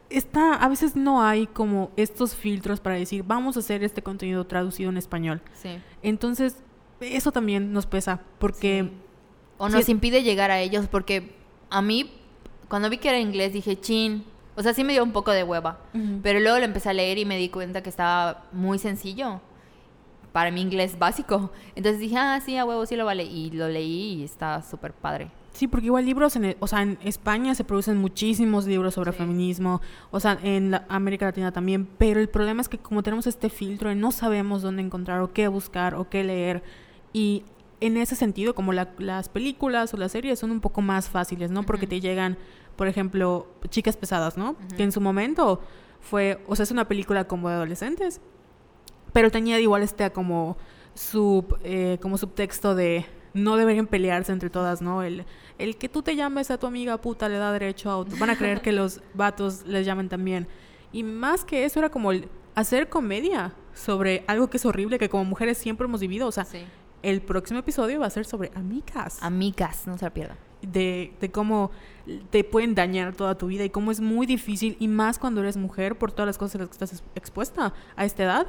está, 0.08 0.54
a 0.54 0.68
veces 0.68 0.96
no 0.96 1.22
hay 1.22 1.46
como 1.46 1.90
estos 1.96 2.34
filtros 2.34 2.80
para 2.80 2.96
decir, 2.96 3.22
vamos 3.22 3.58
a 3.58 3.60
hacer 3.60 3.84
este 3.84 4.02
contenido 4.02 4.46
traducido 4.46 4.88
en 4.88 4.96
español. 4.96 5.42
Sí. 5.52 5.78
Entonces, 6.02 6.56
eso 7.00 7.32
también 7.32 7.72
nos 7.74 7.86
pesa, 7.86 8.22
porque... 8.38 8.84
Sí. 8.84 8.92
O 9.58 9.68
nos 9.68 9.88
impide 9.88 10.22
llegar 10.22 10.52
a 10.52 10.60
ellos 10.60 10.86
porque 10.86 11.34
a 11.68 11.82
mí, 11.82 12.12
cuando 12.68 12.88
vi 12.88 12.98
que 12.98 13.08
era 13.08 13.18
inglés, 13.18 13.52
dije, 13.52 13.78
chin. 13.78 14.24
O 14.58 14.62
sea, 14.62 14.74
sí 14.74 14.82
me 14.82 14.92
dio 14.92 15.04
un 15.04 15.12
poco 15.12 15.30
de 15.30 15.44
hueva. 15.44 15.78
Pero 16.22 16.40
luego 16.40 16.58
lo 16.58 16.64
empecé 16.64 16.90
a 16.90 16.92
leer 16.92 17.16
y 17.18 17.24
me 17.24 17.38
di 17.38 17.48
cuenta 17.48 17.80
que 17.82 17.88
estaba 17.88 18.44
muy 18.52 18.78
sencillo 18.78 19.40
para 20.32 20.50
mi 20.50 20.60
inglés 20.60 20.98
básico. 20.98 21.50
Entonces 21.76 22.00
dije, 22.00 22.16
ah, 22.18 22.40
sí, 22.44 22.56
a 22.56 22.64
huevo, 22.64 22.84
sí 22.84 22.96
lo 22.96 23.04
vale. 23.04 23.22
Y 23.24 23.50
lo 23.52 23.68
leí 23.68 24.14
y 24.20 24.24
está 24.24 24.60
súper 24.62 24.92
padre. 24.92 25.30
Sí, 25.52 25.66
porque 25.66 25.86
igual 25.86 26.04
libros, 26.06 26.36
en, 26.36 26.56
o 26.60 26.66
sea, 26.66 26.82
en 26.82 26.98
España 27.02 27.54
se 27.54 27.64
producen 27.64 27.98
muchísimos 27.98 28.66
libros 28.66 28.94
sobre 28.94 29.12
Sí. 29.12 29.18
feminismo, 29.18 29.80
o 30.12 30.20
sea, 30.20 30.38
en 30.42 30.70
la- 30.72 30.84
América 30.88 31.24
Latina 31.26 31.50
también, 31.50 31.88
pero 31.98 32.20
el 32.20 32.28
problema 32.28 32.60
es 32.60 32.68
que 32.68 32.78
como 32.78 33.02
tenemos 33.02 33.26
este 33.26 33.48
filtro 33.50 33.90
y 33.90 33.96
no 33.96 34.12
sabemos 34.12 34.62
dónde 34.62 34.82
encontrar 34.82 35.20
o 35.20 35.32
qué 35.32 35.48
buscar 35.48 35.96
o 35.96 36.08
qué 36.08 36.22
leer, 36.22 36.62
y 37.12 37.42
en 37.80 37.96
ese 37.96 38.14
sentido, 38.14 38.54
como 38.54 38.72
la- 38.72 38.90
las 38.98 39.28
películas 39.28 39.92
o 39.94 39.96
las 39.96 40.12
series 40.12 40.38
son 40.38 40.52
un 40.52 40.60
poco 40.60 40.80
más 40.80 41.08
fáciles, 41.08 41.50
¿no? 41.50 41.64
Porque 41.64 41.86
te 41.88 42.00
llegan, 42.00 42.36
por 42.78 42.88
ejemplo, 42.88 43.46
Chicas 43.68 43.98
Pesadas, 43.98 44.38
¿no? 44.38 44.56
Que 44.76 44.84
en 44.84 44.92
su 44.92 45.00
momento 45.02 45.60
fue, 46.00 46.42
o 46.46 46.56
sea, 46.56 46.62
es 46.62 46.70
una 46.70 46.88
película 46.88 47.26
como 47.26 47.48
de 47.50 47.56
adolescentes, 47.56 48.20
pero 49.12 49.30
tenía 49.30 49.60
igual 49.60 49.82
este 49.82 50.10
como 50.12 50.56
sub 50.94 51.58
eh, 51.64 51.98
como 52.00 52.16
subtexto 52.18 52.74
de 52.74 53.04
no 53.34 53.56
deberían 53.56 53.86
pelearse 53.86 54.32
entre 54.32 54.48
todas, 54.50 54.80
¿no? 54.80 55.02
El, 55.02 55.26
el 55.58 55.76
que 55.76 55.88
tú 55.88 56.02
te 56.02 56.16
llames 56.16 56.50
a 56.50 56.58
tu 56.58 56.66
amiga 56.66 56.96
puta 56.98 57.28
le 57.28 57.36
da 57.36 57.52
derecho 57.52 57.90
a 57.90 57.96
otro. 57.98 58.16
Van 58.18 58.30
a 58.30 58.38
creer 58.38 58.62
que 58.62 58.72
los 58.72 59.00
vatos 59.14 59.64
les 59.66 59.84
llamen 59.84 60.08
también. 60.08 60.48
Y 60.92 61.02
más 61.02 61.44
que 61.44 61.64
eso 61.64 61.78
era 61.80 61.90
como 61.90 62.10
el 62.12 62.28
hacer 62.54 62.88
comedia 62.88 63.52
sobre 63.74 64.24
algo 64.26 64.48
que 64.50 64.56
es 64.56 64.64
horrible 64.64 64.98
que 64.98 65.08
como 65.08 65.24
mujeres 65.24 65.58
siempre 65.58 65.84
hemos 65.86 66.00
vivido. 66.00 66.26
O 66.26 66.32
sea, 66.32 66.44
Sí. 66.46 66.64
el 67.02 67.20
próximo 67.22 67.60
episodio 67.60 68.00
va 68.00 68.06
a 68.06 68.10
ser 68.10 68.24
sobre 68.24 68.50
amigas. 68.54 69.18
Amigas, 69.22 69.86
no 69.86 69.98
se 69.98 70.04
la 70.06 70.14
pierdan. 70.14 70.38
De, 70.62 71.12
de 71.20 71.30
cómo 71.30 71.70
te 72.30 72.42
pueden 72.44 72.74
dañar 72.74 73.14
toda 73.14 73.36
tu 73.36 73.46
vida 73.48 73.64
y 73.64 73.70
cómo 73.70 73.90
es 73.90 74.00
muy 74.00 74.26
difícil 74.26 74.76
y 74.80 74.88
más 74.88 75.18
cuando 75.18 75.40
eres 75.40 75.56
mujer 75.56 75.96
por 75.98 76.10
todas 76.10 76.26
las 76.26 76.38
cosas 76.38 76.56
a 76.56 76.58
las 76.60 76.68
que 76.68 76.72
estás 76.72 76.92
ex- 76.92 77.02
expuesta 77.14 77.72
a 77.96 78.04
esta 78.04 78.22
edad. 78.24 78.46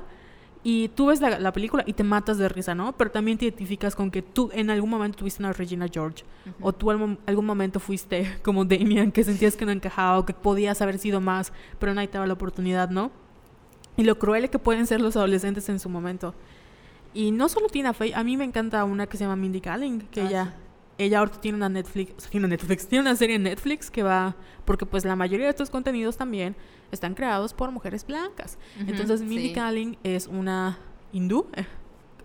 Y 0.61 0.89
tú 0.89 1.05
ves 1.05 1.21
la, 1.21 1.39
la 1.39 1.53
película 1.53 1.83
y 1.85 1.93
te 1.93 2.03
matas 2.03 2.37
de 2.37 2.49
risa, 2.49 2.75
¿no? 2.75 2.91
Pero 2.97 3.11
también 3.11 3.37
te 3.37 3.45
identificas 3.45 3.95
con 3.95 4.11
que 4.11 4.21
tú 4.21 4.49
en 4.53 4.69
algún 4.69 4.89
momento 4.89 5.19
tuviste 5.19 5.41
una 5.41 5.53
Regina 5.53 5.87
George 5.89 6.25
o 6.59 6.73
tú 6.73 6.91
en 6.91 7.17
algún 7.27 7.45
momento 7.45 7.79
fuiste 7.79 8.37
como 8.43 8.65
Damien, 8.65 9.11
que 9.13 9.23
sentías 9.23 9.55
que 9.55 9.65
no 9.65 9.71
encajaba 9.71 10.19
o 10.19 10.25
que 10.25 10.33
podías 10.33 10.81
haber 10.81 10.97
sido 10.99 11.21
más, 11.21 11.53
pero 11.79 11.93
nadie 11.93 12.09
te 12.09 12.15
daba 12.15 12.27
la 12.27 12.33
oportunidad, 12.33 12.89
¿no? 12.89 13.09
Y 13.95 14.03
lo 14.03 14.19
cruel 14.19 14.49
que 14.49 14.59
pueden 14.59 14.85
ser 14.85 14.99
los 14.99 15.15
adolescentes 15.15 15.67
en 15.69 15.79
su 15.79 15.87
momento. 15.89 16.33
Y 17.13 17.31
no 17.31 17.47
solo 17.49 17.67
Tina 17.67 17.93
Fey, 17.93 18.11
a 18.13 18.23
mí 18.23 18.35
me 18.37 18.43
encanta 18.43 18.83
una 18.83 19.07
que 19.07 19.17
se 19.17 19.23
llama 19.23 19.35
Mindy 19.37 19.61
Kaling, 19.61 20.01
que 20.11 20.21
Ah, 20.21 20.27
ella, 20.27 20.45
sí. 20.45 20.51
Ella 20.99 21.19
ahorita 21.19 21.39
tiene 21.39 21.55
una 21.57 21.69
Netflix, 21.69 22.13
o 22.15 22.19
sea, 22.19 22.29
tiene 22.29 22.45
una 22.45 22.55
Netflix, 22.55 22.88
tiene 22.88 23.01
una 23.01 23.15
serie 23.15 23.38
en 23.38 23.43
Netflix 23.43 23.89
que 23.89 24.03
va, 24.03 24.35
porque 24.65 24.85
pues 24.85 25.05
la 25.05 25.15
mayoría 25.15 25.45
de 25.45 25.51
estos 25.51 25.69
contenidos 25.69 26.17
también 26.17 26.55
están 26.91 27.15
creados 27.15 27.53
por 27.53 27.71
mujeres 27.71 28.05
blancas. 28.05 28.57
Entonces 28.85 29.21
Mindy 29.21 29.47
sí. 29.47 29.53
Kaling 29.53 29.97
es 30.03 30.27
una 30.27 30.77
hindú 31.13 31.47
eh, 31.55 31.65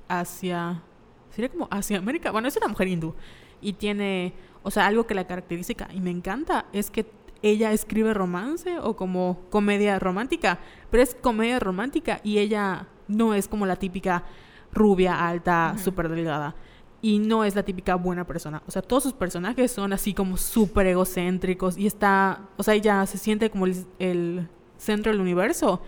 hacia, 0.09 0.83
sería 1.31 1.51
como 1.51 1.69
hacia 1.71 1.99
América, 1.99 2.33
bueno, 2.33 2.49
es 2.49 2.57
una 2.57 2.67
mujer 2.69 2.89
hindú 2.89 3.15
y 3.61 3.75
tiene, 3.75 4.35
o 4.65 4.71
sea, 4.73 4.87
algo 4.87 5.07
que 5.07 5.15
la 5.15 5.27
caracteriza 5.27 5.73
y 5.93 6.01
me 6.01 6.11
encanta 6.11 6.67
es 6.73 6.91
que 6.91 7.07
ella 7.43 7.73
escribe 7.73 8.13
romance 8.13 8.79
o 8.81 8.97
como 8.97 9.43
comedia 9.51 10.01
romántica, 10.01 10.59
pero 10.91 11.03
es 11.03 11.15
comedia 11.15 11.61
romántica 11.61 12.21
y 12.25 12.39
ella 12.39 12.89
no 13.07 13.35
es 13.35 13.47
como 13.47 13.67
la 13.67 13.77
típica 13.77 14.25
rubia, 14.73 15.29
alta, 15.29 15.73
Ujú. 15.75 15.85
súper 15.85 16.09
delgada. 16.09 16.57
Y 17.05 17.19
no 17.19 17.45
es 17.45 17.55
la 17.55 17.63
típica 17.63 17.97
buena 17.97 18.27
persona. 18.27 18.63
O 18.67 18.71
sea, 18.71 18.81
todos 18.81 19.03
sus 19.03 19.13
personajes 19.13 19.71
son 19.71 19.93
así 19.93 20.15
como 20.15 20.39
súper 20.39 20.87
egocéntricos. 20.87 21.77
Y 21.77 21.87
está, 21.87 22.49
o 22.57 22.63
sea, 22.63 22.73
ella 22.73 23.05
se 23.05 23.19
siente 23.19 23.51
como 23.51 23.67
el, 23.67 23.85
el 23.99 24.49
centro 24.79 25.13
del 25.13 25.21
universo. 25.21 25.83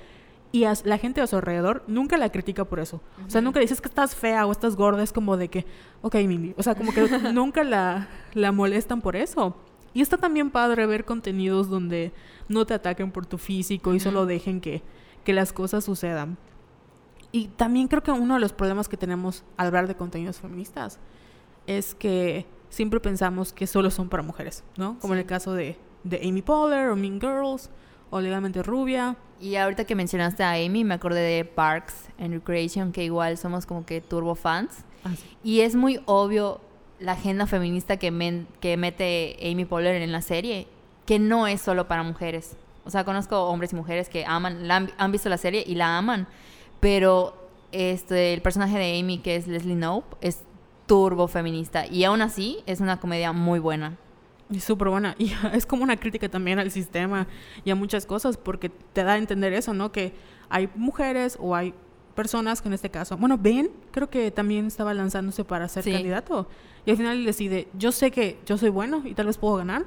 Y 0.53 0.65
a 0.65 0.75
la 0.85 0.99
gente 0.99 1.23
a 1.23 1.27
su 1.27 1.37
alrededor 1.37 1.83
nunca 1.87 2.19
la 2.19 2.29
critica 2.31 2.67
por 2.67 2.81
eso. 2.81 3.01
O 3.27 3.31
sea, 3.31 3.41
nunca 3.41 3.61
dices 3.61 3.81
que 3.81 3.89
estás 3.89 4.15
fea 4.15 4.45
o 4.45 4.53
estás 4.53 4.77
gorda. 4.77 5.03
Es 5.03 5.11
como 5.11 5.39
de 5.39 5.49
que, 5.49 5.65
ok, 6.03 6.17
Mindy. 6.17 6.53
O 6.59 6.63
sea, 6.63 6.75
como 6.75 6.93
que 6.93 7.09
nunca 7.33 7.65
la, 7.65 8.11
la 8.35 8.53
molestan 8.53 9.01
por 9.01 9.17
eso. 9.17 9.57
Y 9.95 10.03
está 10.03 10.19
también 10.19 10.51
padre 10.51 10.85
ver 10.85 11.07
contenidos 11.07 11.71
donde 11.71 12.13
no 12.47 12.67
te 12.67 12.75
ataquen 12.75 13.11
por 13.11 13.25
tu 13.25 13.39
físico 13.39 13.95
y 13.95 14.01
solo 14.01 14.27
dejen 14.27 14.61
que, 14.61 14.83
que 15.25 15.33
las 15.33 15.55
cosas 15.55 15.83
sucedan. 15.83 16.37
Y 17.37 17.49
también 17.49 17.89
creo 17.89 18.03
que 18.03 18.11
uno 18.13 18.35
de 18.35 18.41
los 18.41 18.53
problemas 18.53 18.89
que 18.89 18.97
tenemos 18.97 19.45
al 19.57 19.67
hablar 19.67 19.87
de 19.89 19.95
contenidos 19.95 20.39
feministas 20.39 20.99
es 21.67 21.95
que 21.95 22.47
siempre 22.71 23.01
pensamos 23.01 23.53
que 23.53 23.67
solo 23.67 23.91
son 23.91 24.09
para 24.09 24.23
mujeres, 24.23 24.65
¿no? 24.77 24.99
Como 25.01 25.15
en 25.15 25.19
Sí. 25.19 25.23
el 25.23 25.27
caso 25.27 25.53
de, 25.53 25.77
de 26.05 26.27
Amy 26.29 26.43
Poehler 26.43 26.89
o 26.89 26.97
Mean 26.97 27.21
Girls 27.21 27.71
o 28.11 28.21
Legalmente 28.21 28.63
Rubia. 28.63 29.17
Y 29.41 29.57
ahorita 29.57 29.85
que 29.85 29.95
mencionaste 29.95 30.43
a 30.45 30.53
Amy, 30.53 30.85
me 30.85 30.95
acordé 30.95 31.21
de 31.21 31.45
Parks 31.45 32.09
and 32.19 32.33
Recreation, 32.33 32.93
que 32.93 33.05
igual 33.05 33.37
somos 33.37 33.67
como 33.67 33.85
que 33.85 34.01
turbo 34.01 34.35
fans. 34.35 34.85
Y 35.45 35.61
es 35.61 35.75
muy 35.77 36.01
obvio 36.07 36.61
la 36.99 37.13
agenda 37.13 37.47
feminista 37.47 37.99
que, 37.99 38.11
men- 38.11 38.47
que 38.61 38.77
mete 38.79 39.37
Amy 39.43 39.65
Poehler 39.67 40.01
en 40.01 40.11
la 40.13 40.23
serie, 40.23 40.67
que 41.05 41.19
no 41.19 41.47
es 41.47 41.61
solo 41.61 41.87
para 41.87 42.03
mujeres. 42.03 42.57
O 42.87 42.91
sea, 42.91 43.05
conozco 43.05 43.45
hombres 43.49 43.73
y 43.73 43.77
mujeres 43.77 44.09
que 44.09 44.25
aman, 44.25 44.67
la 44.69 44.77
han, 44.77 44.91
han 44.97 45.13
visto 45.13 45.29
la 45.29 45.37
serie 45.39 45.63
y 45.67 45.75
la 45.75 45.99
aman, 45.99 46.27
pero 46.87 47.35
este, 47.73 48.33
el 48.33 48.43
personaje 48.43 48.79
de 48.79 49.01
Amy, 49.01 49.19
que 49.19 49.35
es 49.35 49.49
Leslie 49.49 49.75
Knope, 49.75 50.17
es 50.21 50.45
turbo 50.87 51.27
feminista. 51.27 51.85
Y 51.85 52.05
aún 52.05 52.23
así, 52.23 52.59
es 52.65 52.79
una 52.79 53.01
comedia 53.01 53.33
muy 53.33 53.59
buena. 53.59 53.97
Y 54.51 54.61
súper 54.61 54.91
buena. 54.91 55.17
Y 55.19 55.33
es 55.53 55.67
como 55.67 55.83
una 55.83 55.97
crítica 55.97 56.29
también 56.29 56.61
al 56.61 56.71
sistema 56.71 57.27
y 57.65 57.73
a 57.73 57.75
muchas 57.75 58.07
cosas, 58.07 58.37
porque 58.37 58.69
te 58.69 59.03
da 59.03 59.15
a 59.15 59.19
entender 59.19 59.53
eso, 59.53 59.75
¿no? 59.75 59.91
Que 59.91 60.13
hay 60.49 60.69
mujeres 60.77 61.37
o 61.41 61.57
hay 61.57 61.75
personas 62.15 62.63
que 62.63 62.69
en 62.69 62.75
este 62.75 62.89
caso, 62.89 63.17
bueno, 63.17 63.37
Ben 63.37 63.69
creo 63.91 64.09
que 64.09 64.31
también 64.31 64.69
estaba 64.69 64.95
lanzándose 64.95 65.43
para 65.43 65.67
ser 65.67 65.83
Sí. 65.83 65.91
candidato. 65.91 66.47
Y 66.85 66.93
al 66.93 66.97
final 66.99 67.25
decide, 67.25 67.67
yo 67.77 67.91
sé 67.91 68.13
que 68.13 68.39
yo 68.47 68.57
soy 68.59 68.69
bueno 68.71 69.03
y 69.05 69.15
tal 69.15 69.27
vez 69.27 69.39
puedo 69.39 69.57
ganar, 69.57 69.87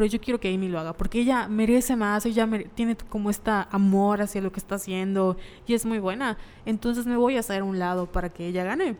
pero 0.00 0.10
yo 0.10 0.18
quiero 0.18 0.40
que 0.40 0.48
Amy 0.54 0.70
lo 0.70 0.80
haga, 0.80 0.94
porque 0.94 1.20
ella 1.20 1.46
merece 1.46 1.94
más, 1.94 2.24
ella 2.24 2.46
mere- 2.46 2.70
tiene 2.74 2.96
como 2.96 3.28
esta 3.28 3.68
amor 3.70 4.22
hacia 4.22 4.40
lo 4.40 4.50
que 4.50 4.58
está 4.58 4.76
haciendo 4.76 5.36
y 5.66 5.74
es 5.74 5.84
muy 5.84 5.98
buena. 5.98 6.38
Entonces 6.64 7.04
me 7.04 7.18
voy 7.18 7.36
a 7.36 7.40
hacer 7.40 7.60
a 7.60 7.64
un 7.64 7.78
lado 7.78 8.06
para 8.10 8.30
que 8.30 8.46
ella 8.46 8.64
gane. 8.64 8.96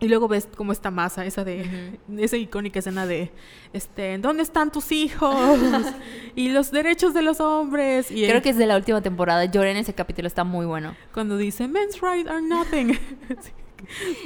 Y 0.00 0.08
luego 0.08 0.26
ves 0.26 0.48
como 0.56 0.72
esta 0.72 0.90
masa, 0.90 1.24
esa 1.24 1.44
de 1.44 2.00
esa 2.18 2.36
icónica 2.36 2.80
escena 2.80 3.06
de 3.06 3.30
este, 3.72 4.18
¿dónde 4.18 4.42
están 4.42 4.72
tus 4.72 4.90
hijos? 4.90 5.36
y 6.34 6.48
los 6.48 6.72
derechos 6.72 7.14
de 7.14 7.22
los 7.22 7.38
hombres. 7.38 8.10
Y 8.10 8.24
Creo 8.24 8.38
él- 8.38 8.42
que 8.42 8.48
es 8.48 8.56
de 8.56 8.66
la 8.66 8.76
última 8.76 9.02
temporada. 9.02 9.44
Lloré 9.44 9.70
en 9.70 9.76
ese 9.76 9.94
capítulo, 9.94 10.26
está 10.26 10.42
muy 10.42 10.66
bueno. 10.66 10.96
cuando 11.14 11.36
dice 11.36 11.68
men's 11.68 12.00
rights 12.00 12.28
are 12.28 12.42
nothing. 12.42 12.94
Sí. 13.40 13.52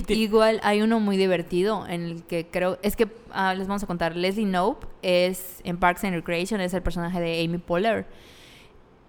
Igual 0.08 0.60
hay 0.62 0.82
uno 0.82 1.00
muy 1.00 1.16
divertido 1.16 1.86
en 1.86 2.02
el 2.02 2.22
que 2.24 2.46
creo, 2.46 2.78
es 2.82 2.96
que 2.96 3.08
ah, 3.30 3.54
les 3.54 3.66
vamos 3.66 3.82
a 3.82 3.86
contar, 3.86 4.16
Leslie 4.16 4.46
Knope 4.46 4.86
es 5.02 5.60
en 5.64 5.78
Parks 5.78 6.04
and 6.04 6.14
Recreation, 6.14 6.60
es 6.60 6.74
el 6.74 6.82
personaje 6.82 7.20
de 7.20 7.44
Amy 7.44 7.58
Poehler. 7.58 8.06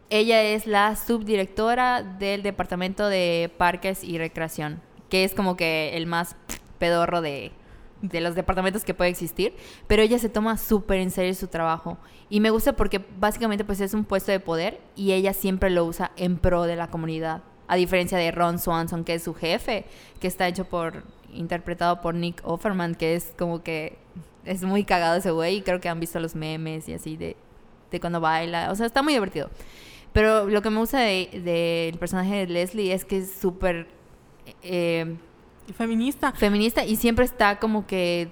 Ella 0.09 0.41
es 0.41 0.67
la 0.67 0.95
subdirectora 0.95 2.01
del 2.01 2.41
departamento 2.41 3.09
de 3.09 3.51
parques 3.57 4.03
y 4.03 4.17
recreación, 4.17 4.81
que 5.09 5.23
es 5.23 5.33
como 5.33 5.57
que 5.57 5.97
el 5.97 6.05
más 6.07 6.35
pedorro 6.79 7.21
de, 7.21 7.51
de 8.01 8.21
los 8.21 8.35
departamentos 8.35 8.83
que 8.83 8.93
puede 8.93 9.09
existir, 9.09 9.53
pero 9.87 10.01
ella 10.01 10.19
se 10.19 10.29
toma 10.29 10.57
súper 10.57 10.99
en 10.99 11.11
serio 11.11 11.33
su 11.33 11.47
trabajo 11.47 11.97
y 12.29 12.39
me 12.39 12.49
gusta 12.49 12.73
porque 12.73 13.03
básicamente 13.19 13.65
pues 13.65 13.81
es 13.81 13.93
un 13.93 14.05
puesto 14.05 14.31
de 14.31 14.39
poder 14.39 14.79
y 14.95 15.13
ella 15.13 15.33
siempre 15.33 15.69
lo 15.69 15.85
usa 15.85 16.11
en 16.15 16.37
pro 16.37 16.63
de 16.63 16.75
la 16.75 16.87
comunidad. 16.87 17.41
A 17.67 17.75
diferencia 17.75 18.17
de 18.17 18.31
Ron 18.31 18.59
Swanson, 18.59 19.03
que 19.03 19.15
es 19.15 19.23
su 19.23 19.33
jefe, 19.33 19.85
que 20.19 20.27
está 20.27 20.47
hecho 20.47 20.65
por, 20.65 21.03
interpretado 21.33 22.01
por 22.01 22.15
Nick 22.15 22.41
Offerman, 22.43 22.95
que 22.95 23.15
es 23.15 23.33
como 23.37 23.61
que 23.61 23.97
es 24.45 24.63
muy 24.63 24.83
cagado 24.83 25.17
ese 25.17 25.31
güey. 25.31 25.57
Y 25.57 25.61
creo 25.61 25.81
que 25.81 25.89
han 25.89 25.99
visto 25.99 26.19
los 26.19 26.35
memes 26.35 26.87
y 26.87 26.93
así 26.93 27.17
de, 27.17 27.35
de 27.91 27.99
cuando 27.99 28.21
baila. 28.21 28.71
O 28.71 28.75
sea, 28.75 28.85
está 28.85 29.03
muy 29.03 29.13
divertido. 29.13 29.49
Pero 30.13 30.45
lo 30.45 30.61
que 30.61 30.69
me 30.69 30.79
gusta 30.79 30.99
del 30.99 31.43
de, 31.43 31.95
personaje 31.99 32.35
de 32.35 32.47
Leslie 32.47 32.93
es 32.93 33.05
que 33.05 33.19
es 33.19 33.31
súper... 33.33 33.87
Eh, 34.63 35.15
feminista. 35.75 36.31
Feminista 36.31 36.85
y 36.85 36.95
siempre 36.95 37.25
está 37.25 37.59
como 37.59 37.85
que 37.85 38.29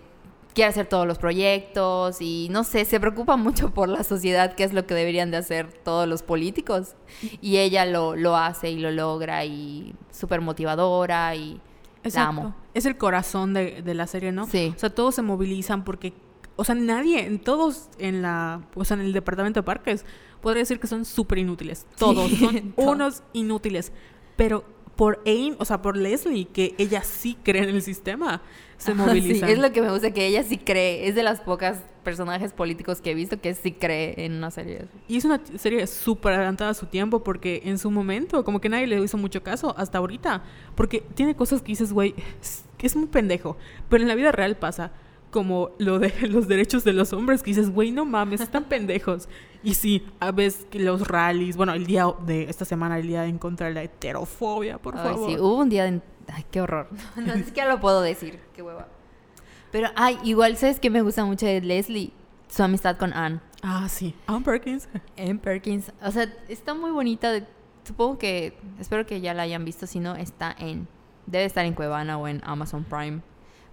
quiere 0.55 0.69
hacer 0.69 0.87
todos 0.87 1.05
los 1.05 1.19
proyectos 1.19 2.21
y 2.21 2.47
no 2.49 2.63
sé, 2.63 2.85
se 2.85 2.99
preocupa 2.99 3.35
mucho 3.37 3.71
por 3.71 3.89
la 3.89 4.03
sociedad, 4.03 4.55
que 4.55 4.63
es 4.63 4.73
lo 4.73 4.87
que 4.87 4.95
deberían 4.95 5.29
de 5.29 5.37
hacer 5.37 5.71
todos 5.71 6.07
los 6.07 6.23
políticos. 6.23 6.95
Y 7.41 7.57
ella 7.57 7.85
lo, 7.85 8.15
lo 8.15 8.35
hace 8.35 8.71
y 8.71 8.79
lo 8.79 8.89
logra 8.89 9.45
y 9.45 9.93
súper 10.09 10.41
motivadora 10.41 11.35
y 11.35 11.61
la 12.03 12.27
amo. 12.27 12.55
Es 12.73 12.85
el 12.85 12.97
corazón 12.97 13.53
de, 13.53 13.81
de, 13.83 13.93
la 13.93 14.07
serie, 14.07 14.31
¿no? 14.31 14.47
Sí. 14.47 14.73
O 14.75 14.79
sea, 14.79 14.89
todos 14.89 15.15
se 15.15 15.21
movilizan 15.21 15.83
porque, 15.83 16.13
o 16.55 16.63
sea, 16.63 16.75
nadie, 16.75 17.29
todos 17.39 17.89
en 17.99 18.21
la, 18.21 18.61
o 18.73 18.85
sea, 18.85 18.95
en 18.95 19.01
el 19.01 19.13
departamento 19.13 19.59
de 19.59 19.63
parques, 19.63 20.05
podría 20.41 20.61
decir 20.61 20.79
que 20.79 20.87
son 20.87 21.05
súper 21.05 21.39
inútiles. 21.39 21.85
Todos 21.97 22.31
son 22.31 22.73
unos 22.77 23.23
inútiles. 23.33 23.91
Pero 24.35 24.63
por 24.95 25.21
Aim, 25.25 25.55
o 25.59 25.65
sea, 25.65 25.81
por 25.81 25.97
Leslie, 25.97 26.45
que 26.45 26.75
ella 26.77 27.01
sí 27.01 27.37
cree 27.43 27.63
en 27.63 27.75
el 27.75 27.81
sistema, 27.81 28.41
se 28.77 28.93
moviliza. 28.93 29.47
Sí, 29.47 29.53
es 29.53 29.59
lo 29.59 29.71
que 29.71 29.81
me 29.81 29.91
gusta, 29.91 30.11
que 30.11 30.25
ella 30.27 30.43
sí 30.43 30.57
cree. 30.57 31.07
Es 31.07 31.15
de 31.15 31.23
las 31.23 31.41
pocas 31.41 31.79
personajes 32.03 32.53
políticos 32.53 33.01
que 33.01 33.11
he 33.11 33.13
visto 33.15 33.39
que 33.41 33.53
sí 33.53 33.71
cree 33.71 34.25
en 34.25 34.33
una 34.33 34.51
serie. 34.51 34.85
Y 35.07 35.17
es 35.17 35.25
una 35.25 35.41
serie 35.57 35.85
súper 35.87 36.33
adelantada 36.33 36.71
a 36.71 36.73
su 36.73 36.85
tiempo, 36.85 37.23
porque 37.23 37.61
en 37.65 37.77
su 37.77 37.91
momento, 37.91 38.43
como 38.43 38.61
que 38.61 38.69
nadie 38.69 38.87
le 38.87 39.01
hizo 39.01 39.17
mucho 39.17 39.43
caso 39.43 39.73
hasta 39.77 39.97
ahorita. 39.97 40.43
Porque 40.75 41.03
tiene 41.15 41.35
cosas 41.35 41.61
que 41.61 41.67
dices, 41.67 41.91
güey, 41.91 42.15
que 42.77 42.87
es 42.87 42.95
muy 42.95 43.07
pendejo. 43.07 43.57
Pero 43.89 44.03
en 44.03 44.07
la 44.07 44.15
vida 44.15 44.31
real 44.31 44.55
pasa 44.57 44.91
como 45.35 45.71
lo 45.79 45.99
de 45.99 46.13
los 46.29 46.47
derechos 46.47 46.85
de 46.85 46.93
los 46.93 47.11
hombres, 47.11 47.43
que 47.43 47.51
dices, 47.51 47.69
güey, 47.69 47.91
no 47.91 48.05
mames, 48.05 48.39
están 48.39 48.63
pendejos. 48.69 49.27
Y 49.63 49.73
sí, 49.73 50.05
a 50.21 50.31
veces 50.31 50.65
los 50.71 51.05
rallies, 51.05 51.57
bueno, 51.57 51.73
el 51.73 51.85
día 51.85 52.05
de 52.25 52.43
esta 52.43 52.63
semana, 52.63 52.97
el 52.99 53.07
día 53.07 53.25
en 53.25 53.37
contra 53.37 53.67
de 53.67 53.73
la 53.73 53.83
heterofobia, 53.83 54.77
por 54.77 54.95
ay, 54.95 55.03
favor. 55.03 55.29
Sí, 55.29 55.37
hubo 55.37 55.57
un 55.57 55.69
día 55.69 55.83
de... 55.83 56.01
Ay, 56.33 56.45
qué 56.51 56.61
horror. 56.61 56.89
No, 57.15 57.33
es 57.33 57.51
que 57.51 57.65
lo 57.65 57.79
puedo 57.79 58.01
decir, 58.01 58.39
qué 58.53 58.61
hueva. 58.61 58.87
Pero, 59.71 59.89
ay, 59.95 60.17
igual, 60.23 60.57
¿sabes 60.57 60.79
que 60.79 60.89
me 60.89 61.01
gusta 61.01 61.25
mucho 61.25 61.45
de 61.45 61.61
Leslie? 61.61 62.13
Su 62.47 62.63
amistad 62.63 62.97
con 62.97 63.13
Anne. 63.13 63.39
Ah, 63.61 63.87
sí. 63.89 64.15
Anne 64.27 64.45
Perkins. 64.45 64.87
Anne 65.17 65.35
Perkins. 65.35 65.91
O 66.01 66.11
sea, 66.11 66.31
está 66.47 66.73
muy 66.73 66.91
bonita. 66.91 67.31
Supongo 67.83 68.17
que, 68.17 68.57
espero 68.79 69.05
que 69.05 69.21
ya 69.21 69.33
la 69.33 69.43
hayan 69.43 69.65
visto, 69.65 69.87
si 69.87 69.99
no, 69.99 70.15
está 70.15 70.55
en... 70.57 70.87
Debe 71.25 71.45
estar 71.45 71.65
en 71.65 71.73
Cuevana 71.73 72.17
o 72.17 72.27
en 72.27 72.41
Amazon 72.45 72.83
Prime. 72.83 73.21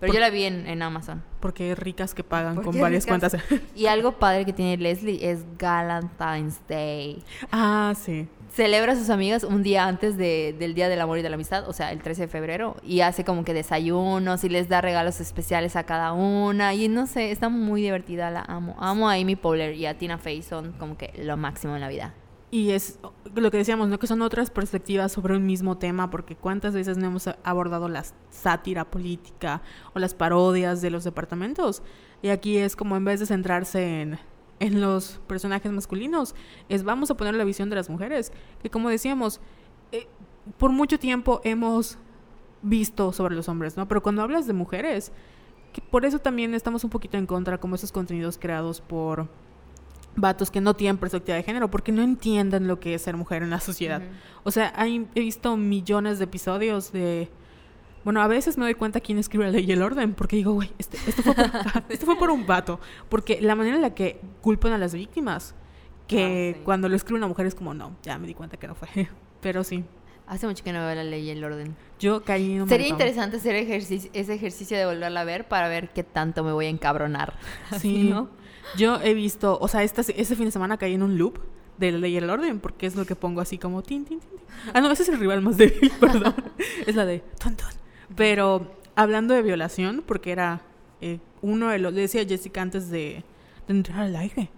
Pero 0.00 0.14
yo 0.14 0.20
la 0.20 0.30
vi 0.30 0.44
en, 0.44 0.66
en, 0.66 0.82
Amazon. 0.82 1.22
Porque 1.38 1.76
ricas 1.76 2.12
que 2.12 2.24
pagan 2.24 2.60
con 2.60 2.76
varias 2.80 3.06
cuentas. 3.06 3.36
Y 3.76 3.86
algo 3.86 4.18
padre 4.18 4.44
que 4.44 4.52
tiene 4.52 4.76
Leslie 4.76 5.30
es 5.30 5.44
Valentine's 5.60 6.60
Day. 6.66 7.22
Ah, 7.52 7.92
sí. 7.94 8.26
Celebra 8.54 8.92
a 8.92 8.96
sus 8.96 9.08
amigas 9.08 9.44
un 9.44 9.62
día 9.62 9.86
antes 9.86 10.18
de, 10.18 10.54
del 10.58 10.74
Día 10.74 10.90
del 10.90 11.00
Amor 11.00 11.16
y 11.16 11.22
de 11.22 11.30
la 11.30 11.36
Amistad, 11.36 11.66
o 11.66 11.72
sea, 11.72 11.90
el 11.90 12.02
13 12.02 12.22
de 12.22 12.28
febrero, 12.28 12.76
y 12.82 13.00
hace 13.00 13.24
como 13.24 13.44
que 13.44 13.54
desayunos 13.54 14.44
y 14.44 14.50
les 14.50 14.68
da 14.68 14.82
regalos 14.82 15.20
especiales 15.20 15.74
a 15.74 15.84
cada 15.84 16.12
una. 16.12 16.74
Y 16.74 16.88
no 16.88 17.06
sé, 17.06 17.30
está 17.30 17.48
muy 17.48 17.80
divertida, 17.80 18.30
la 18.30 18.42
amo. 18.42 18.76
Amo 18.78 19.08
a 19.08 19.14
Amy 19.14 19.36
Poehler 19.36 19.74
y 19.74 19.86
a 19.86 19.96
Tina 19.96 20.18
Fey, 20.18 20.42
son 20.42 20.72
como 20.72 20.98
que 20.98 21.14
lo 21.16 21.38
máximo 21.38 21.76
en 21.76 21.80
la 21.80 21.88
vida. 21.88 22.12
Y 22.50 22.72
es 22.72 22.98
lo 23.34 23.50
que 23.50 23.56
decíamos, 23.56 23.88
¿no? 23.88 23.98
Que 23.98 24.06
son 24.06 24.20
otras 24.20 24.50
perspectivas 24.50 25.12
sobre 25.12 25.34
un 25.34 25.46
mismo 25.46 25.78
tema, 25.78 26.10
porque 26.10 26.36
cuántas 26.36 26.74
veces 26.74 26.98
no 26.98 27.06
hemos 27.06 27.30
abordado 27.44 27.88
la 27.88 28.04
sátira 28.28 28.84
política 28.84 29.62
o 29.94 29.98
las 29.98 30.12
parodias 30.12 30.82
de 30.82 30.90
los 30.90 31.04
departamentos. 31.04 31.82
Y 32.20 32.28
aquí 32.28 32.58
es 32.58 32.76
como 32.76 32.98
en 32.98 33.06
vez 33.06 33.18
de 33.18 33.24
centrarse 33.24 34.02
en, 34.02 34.18
en 34.60 34.80
los 34.80 35.20
personajes 35.26 35.72
masculinos, 35.72 36.34
es 36.68 36.84
vamos 36.84 37.10
a 37.10 37.16
poner 37.16 37.34
la 37.34 37.44
visión 37.44 37.70
de 37.70 37.76
las 37.76 37.90
mujeres. 37.90 38.32
Que 38.62 38.70
como 38.70 38.88
decíamos, 38.88 39.40
eh, 39.90 40.06
por 40.58 40.70
mucho 40.70 40.98
tiempo 40.98 41.40
hemos 41.44 41.98
visto 42.62 43.12
sobre 43.12 43.34
los 43.34 43.48
hombres, 43.48 43.76
¿no? 43.76 43.88
Pero 43.88 44.02
cuando 44.02 44.22
hablas 44.22 44.46
de 44.46 44.52
mujeres, 44.52 45.12
que 45.72 45.80
por 45.80 46.04
eso 46.04 46.18
también 46.18 46.54
estamos 46.54 46.84
un 46.84 46.90
poquito 46.90 47.16
en 47.16 47.26
contra, 47.26 47.58
como 47.58 47.74
esos 47.74 47.92
contenidos 47.92 48.38
creados 48.38 48.80
por 48.80 49.28
vatos 50.14 50.50
que 50.50 50.60
no 50.60 50.74
tienen 50.74 50.98
perspectiva 50.98 51.36
de 51.36 51.42
género 51.42 51.70
porque 51.70 51.90
no 51.90 52.02
entienden 52.02 52.68
lo 52.68 52.78
que 52.78 52.94
es 52.94 53.02
ser 53.02 53.16
mujer 53.16 53.42
en 53.42 53.50
la 53.50 53.60
sociedad. 53.60 54.02
O 54.44 54.50
sea, 54.50 54.72
hay, 54.76 55.06
he 55.14 55.20
visto 55.20 55.56
millones 55.56 56.18
de 56.18 56.24
episodios 56.24 56.92
de... 56.92 57.30
Bueno, 58.04 58.20
a 58.22 58.26
veces 58.26 58.58
me 58.58 58.64
doy 58.64 58.74
cuenta 58.74 59.00
quién 59.00 59.18
escribe 59.18 59.44
la 59.44 59.50
ley 59.52 59.64
y 59.64 59.72
el 59.72 59.82
orden, 59.82 60.14
porque 60.14 60.36
digo, 60.36 60.52
güey, 60.52 60.72
este, 60.78 60.98
esto, 61.06 61.22
fue 61.22 61.34
por, 61.34 61.44
esto 61.88 62.06
fue 62.06 62.16
por 62.16 62.30
un 62.30 62.46
vato. 62.46 62.80
Porque 63.08 63.40
la 63.40 63.54
manera 63.54 63.76
en 63.76 63.82
la 63.82 63.94
que 63.94 64.20
culpan 64.40 64.72
a 64.72 64.78
las 64.78 64.94
víctimas, 64.94 65.54
que 66.08 66.54
ah, 66.54 66.58
sí. 66.58 66.64
cuando 66.64 66.88
lo 66.88 66.96
escribe 66.96 67.18
una 67.18 67.28
mujer 67.28 67.46
es 67.46 67.54
como, 67.54 67.74
no, 67.74 67.96
ya 68.02 68.18
me 68.18 68.26
di 68.26 68.34
cuenta 68.34 68.56
que 68.56 68.66
no 68.66 68.74
fue. 68.74 68.88
Pero 69.40 69.64
sí. 69.64 69.84
Hace 70.26 70.46
mucho 70.46 70.62
que 70.64 70.72
no 70.72 70.78
veo 70.86 70.94
la 70.94 71.04
ley 71.04 71.22
y 71.22 71.30
el 71.30 71.42
orden. 71.44 71.76
Yo 71.98 72.22
caí 72.22 72.54
en 72.54 72.62
un 72.62 72.68
Sería 72.68 72.88
montón. 72.88 73.06
interesante 73.06 73.36
hacer 73.36 73.54
ejercicio, 73.56 74.10
ese 74.14 74.34
ejercicio 74.34 74.78
de 74.78 74.86
volverla 74.86 75.20
a 75.20 75.24
ver 75.24 75.46
para 75.48 75.68
ver 75.68 75.92
qué 75.92 76.04
tanto 76.04 76.44
me 76.44 76.52
voy 76.52 76.66
a 76.66 76.68
encabronar. 76.68 77.34
Sí, 77.78 78.04
¿no? 78.04 78.30
Yo 78.76 79.00
he 79.02 79.14
visto, 79.14 79.58
o 79.60 79.68
sea, 79.68 79.82
esta, 79.82 80.00
ese 80.00 80.36
fin 80.36 80.46
de 80.46 80.52
semana 80.52 80.76
caí 80.76 80.94
en 80.94 81.02
un 81.02 81.18
loop 81.18 81.38
de 81.76 81.92
la 81.92 81.98
ley 81.98 82.14
y 82.14 82.16
el 82.16 82.30
orden, 82.30 82.60
porque 82.60 82.86
es 82.86 82.94
lo 82.94 83.04
que 83.04 83.16
pongo 83.16 83.40
así 83.40 83.58
como 83.58 83.82
tin, 83.82 84.04
tin, 84.04 84.20
tin. 84.20 84.30
Ah, 84.72 84.80
no, 84.80 84.90
ese 84.90 85.02
es 85.02 85.08
el 85.08 85.18
rival 85.18 85.42
más 85.42 85.56
débil, 85.56 85.90
perdón. 86.00 86.34
es 86.86 86.94
la 86.94 87.04
de 87.04 87.18
ton, 87.38 87.56
ton. 87.56 87.81
Pero 88.16 88.74
hablando 88.94 89.34
de 89.34 89.42
violación, 89.42 90.02
porque 90.06 90.32
era 90.32 90.62
eh, 91.00 91.18
uno 91.40 91.68
de 91.68 91.78
los, 91.78 91.92
le 91.92 92.02
decía 92.02 92.24
Jessica 92.24 92.62
antes 92.62 92.90
de, 92.90 93.24
de 93.66 93.74
entrar 93.74 94.00
al 94.00 94.16
aire, 94.16 94.50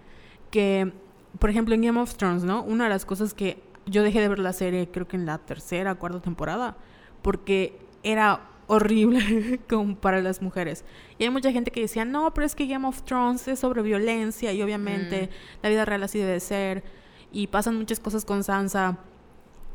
que, 0.50 0.92
por 1.38 1.50
ejemplo, 1.50 1.74
en 1.74 1.82
Game 1.82 2.00
of 2.00 2.14
Thrones, 2.16 2.44
¿no? 2.44 2.62
Una 2.62 2.84
de 2.84 2.90
las 2.90 3.04
cosas 3.04 3.34
que 3.34 3.62
yo 3.86 4.02
dejé 4.02 4.20
de 4.20 4.28
ver 4.28 4.38
la 4.38 4.52
serie, 4.52 4.88
creo 4.90 5.06
que 5.06 5.16
en 5.16 5.26
la 5.26 5.38
tercera, 5.38 5.94
cuarta 5.94 6.20
temporada, 6.20 6.76
porque 7.22 7.78
era 8.02 8.48
horrible 8.66 9.60
como 9.68 9.96
para 9.96 10.22
las 10.22 10.42
mujeres. 10.42 10.84
Y 11.18 11.24
hay 11.24 11.30
mucha 11.30 11.52
gente 11.52 11.70
que 11.70 11.80
decía, 11.80 12.04
no, 12.04 12.32
pero 12.34 12.46
es 12.46 12.54
que 12.54 12.66
Game 12.66 12.86
of 12.86 13.02
Thrones 13.02 13.46
es 13.48 13.58
sobre 13.58 13.82
violencia 13.82 14.52
y 14.52 14.62
obviamente 14.62 15.26
mm. 15.26 15.62
la 15.62 15.68
vida 15.68 15.84
real 15.84 16.02
así 16.02 16.18
debe 16.18 16.40
ser. 16.40 16.84
Y 17.32 17.48
pasan 17.48 17.76
muchas 17.76 17.98
cosas 18.00 18.24
con 18.24 18.44
Sansa 18.44 18.98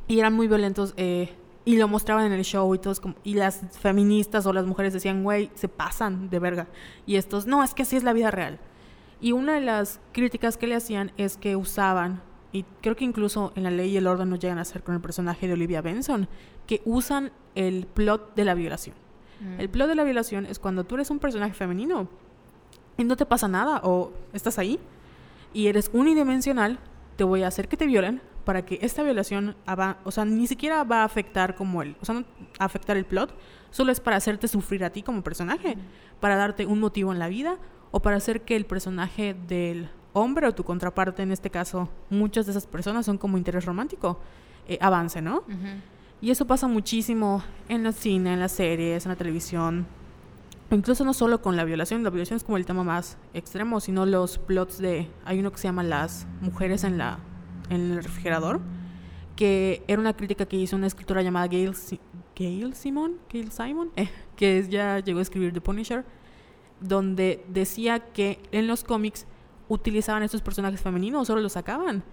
y 0.07 0.19
eran 0.19 0.33
muy 0.33 0.47
violentos. 0.47 0.93
Eh, 0.97 1.29
y 1.69 1.77
lo 1.77 1.87
mostraban 1.87 2.25
en 2.25 2.31
el 2.31 2.43
show 2.43 2.73
y 2.73 2.79
todos 2.79 2.99
como, 2.99 3.13
y 3.23 3.35
las 3.35 3.61
feministas 3.79 4.47
o 4.47 4.53
las 4.53 4.65
mujeres 4.65 4.91
decían, 4.91 5.23
güey, 5.23 5.51
se 5.53 5.67
pasan 5.67 6.27
de 6.31 6.39
verga. 6.39 6.67
Y 7.05 7.15
estos, 7.17 7.45
no, 7.45 7.63
es 7.63 7.75
que 7.75 7.83
así 7.83 7.95
es 7.95 8.01
la 8.01 8.11
vida 8.11 8.31
real. 8.31 8.57
Y 9.21 9.33
una 9.33 9.53
de 9.53 9.61
las 9.61 9.99
críticas 10.11 10.57
que 10.57 10.65
le 10.65 10.73
hacían 10.73 11.11
es 11.17 11.37
que 11.37 11.55
usaban, 11.55 12.23
y 12.51 12.63
creo 12.81 12.95
que 12.95 13.05
incluso 13.05 13.53
en 13.55 13.61
la 13.61 13.69
ley 13.69 13.91
y 13.91 13.97
el 13.97 14.07
orden 14.07 14.31
no 14.31 14.35
llegan 14.35 14.57
a 14.57 14.61
hacer 14.61 14.81
con 14.81 14.95
el 14.95 15.01
personaje 15.01 15.45
de 15.45 15.53
Olivia 15.53 15.83
Benson, 15.83 16.27
que 16.65 16.81
usan 16.85 17.31
el 17.53 17.85
plot 17.85 18.33
de 18.33 18.45
la 18.45 18.55
violación. 18.55 18.95
Mm. 19.39 19.59
El 19.59 19.69
plot 19.69 19.89
de 19.89 19.95
la 19.95 20.03
violación 20.03 20.47
es 20.47 20.57
cuando 20.57 20.85
tú 20.85 20.95
eres 20.95 21.11
un 21.11 21.19
personaje 21.19 21.53
femenino 21.53 22.09
y 22.97 23.03
no 23.03 23.15
te 23.15 23.27
pasa 23.27 23.47
nada 23.47 23.81
o 23.83 24.11
estás 24.33 24.57
ahí 24.57 24.79
y 25.53 25.67
eres 25.67 25.91
unidimensional, 25.93 26.79
te 27.15 27.23
voy 27.23 27.43
a 27.43 27.47
hacer 27.47 27.67
que 27.67 27.77
te 27.77 27.85
violen 27.85 28.23
para 28.45 28.65
que 28.65 28.79
esta 28.81 29.03
violación, 29.03 29.55
o 30.03 30.11
sea, 30.11 30.25
ni 30.25 30.47
siquiera 30.47 30.83
va 30.83 31.01
a 31.01 31.03
afectar 31.03 31.55
como 31.55 31.81
el, 31.81 31.95
o 32.01 32.05
sea, 32.05 32.15
no 32.15 32.25
afectar 32.57 32.97
el 32.97 33.05
plot, 33.05 33.33
solo 33.69 33.91
es 33.91 33.99
para 33.99 34.17
hacerte 34.17 34.47
sufrir 34.47 34.83
a 34.83 34.89
ti 34.89 35.03
como 35.03 35.23
personaje, 35.23 35.75
mm. 35.75 36.19
para 36.19 36.35
darte 36.35 36.65
un 36.65 36.79
motivo 36.79 37.11
en 37.11 37.19
la 37.19 37.27
vida 37.27 37.57
o 37.91 38.01
para 38.01 38.17
hacer 38.17 38.41
que 38.41 38.55
el 38.55 38.65
personaje 38.65 39.35
del 39.47 39.89
hombre 40.13 40.47
o 40.47 40.53
tu 40.53 40.63
contraparte, 40.63 41.23
en 41.23 41.31
este 41.31 41.49
caso, 41.49 41.89
muchas 42.09 42.45
de 42.45 42.51
esas 42.51 42.67
personas 42.67 43.05
son 43.05 43.17
como 43.17 43.37
interés 43.37 43.65
romántico, 43.65 44.19
eh, 44.67 44.77
avance, 44.81 45.21
¿no? 45.21 45.37
Uh 45.47 45.51
-huh. 45.51 45.81
Y 46.21 46.31
eso 46.31 46.45
pasa 46.45 46.67
muchísimo 46.67 47.43
en 47.69 47.83
la 47.83 47.91
cine, 47.91 48.33
en 48.33 48.39
las 48.39 48.51
series, 48.51 49.05
en 49.05 49.09
la 49.09 49.15
televisión. 49.15 49.87
Incluso 50.71 51.03
no 51.03 51.13
solo 51.13 51.41
con 51.41 51.55
la 51.55 51.63
violación, 51.63 52.03
la 52.03 52.09
violación 52.09 52.37
es 52.37 52.43
como 52.43 52.57
el 52.57 52.65
tema 52.65 52.83
más 52.83 53.17
extremo, 53.33 53.79
sino 53.79 54.05
los 54.05 54.37
plots 54.37 54.77
de... 54.77 55.09
Hay 55.25 55.39
uno 55.39 55.51
que 55.51 55.57
se 55.57 55.67
llama 55.67 55.81
Las 55.81 56.27
mujeres 56.41 56.83
en, 56.83 56.97
la, 56.97 57.19
en 57.69 57.91
el 57.91 58.03
refrigerador, 58.03 58.59
que 59.35 59.83
era 59.87 59.99
una 60.01 60.13
crítica 60.13 60.45
que 60.45 60.57
hizo 60.57 60.75
una 60.75 60.87
escritora 60.87 61.21
llamada 61.21 61.47
Gail, 61.47 61.73
Gail 62.35 62.73
Simon, 62.73 63.17
Gail 63.31 63.51
Simon, 63.51 63.91
que 64.35 64.65
ya 64.69 64.99
llegó 64.99 65.19
a 65.19 65.21
escribir 65.21 65.53
The 65.53 65.61
Punisher, 65.61 66.05
donde 66.81 67.45
decía 67.47 67.99
que 67.99 68.39
en 68.51 68.67
los 68.67 68.83
cómics 68.83 69.25
utilizaban 69.67 70.23
estos 70.23 70.41
personajes 70.41 70.81
femeninos, 70.81 71.27
solo 71.27 71.41
los 71.41 71.53
sacaban 71.53 72.03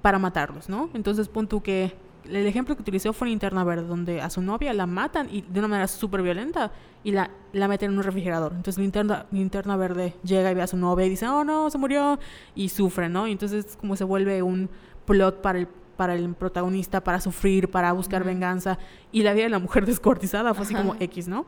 para 0.00 0.18
matarlos, 0.18 0.68
¿no? 0.68 0.90
Entonces 0.94 1.28
pon 1.28 1.48
tú 1.48 1.62
que 1.62 1.94
el 2.24 2.46
ejemplo 2.46 2.76
que 2.76 2.82
utilizó 2.82 3.12
fue 3.12 3.30
Interna 3.30 3.64
Verde, 3.64 3.86
donde 3.86 4.20
a 4.20 4.30
su 4.30 4.42
novia 4.42 4.72
la 4.72 4.86
matan 4.86 5.28
y 5.30 5.42
de 5.42 5.58
una 5.58 5.68
manera 5.68 5.88
súper 5.88 6.22
violenta 6.22 6.72
y 7.02 7.10
la, 7.10 7.30
la 7.52 7.68
meten 7.68 7.90
en 7.90 7.98
un 7.98 8.04
refrigerador. 8.04 8.52
Entonces 8.52 8.78
Linterna, 8.78 9.26
Linterna 9.32 9.76
Verde 9.76 10.14
llega 10.22 10.50
y 10.50 10.54
ve 10.54 10.62
a 10.62 10.66
su 10.66 10.76
novia 10.76 11.06
y 11.06 11.10
dice, 11.10 11.26
oh 11.26 11.44
no, 11.44 11.70
se 11.70 11.78
murió 11.78 12.18
y 12.54 12.68
sufre, 12.68 13.08
¿no? 13.08 13.26
Entonces 13.26 13.76
como 13.80 13.96
se 13.96 14.04
vuelve 14.04 14.42
un 14.42 14.70
plot 15.04 15.40
para 15.40 15.58
el 15.58 15.68
para 15.96 16.14
el 16.14 16.34
protagonista, 16.34 17.04
para 17.04 17.20
sufrir, 17.20 17.70
para 17.70 17.92
buscar 17.92 18.24
venganza, 18.24 18.78
y 19.12 19.22
la 19.22 19.34
vida 19.34 19.44
de 19.44 19.50
la 19.50 19.58
mujer 19.58 19.86
descuartizada 19.86 20.54
fue 20.54 20.64
así 20.64 20.74
como 20.74 20.96
X, 20.98 21.28
¿no? 21.28 21.46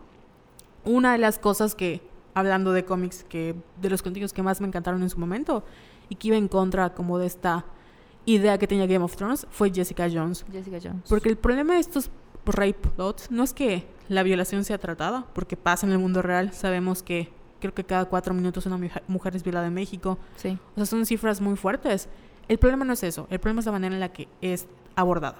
Una 0.84 1.12
de 1.12 1.18
las 1.18 1.38
cosas 1.38 1.74
que, 1.74 2.02
hablando 2.34 2.72
de 2.72 2.84
cómics, 2.84 3.24
que 3.24 3.56
de 3.80 3.90
los 3.90 4.02
contenidos 4.02 4.32
que 4.32 4.42
más 4.42 4.60
me 4.60 4.68
encantaron 4.68 5.02
en 5.02 5.10
su 5.10 5.18
momento, 5.18 5.64
y 6.08 6.16
que 6.16 6.28
iba 6.28 6.36
en 6.36 6.48
contra 6.48 6.94
como 6.94 7.18
de 7.18 7.26
esta 7.26 7.64
idea 8.26 8.58
que 8.58 8.66
tenía 8.66 8.86
Game 8.86 9.04
of 9.04 9.16
Thrones, 9.16 9.46
fue 9.50 9.72
Jessica 9.72 10.08
Jones. 10.12 10.44
Jessica 10.52 10.78
Jones. 10.82 11.02
Porque 11.08 11.30
el 11.30 11.36
problema 11.36 11.74
de 11.74 11.80
estos 11.80 12.10
rape 12.46 12.74
plots 12.94 13.30
no 13.30 13.42
es 13.42 13.54
que 13.54 13.86
la 14.08 14.22
violación 14.22 14.64
sea 14.64 14.78
tratada, 14.78 15.26
porque 15.32 15.56
pasa 15.56 15.86
en 15.86 15.92
el 15.92 15.98
mundo 15.98 16.20
real, 16.20 16.52
sabemos 16.52 17.02
que 17.02 17.32
creo 17.60 17.72
que 17.72 17.84
cada 17.84 18.04
cuatro 18.04 18.34
minutos 18.34 18.66
una 18.66 18.78
mujer 19.08 19.34
es 19.34 19.42
violada 19.42 19.66
en 19.66 19.74
México. 19.74 20.18
Sí. 20.36 20.58
O 20.72 20.76
sea, 20.76 20.86
son 20.86 21.06
cifras 21.06 21.40
muy 21.40 21.56
fuertes. 21.56 22.08
El 22.48 22.58
problema 22.58 22.84
no 22.84 22.92
es 22.92 23.02
eso, 23.02 23.26
el 23.30 23.38
problema 23.38 23.60
es 23.60 23.66
la 23.66 23.72
manera 23.72 23.94
en 23.94 24.00
la 24.00 24.12
que 24.12 24.28
es 24.40 24.66
abordada. 24.96 25.38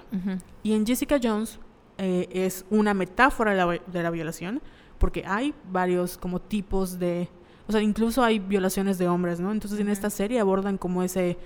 Y 0.63 0.73
en 0.73 0.87
Jessica 0.87 1.19
Jones 1.23 1.59
eh, 1.99 2.29
es 2.33 2.65
una 2.71 2.95
metáfora 2.95 3.53
de 3.53 3.57
la, 3.57 3.81
de 3.87 4.03
la, 4.03 4.11
violación, 4.11 4.61
porque 4.99 5.25
hay 5.27 5.55
varios 5.71 6.19
como 6.19 6.41
tipos 6.41 6.99
de... 6.99 7.29
O 7.67 7.73
sea, 7.73 7.81
incluso 7.81 8.23
hay 8.23 8.39
violaciones 8.39 8.99
de 8.99 9.09
hombres, 9.09 9.41
¿no? 9.41 9.53
Entonces 9.53 9.79
en 9.81 9.89
esta 9.89 10.11
serie 10.11 10.41
abordan 10.41 10.79
como 10.79 11.03
ese... 11.03 11.39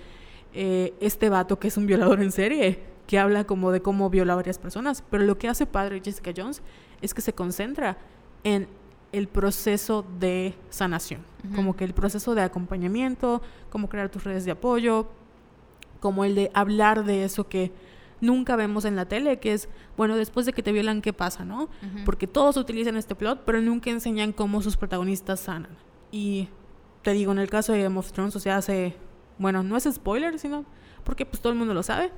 Eh, 0.54 0.94
este 1.00 1.28
vato 1.28 1.58
que 1.58 1.68
es 1.68 1.76
un 1.76 1.86
violador 1.86 2.22
en 2.22 2.32
serie, 2.32 2.82
que 3.06 3.18
habla 3.18 3.44
como 3.44 3.70
de 3.70 3.82
cómo 3.82 4.08
viola 4.08 4.32
a 4.32 4.36
varias 4.36 4.58
personas. 4.58 5.04
Pero 5.10 5.24
lo 5.24 5.36
que 5.36 5.48
hace 5.48 5.66
padre 5.66 6.00
Jessica 6.02 6.32
Jones 6.34 6.62
es 7.02 7.12
que 7.12 7.20
se 7.20 7.34
concentra 7.34 7.98
en 8.44 8.68
el 9.12 9.28
proceso 9.28 10.04
de 10.18 10.54
sanación, 10.68 11.22
como 11.54 11.74
que 11.74 11.84
el 11.84 11.94
proceso 11.94 12.34
de 12.34 12.42
acompañamiento, 12.42 13.40
como 13.70 13.88
crear 13.88 14.10
tus 14.10 14.24
redes 14.24 14.44
de 14.44 14.50
apoyo, 14.50 15.08
como 16.00 16.24
el 16.24 16.34
de 16.34 16.50
hablar 16.54 17.04
de 17.04 17.24
eso 17.24 17.48
que 17.48 17.72
nunca 18.20 18.56
vemos 18.56 18.84
en 18.84 18.96
la 18.96 19.06
tele, 19.06 19.38
que 19.38 19.52
es, 19.52 19.68
bueno, 19.96 20.16
después 20.16 20.46
de 20.46 20.52
que 20.52 20.62
te 20.62 20.72
violan, 20.72 21.02
¿qué 21.02 21.12
pasa, 21.12 21.44
no? 21.44 21.68
Porque 22.04 22.26
todos 22.26 22.56
utilizan 22.56 22.96
este 22.96 23.14
plot, 23.14 23.42
pero 23.44 23.60
nunca 23.60 23.90
enseñan 23.90 24.32
cómo 24.32 24.62
sus 24.62 24.76
protagonistas 24.76 25.40
sanan. 25.40 25.76
Y 26.10 26.48
te 27.02 27.12
digo, 27.12 27.32
en 27.32 27.38
el 27.38 27.50
caso 27.50 27.72
de 27.72 27.82
Game 27.82 27.98
of 27.98 28.12
Thrones, 28.12 28.34
o 28.36 28.40
sea, 28.40 28.56
hace, 28.56 28.96
bueno, 29.38 29.62
no 29.62 29.76
es 29.76 29.88
spoiler, 29.90 30.38
sino 30.38 30.64
porque 31.04 31.24
pues 31.24 31.40
todo 31.40 31.52
el 31.52 31.58
mundo 31.58 31.74
lo 31.74 31.82
sabe. 31.82 32.10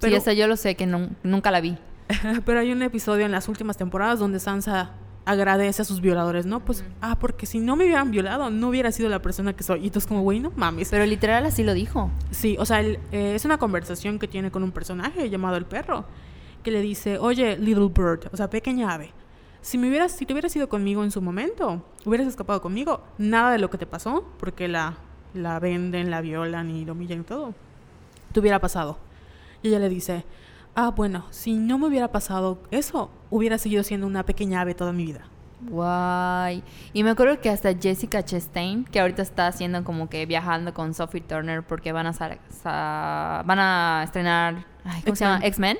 Pero, 0.00 0.12
sí, 0.12 0.16
esa 0.16 0.32
yo 0.32 0.46
lo 0.46 0.56
sé, 0.56 0.74
que 0.74 0.86
nunca 0.86 1.50
la 1.50 1.60
vi. 1.60 1.76
pero 2.44 2.60
hay 2.60 2.72
un 2.72 2.82
episodio 2.82 3.24
en 3.24 3.32
las 3.32 3.48
últimas 3.48 3.76
temporadas 3.76 4.18
donde 4.18 4.38
Sansa 4.38 4.92
agradece 5.24 5.82
a 5.82 5.84
sus 5.84 6.00
violadores, 6.00 6.46
¿no? 6.46 6.60
Pues, 6.60 6.84
ah, 7.00 7.18
porque 7.18 7.46
si 7.46 7.60
no 7.60 7.76
me 7.76 7.84
hubieran 7.84 8.10
violado, 8.10 8.50
no 8.50 8.68
hubiera 8.68 8.90
sido 8.92 9.08
la 9.08 9.22
persona 9.22 9.52
que 9.54 9.62
soy. 9.62 9.80
Y 9.82 9.86
entonces 9.86 10.08
como, 10.08 10.22
güey, 10.22 10.40
no 10.40 10.52
mames. 10.56 10.90
Pero 10.90 11.06
literal 11.06 11.46
así 11.46 11.62
lo 11.62 11.74
dijo. 11.74 12.10
Sí, 12.30 12.56
o 12.58 12.66
sea, 12.66 12.80
eh, 12.82 12.98
es 13.12 13.44
una 13.44 13.58
conversación 13.58 14.18
que 14.18 14.28
tiene 14.28 14.50
con 14.50 14.62
un 14.62 14.72
personaje 14.72 15.30
llamado 15.30 15.56
el 15.56 15.64
perro, 15.64 16.04
que 16.62 16.70
le 16.70 16.80
dice, 16.80 17.18
oye, 17.18 17.56
little 17.58 17.88
bird, 17.88 18.28
o 18.32 18.36
sea, 18.36 18.48
pequeña 18.48 18.92
ave, 18.92 19.12
si 19.62 19.78
me 19.78 19.88
hubieras, 19.88 20.12
si 20.12 20.26
te 20.26 20.32
hubieras 20.32 20.54
ido 20.56 20.68
conmigo 20.68 21.04
en 21.04 21.12
su 21.12 21.22
momento, 21.22 21.84
hubieras 22.04 22.26
escapado 22.26 22.60
conmigo, 22.60 23.00
nada 23.16 23.52
de 23.52 23.58
lo 23.58 23.70
que 23.70 23.78
te 23.78 23.86
pasó, 23.86 24.24
porque 24.38 24.66
la, 24.66 24.98
la 25.34 25.60
venden, 25.60 26.10
la 26.10 26.20
violan 26.20 26.68
y 26.70 26.84
lo 26.84 26.92
humillan 26.92 27.20
y 27.20 27.22
todo, 27.22 27.54
te 28.32 28.40
hubiera 28.40 28.58
pasado. 28.58 28.98
Y 29.62 29.68
ella 29.68 29.78
le 29.78 29.88
dice, 29.88 30.24
ah, 30.74 30.90
bueno, 30.90 31.26
si 31.30 31.54
no 31.54 31.78
me 31.78 31.88
hubiera 31.88 32.08
pasado 32.08 32.58
eso, 32.70 33.10
hubiera 33.30 33.58
seguido 33.58 33.82
siendo 33.82 34.06
una 34.06 34.24
pequeña 34.24 34.60
ave 34.60 34.74
toda 34.74 34.92
mi 34.92 35.04
vida. 35.04 35.28
Guay. 35.68 36.62
Y 36.92 37.04
me 37.04 37.10
acuerdo 37.10 37.40
que 37.40 37.48
hasta 37.48 37.74
Jessica 37.74 38.24
Chastain, 38.24 38.84
que 38.84 39.00
ahorita 39.00 39.22
está 39.22 39.46
haciendo 39.46 39.84
como 39.84 40.08
que 40.08 40.26
viajando 40.26 40.74
con 40.74 40.92
Sophie 40.92 41.20
Turner 41.20 41.62
porque 41.62 41.92
van 41.92 42.06
a, 42.06 43.42
van 43.44 43.58
a 43.58 44.02
estrenar, 44.04 44.66
¿cómo 45.04 45.16
se 45.16 45.24
llama? 45.24 45.40
X-Men. 45.44 45.78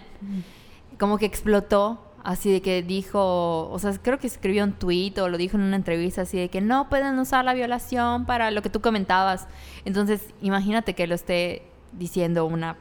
Como 0.98 1.18
que 1.18 1.26
explotó, 1.26 2.12
así 2.22 2.52
de 2.52 2.62
que 2.62 2.82
dijo, 2.82 3.68
o 3.70 3.78
sea, 3.80 3.92
creo 4.00 4.18
que 4.18 4.28
escribió 4.28 4.62
un 4.62 4.72
tweet 4.72 5.14
o 5.20 5.28
lo 5.28 5.36
dijo 5.36 5.56
en 5.56 5.64
una 5.64 5.76
entrevista 5.76 6.22
así 6.22 6.38
de 6.38 6.48
que 6.48 6.60
no 6.60 6.88
pueden 6.88 7.18
usar 7.18 7.44
la 7.44 7.54
violación 7.54 8.24
para 8.24 8.52
lo 8.52 8.62
que 8.62 8.70
tú 8.70 8.80
comentabas. 8.80 9.48
Entonces, 9.84 10.32
imagínate 10.40 10.94
que 10.94 11.08
lo 11.08 11.16
esté 11.16 11.62
diciendo 11.92 12.46
una 12.46 12.76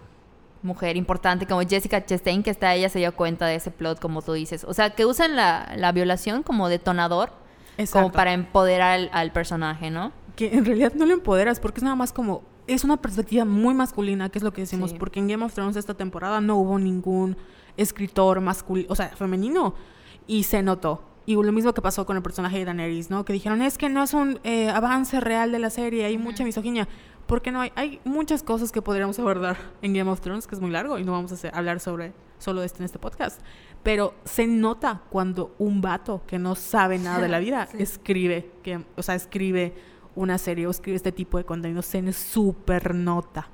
mujer 0.64 0.98
importante 0.98 1.46
como 1.46 1.62
Jessica 1.62 2.06
Chastain, 2.06 2.44
que 2.44 2.50
está 2.50 2.74
ella 2.76 2.90
se 2.90 3.00
dio 3.00 3.16
cuenta 3.16 3.46
de 3.46 3.56
ese 3.56 3.72
plot, 3.72 4.00
como 4.00 4.22
tú 4.22 4.34
dices. 4.34 4.64
O 4.64 4.74
sea, 4.74 4.92
que 4.92 5.06
usan 5.06 5.36
la, 5.36 5.74
la 5.76 5.92
violación 5.92 6.44
como 6.44 6.70
detonador, 6.70 7.32
como 7.92 8.12
para 8.12 8.34
empoderar 8.34 9.10
al, 9.12 9.32
personaje, 9.32 9.90
¿no? 9.90 10.12
Que 10.36 10.54
en 10.54 10.66
realidad 10.66 10.94
no 10.94 11.06
lo 11.06 11.14
empoderas, 11.14 11.60
porque 11.60 11.80
es 11.80 11.84
nada 11.84 11.96
más 11.96 12.14
como. 12.14 12.44
Es 12.68 12.84
una 12.84 12.98
perspectiva 12.98 13.44
muy 13.44 13.74
masculina, 13.74 14.30
que 14.30 14.38
es 14.38 14.44
lo 14.44 14.54
que 14.54 14.62
decimos, 14.62 14.94
porque 14.94 15.20
en 15.20 15.28
Game 15.28 15.44
of 15.44 15.54
Thrones 15.54 15.76
esta 15.76 15.96
temporada 15.96 16.42
no 16.42 16.58
hubo 16.58 16.78
ningún 16.78 17.36
escritor 17.76 18.40
masculino, 18.40 18.88
o 18.92 18.96
sea, 18.96 19.10
femenino, 19.10 19.74
y 20.28 20.44
se 20.44 20.62
notó. 20.62 21.04
Y 21.26 21.36
lo 21.36 21.52
mismo 21.52 21.74
que 21.74 21.82
pasó 21.82 22.06
con 22.06 22.18
el 22.18 22.24
personaje 22.24 22.60
de 22.60 22.66
Daenerys, 22.66 23.10
¿no? 23.10 23.26
Que 23.26 23.34
dijeron, 23.34 23.62
es 23.62 23.78
que 23.78 23.90
no 23.90 24.04
es 24.04 24.14
un 24.14 24.40
eh, 24.44 24.70
avance 24.70 25.20
real 25.20 25.52
de 25.52 25.60
la 25.60 25.70
serie, 25.70 26.06
hay 26.06 26.18
mucha 26.18 26.44
misoginia 26.44 26.88
porque 27.32 27.54
no 27.54 27.62
hay, 27.62 27.72
hay 27.76 28.02
muchas 28.04 28.44
cosas 28.44 28.74
que 28.74 28.82
podríamos 28.82 29.18
abordar 29.18 29.56
en 29.82 29.94
Game 29.94 30.12
of 30.12 30.20
Thrones, 30.20 30.48
que 30.48 30.56
es 30.56 30.60
muy 30.60 30.70
largo 30.70 31.00
y 31.00 31.06
no 31.06 31.14
vamos 31.14 31.46
a 31.46 31.48
hablar 31.52 31.80
sobre 31.80 32.12
solo 32.40 32.60
de 32.60 32.66
esto 32.66 32.80
en 32.80 32.84
este 32.84 33.00
podcast. 33.00 33.40
Pero 33.84 34.16
se 34.26 34.48
nota 34.48 35.04
cuando 35.10 35.56
un 35.58 35.80
vato 35.80 36.24
que 36.28 36.40
no 36.40 36.56
sabe 36.56 37.00
nada 37.00 37.22
de 37.22 37.30
la 37.30 37.40
vida 37.40 37.70
escribe, 37.80 38.52
que, 38.64 38.84
o 38.98 39.02
sea, 39.02 39.16
escribe 39.16 39.74
una 40.14 40.38
serie 40.38 40.68
o 40.68 40.72
escribe 40.72 40.98
este 40.98 41.14
tipo 41.14 41.38
de 41.38 41.46
contenido, 41.46 41.82
se 41.82 42.12
súper 42.12 42.94
nota. 42.94 43.48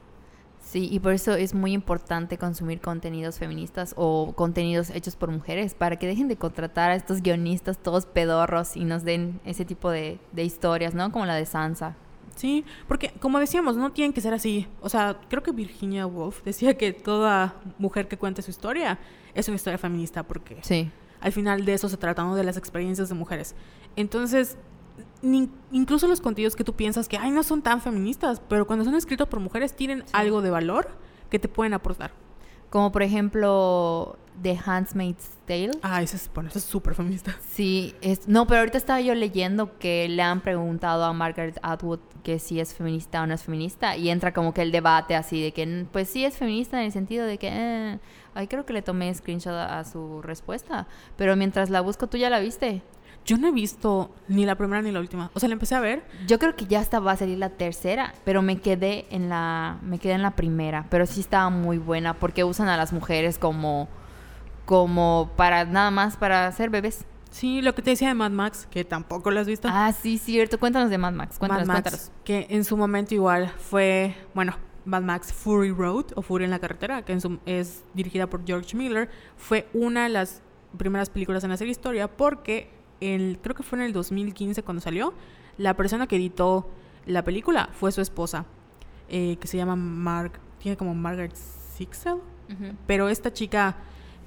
Sí, 0.60 0.90
y 0.92 1.00
por 1.00 1.14
eso 1.14 1.36
es 1.36 1.54
muy 1.54 1.74
importante 1.74 2.40
consumir 2.40 2.82
contenidos 2.82 3.38
feministas 3.38 3.94
o 3.96 4.34
contenidos 4.36 4.90
hechos 4.90 5.16
por 5.16 5.30
mujeres 5.30 5.76
para 5.76 5.98
que 5.98 6.08
dejen 6.08 6.28
de 6.28 6.36
contratar 6.36 6.90
a 6.90 6.96
estos 6.96 7.22
guionistas 7.22 7.78
todos 7.78 8.08
pedorros 8.08 8.76
y 8.76 8.86
nos 8.86 9.04
den 9.04 9.40
ese 9.46 9.66
tipo 9.66 9.92
de, 9.92 10.20
de 10.32 10.44
historias, 10.44 10.96
¿no? 10.96 11.12
Como 11.12 11.28
la 11.28 11.36
de 11.36 11.46
Sansa, 11.46 11.96
Sí, 12.38 12.64
porque 12.88 13.12
como 13.20 13.40
decíamos, 13.40 13.78
no 13.78 13.92
tienen 13.92 14.14
que 14.14 14.22
ser 14.22 14.32
así. 14.32 14.68
O 14.82 14.90
sea, 14.90 15.20
creo 15.28 15.42
que 15.42 15.52
Virginia 15.52 16.06
Woolf 16.06 16.44
decía 16.44 16.78
que 16.78 16.94
toda 16.94 17.56
mujer 17.80 18.08
que 18.08 18.16
cuente 18.18 18.44
su 18.44 18.52
historia 18.52 19.00
es 19.34 19.48
una 19.48 19.56
historia 19.56 19.80
feminista, 19.80 20.22
porque 20.22 20.60
sí. 20.62 20.92
al 21.20 21.32
final 21.32 21.66
de 21.66 21.74
eso 21.74 21.90
se 21.90 21.98
trata, 21.98 22.24
¿no? 22.24 22.36
De 22.36 22.44
las 22.44 22.56
experiencias 22.56 23.10
de 23.10 23.16
mujeres. 23.16 23.56
Entonces, 23.96 24.56
incluso 25.72 26.08
los 26.08 26.22
contenidos 26.22 26.56
que 26.56 26.64
tú 26.64 26.74
piensas 26.74 27.08
que, 27.08 27.18
ay, 27.18 27.32
no 27.32 27.42
son 27.42 27.64
tan 27.64 27.82
feministas, 27.82 28.40
pero 28.48 28.68
cuando 28.68 28.86
son 28.86 28.94
escritos 28.94 29.28
por 29.28 29.40
mujeres 29.40 29.76
tienen 29.76 30.04
algo 30.14 30.44
de 30.44 30.52
valor 30.52 30.90
que 31.32 31.40
te 31.40 31.48
pueden 31.48 31.74
aportar. 31.74 32.12
Como 32.70 32.92
por 32.92 33.02
ejemplo 33.02 34.18
The 34.42 34.60
Handmaid's 34.66 35.30
Tale. 35.46 35.72
Ah, 35.82 36.02
ese 36.02 36.18
es, 36.18 36.30
bueno, 36.34 36.50
es 36.54 36.64
súper 36.64 36.96
feminista. 36.96 37.36
Sí, 37.58 37.96
es, 38.02 38.28
no, 38.28 38.46
pero 38.46 38.60
ahorita 38.60 38.78
estaba 38.78 39.02
yo 39.02 39.16
leyendo 39.16 39.80
que 39.80 40.08
le 40.10 40.22
han 40.22 40.42
preguntado 40.42 41.06
a 41.06 41.14
Margaret 41.14 41.58
Atwood 41.64 42.00
que 42.24 42.40
si 42.40 42.60
es 42.60 42.74
feminista 42.74 43.24
o 43.24 43.28
no 43.28 43.34
es 43.34 43.44
feminista 43.44 43.96
y 43.96 44.10
entra 44.10 44.34
como 44.34 44.54
que 44.54 44.62
el 44.62 44.72
debate 44.72 45.16
así 45.16 45.42
de 45.42 45.54
que 45.54 45.86
pues 45.92 46.10
sí 46.10 46.26
es 46.26 46.38
feminista 46.38 46.78
en 46.80 46.88
el 46.88 46.92
sentido 46.92 47.26
de 47.26 47.38
que 47.38 47.48
eh, 47.50 48.00
ay 48.36 48.48
creo 48.48 48.66
que 48.66 48.74
le 48.74 48.82
tomé 48.82 49.14
screenshot 49.14 49.54
a, 49.54 49.84
su 49.86 50.22
respuesta, 50.22 50.88
pero 51.16 51.36
mientras 51.36 51.70
la 51.70 51.82
busco 51.82 52.08
tú 52.08 52.18
ya 52.18 52.30
la 52.30 52.40
viste. 52.40 52.84
Yo 53.26 53.38
no 53.38 53.48
he 53.48 53.52
visto 53.52 54.12
ni 54.28 54.46
la 54.46 54.56
primera 54.56 54.82
ni 54.82 54.92
la 54.92 55.02
última. 55.02 55.32
O 55.34 55.40
sea, 55.40 55.50
la 55.50 55.54
empecé 55.54 55.76
a 55.76 55.82
ver. 55.82 56.04
Yo 56.28 56.40
creo 56.40 56.56
que 56.56 56.66
ya 56.66 56.80
hasta 56.80 57.00
va 57.00 57.14
a 57.14 57.18
salir 57.18 57.38
la 57.38 57.50
tercera, 57.50 58.14
pero 58.24 58.42
me 58.42 58.58
quedé 58.62 59.06
en 59.10 59.28
la 59.28 59.80
me 59.82 60.00
quedé 60.00 60.14
en 60.14 60.22
la 60.22 60.32
primera, 60.32 60.86
pero 60.90 61.06
sí 61.06 61.22
estaba 61.22 61.50
muy 61.50 61.78
buena 61.78 62.14
porque 62.14 62.44
usan 62.44 62.70
a 62.70 62.78
las 62.78 62.94
mujeres 62.94 63.38
como 63.38 63.90
como 64.68 65.32
para 65.38 65.64
nada 65.64 65.92
más 65.92 66.18
para 66.18 66.46
hacer 66.46 66.70
bebés. 66.70 67.06
Sí, 67.32 67.62
lo 67.62 67.74
que 67.74 67.82
te 67.82 67.92
decía 67.92 68.10
de 68.10 68.14
Mad 68.14 68.32
Max, 68.32 68.68
que 68.70 68.84
tampoco 68.84 69.32
lo 69.32 69.40
has 69.40 69.48
visto. 69.48 69.70
Ah, 69.72 69.94
sí, 69.94 70.18
cierto. 70.18 70.60
Cuéntanos 70.60 70.90
de 70.90 70.98
Mad 70.98 71.14
Max. 71.14 71.40
Cuéntanos, 71.40 71.68
Mad 71.68 71.86
Max, 71.86 72.12
Que 72.26 72.48
en 72.50 72.66
su 72.66 72.76
momento 72.76 73.16
igual 73.16 73.50
fue, 73.58 74.14
bueno, 74.36 74.58
Mad 74.84 75.04
Max 75.04 75.32
Fury 75.32 75.72
Road 75.72 76.08
o 76.16 76.22
Fury 76.22 76.44
en 76.44 76.52
la 76.52 76.60
carretera, 76.60 77.04
que 77.04 77.18
es 77.46 77.86
dirigida 77.94 78.28
por 78.28 78.46
George 78.46 78.76
Miller, 78.76 79.10
fue 79.38 79.70
una 79.74 80.04
de 80.04 80.10
las 80.10 80.42
primeras 80.78 81.10
películas 81.10 81.46
en 81.46 81.52
hacer 81.52 81.70
historia 81.70 82.10
porque 82.10 82.70
el, 83.00 83.40
creo 83.42 83.56
que 83.56 83.64
fue 83.64 83.80
en 83.80 83.86
el 83.86 83.94
2015 83.94 84.64
cuando 84.64 84.82
salió, 84.82 85.14
la 85.58 85.76
persona 85.76 86.08
que 86.08 86.18
editó 86.18 86.70
la 87.06 87.24
película 87.24 87.70
fue 87.72 87.94
su 87.94 88.02
esposa, 88.02 88.46
eh, 89.08 89.38
que 89.40 89.48
se 89.48 89.56
llama 89.56 89.78
Mark, 89.78 90.42
tiene 90.60 90.76
como 90.76 90.94
Margaret 90.94 91.36
Sixel, 91.36 92.18
pero 92.86 93.10
esta 93.10 93.32
chica 93.32 93.78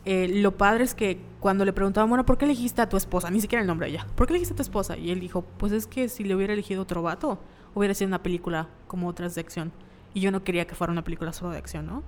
eh, 0.04 0.28
lo 0.28 0.56
padre 0.56 0.84
es 0.84 0.94
que 0.94 1.20
cuando 1.40 1.64
le 1.64 1.72
preguntaban, 1.72 2.08
bueno, 2.08 2.24
¿por 2.24 2.38
qué 2.38 2.46
elegiste 2.46 2.80
a 2.80 2.88
tu 2.88 2.96
esposa? 2.96 3.30
Ni 3.30 3.40
siquiera 3.40 3.60
el 3.60 3.66
nombre 3.66 3.86
de 3.86 3.94
ella. 3.94 4.06
¿Por 4.14 4.26
qué 4.26 4.32
elegiste 4.32 4.54
a 4.54 4.56
tu 4.56 4.62
esposa? 4.62 4.96
Y 4.96 5.10
él 5.10 5.20
dijo, 5.20 5.42
pues 5.58 5.72
es 5.72 5.86
que 5.86 6.08
si 6.08 6.24
le 6.24 6.34
hubiera 6.34 6.52
elegido 6.52 6.82
otro 6.82 7.02
vato, 7.02 7.38
hubiera 7.74 7.94
sido 7.94 8.08
una 8.08 8.22
película 8.22 8.68
como 8.86 9.08
otras 9.08 9.34
de 9.34 9.40
acción. 9.40 9.72
Y 10.14 10.20
yo 10.20 10.30
no 10.30 10.42
quería 10.42 10.66
que 10.66 10.74
fuera 10.74 10.92
una 10.92 11.04
película 11.04 11.32
solo 11.32 11.52
de 11.52 11.58
acción, 11.58 11.86
¿no? 11.86 12.02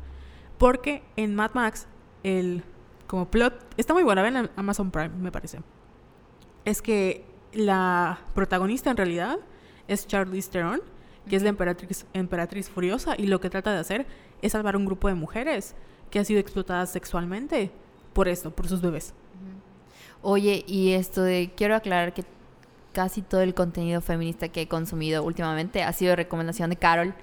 Porque 0.59 1.03
en 1.17 1.35
Mad 1.35 1.53
Max, 1.55 1.87
el 2.23 2.65
como 3.07 3.31
plot, 3.31 3.55
está 3.77 3.93
muy 3.93 4.03
buena, 4.03 4.23
ven 4.23 4.37
en 4.37 4.51
Amazon 4.57 4.91
Prime, 4.91 5.11
me 5.11 5.31
parece. 5.31 5.61
Es 6.65 6.81
que 6.81 7.27
la 7.53 8.21
protagonista 8.35 8.91
en 8.91 8.97
realidad 8.97 9.39
es 9.87 10.07
Charlize 10.07 10.51
Theron, 10.51 10.81
que 11.29 11.37
es 11.37 11.43
la 11.43 11.51
emperatriz, 11.51 12.07
emperatriz 12.15 12.71
furiosa, 12.71 13.15
y 13.19 13.27
lo 13.27 13.41
que 13.41 13.51
trata 13.51 13.73
de 13.73 13.79
hacer 13.79 14.07
es 14.41 14.53
salvar 14.53 14.77
un 14.77 14.87
grupo 14.87 15.09
de 15.09 15.15
mujeres 15.15 15.75
que 16.11 16.19
ha 16.19 16.25
sido 16.25 16.41
explotada 16.41 16.87
sexualmente 16.87 17.71
por 18.13 18.29
esto, 18.29 18.51
por 18.51 18.69
sus 18.69 18.81
bebés. 18.81 19.15
Oye, 20.23 20.65
y 20.67 20.93
esto 20.93 21.23
de, 21.23 21.53
quiero 21.57 21.75
aclarar 21.75 22.15
que 22.15 22.25
casi 22.93 23.23
todo 23.23 23.41
el 23.41 23.55
contenido 23.55 24.01
feminista 24.01 24.49
que 24.49 24.63
he 24.63 24.69
consumido 24.69 25.25
últimamente 25.25 25.83
ha 25.83 25.93
sido 25.93 26.15
recomendación 26.15 26.71
de 26.71 26.77
Carol 26.77 27.15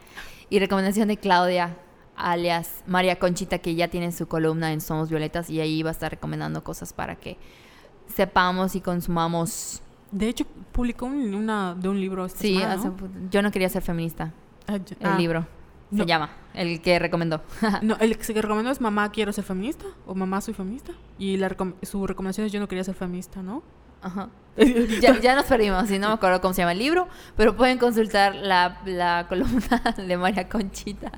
y 0.50 0.60
recomendación 0.60 1.08
de 1.08 1.18
Claudia, 1.18 1.78
alias 2.18 2.84
María 2.88 3.18
Conchita, 3.18 3.60
que 3.60 3.76
ya 3.76 3.88
tiene 3.88 4.12
su 4.12 4.28
columna 4.28 4.74
en 4.74 4.82
Somos 4.82 5.10
Violetas 5.10 5.50
y 5.50 5.62
ahí 5.62 5.82
va 5.84 5.90
a 5.90 5.94
estar 5.94 6.12
recomendando 6.12 6.64
cosas 6.64 6.92
para 6.92 7.16
que 7.16 7.38
sepamos 8.14 8.76
y 8.76 8.82
consumamos. 8.82 9.82
De 10.12 10.28
hecho, 10.28 10.46
publicó 10.72 11.06
un, 11.06 11.34
una, 11.36 11.76
de 11.76 11.88
un 11.88 12.02
libro. 12.02 12.26
Esta 12.26 12.40
Sí, 12.40 12.56
semana, 12.56 12.74
hace- 12.74 12.88
¿no? 12.90 12.96
yo 13.30 13.42
no 13.42 13.52
quería 13.52 13.70
ser 13.70 13.84
feminista. 13.84 14.34
Ah, 14.68 14.78
yo- 14.78 14.96
El 15.00 15.08
ah, 15.08 15.18
libro 15.18 15.48
se 15.92 15.98
no. 15.98 16.04
llama, 16.06 16.30
el 16.60 16.82
que 16.82 17.00
recomendó. 17.00 17.42
No, 17.82 17.96
el 18.00 18.18
que 18.18 18.42
recomendó 18.42 18.72
es 18.72 18.82
Mamá 18.82 19.12
quiero 19.12 19.32
ser 19.34 19.44
feminista 19.44 19.86
o 20.06 20.14
Mamá 20.16 20.42
soy 20.42 20.54
feminista. 20.54 20.94
Y 21.18 21.38
la 21.38 21.50
recom- 21.50 21.74
su 21.84 22.06
recomendación 22.06 22.46
es 22.48 22.52
Yo 22.54 22.60
no 22.60 22.68
quería 22.68 22.84
ser 22.84 22.96
feminista, 22.96 23.42
¿no? 23.42 23.64
Ajá. 24.02 24.30
Ya, 25.02 25.18
ya 25.22 25.36
nos 25.36 25.46
perdimos, 25.46 25.90
y 25.90 26.00
no 26.00 26.10
me 26.10 26.14
acuerdo 26.16 26.42
cómo 26.42 26.54
se 26.54 26.62
llama 26.62 26.74
el 26.74 26.80
libro, 26.80 27.08
pero 27.38 27.56
pueden 27.56 27.78
consultar 27.78 28.36
la, 28.36 28.82
la 28.86 29.26
columna 29.30 29.96
de 29.98 30.18
María 30.18 30.50
Conchita 30.50 31.12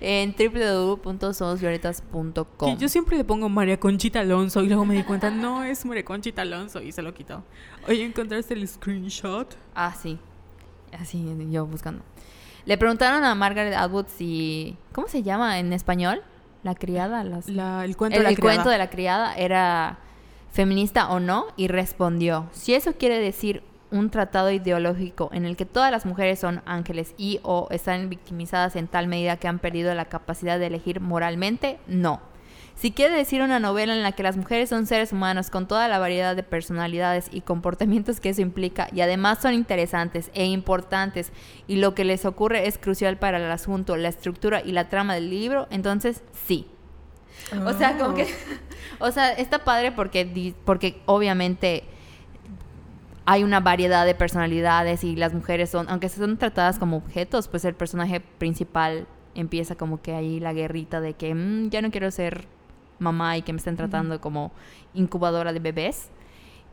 en 0.00 0.34
www.somosvioletas.com. 0.36 2.78
Yo 2.78 2.88
siempre 2.88 3.16
le 3.16 3.24
pongo 3.24 3.48
María 3.48 3.78
Conchita 3.78 4.20
Alonso 4.20 4.62
y 4.62 4.66
luego 4.68 4.84
me 4.84 4.94
di 4.94 5.02
cuenta, 5.04 5.30
no 5.30 5.62
es 5.64 5.84
María 5.84 6.04
Conchita 6.04 6.42
Alonso 6.42 6.80
y 6.82 6.92
se 6.92 7.02
lo 7.02 7.14
quitó. 7.14 7.44
Oye, 7.88 8.04
¿encontraste 8.04 8.54
el 8.54 8.66
screenshot? 8.66 9.56
Ah, 9.74 9.94
sí. 10.00 10.18
Así, 10.92 11.24
yo 11.50 11.66
buscando. 11.66 12.02
Le 12.66 12.76
preguntaron 12.78 13.24
a 13.24 13.34
Margaret 13.34 13.74
Atwood 13.74 14.06
si... 14.08 14.76
¿Cómo 14.92 15.08
se 15.08 15.22
llama 15.22 15.58
en 15.58 15.72
español? 15.72 16.22
La 16.62 16.74
criada. 16.74 17.24
Las... 17.24 17.48
La- 17.48 17.84
el 17.84 17.96
cuento 17.96 18.16
el 18.16 18.20
de 18.20 18.24
la 18.24 18.30
el 18.30 18.36
criada. 18.36 18.54
cuento 18.56 18.70
de 18.70 18.78
la 18.78 18.90
criada 18.90 19.34
era 19.36 19.98
feminista 20.52 21.10
o 21.10 21.20
no 21.20 21.46
y 21.56 21.68
respondió, 21.68 22.48
si 22.52 22.74
eso 22.74 22.94
quiere 22.94 23.18
decir 23.20 23.62
un 23.92 24.10
tratado 24.10 24.50
ideológico 24.50 25.30
en 25.32 25.44
el 25.44 25.56
que 25.56 25.64
todas 25.64 25.90
las 25.90 26.06
mujeres 26.06 26.38
son 26.40 26.62
ángeles 26.66 27.14
y 27.16 27.40
o 27.42 27.68
están 27.70 28.08
victimizadas 28.08 28.76
en 28.76 28.86
tal 28.88 29.06
medida 29.08 29.36
que 29.36 29.48
han 29.48 29.58
perdido 29.58 29.94
la 29.94 30.04
capacidad 30.06 30.58
de 30.58 30.66
elegir 30.66 31.00
moralmente, 31.00 31.78
no. 31.86 32.20
Si 32.80 32.92
quiere 32.92 33.14
decir 33.14 33.42
una 33.42 33.60
novela 33.60 33.92
en 33.94 34.02
la 34.02 34.12
que 34.12 34.22
las 34.22 34.38
mujeres 34.38 34.70
son 34.70 34.86
seres 34.86 35.12
humanos 35.12 35.50
con 35.50 35.68
toda 35.68 35.86
la 35.86 35.98
variedad 35.98 36.34
de 36.34 36.42
personalidades 36.42 37.28
y 37.30 37.42
comportamientos 37.42 38.20
que 38.20 38.30
eso 38.30 38.40
implica 38.40 38.88
y 38.90 39.02
además 39.02 39.40
son 39.42 39.52
interesantes 39.52 40.30
e 40.32 40.46
importantes 40.46 41.30
y 41.66 41.76
lo 41.76 41.94
que 41.94 42.04
les 42.06 42.24
ocurre 42.24 42.66
es 42.68 42.78
crucial 42.78 43.18
para 43.18 43.36
el 43.36 43.50
asunto, 43.50 43.98
la 43.98 44.08
estructura 44.08 44.62
y 44.64 44.72
la 44.72 44.88
trama 44.88 45.14
del 45.14 45.28
libro, 45.28 45.66
entonces 45.70 46.22
sí. 46.46 46.68
O 47.66 47.74
sea, 47.74 47.98
como 47.98 48.14
que. 48.14 48.26
O 48.98 49.10
sea, 49.10 49.32
está 49.32 49.62
padre 49.64 49.92
porque, 49.92 50.54
porque 50.64 51.02
obviamente 51.04 51.84
hay 53.26 53.44
una 53.44 53.60
variedad 53.60 54.06
de 54.06 54.14
personalidades 54.14 55.04
y 55.04 55.16
las 55.16 55.34
mujeres 55.34 55.68
son, 55.68 55.86
aunque 55.90 56.08
son 56.08 56.38
tratadas 56.38 56.78
como 56.78 56.96
objetos, 56.96 57.46
pues 57.48 57.64
el 57.66 57.74
personaje 57.74 58.20
principal 58.20 59.06
empieza 59.34 59.74
como 59.76 60.00
que 60.00 60.14
ahí 60.14 60.40
la 60.40 60.54
guerrita 60.54 61.00
de 61.02 61.12
que 61.14 61.34
"Mm, 61.34 61.68
ya 61.70 61.82
no 61.82 61.90
quiero 61.90 62.10
ser 62.10 62.46
mamá 63.00 63.36
y 63.36 63.42
que 63.42 63.52
me 63.52 63.58
estén 63.58 63.76
tratando 63.76 64.20
como 64.20 64.52
incubadora 64.94 65.52
de 65.52 65.58
bebés. 65.58 66.10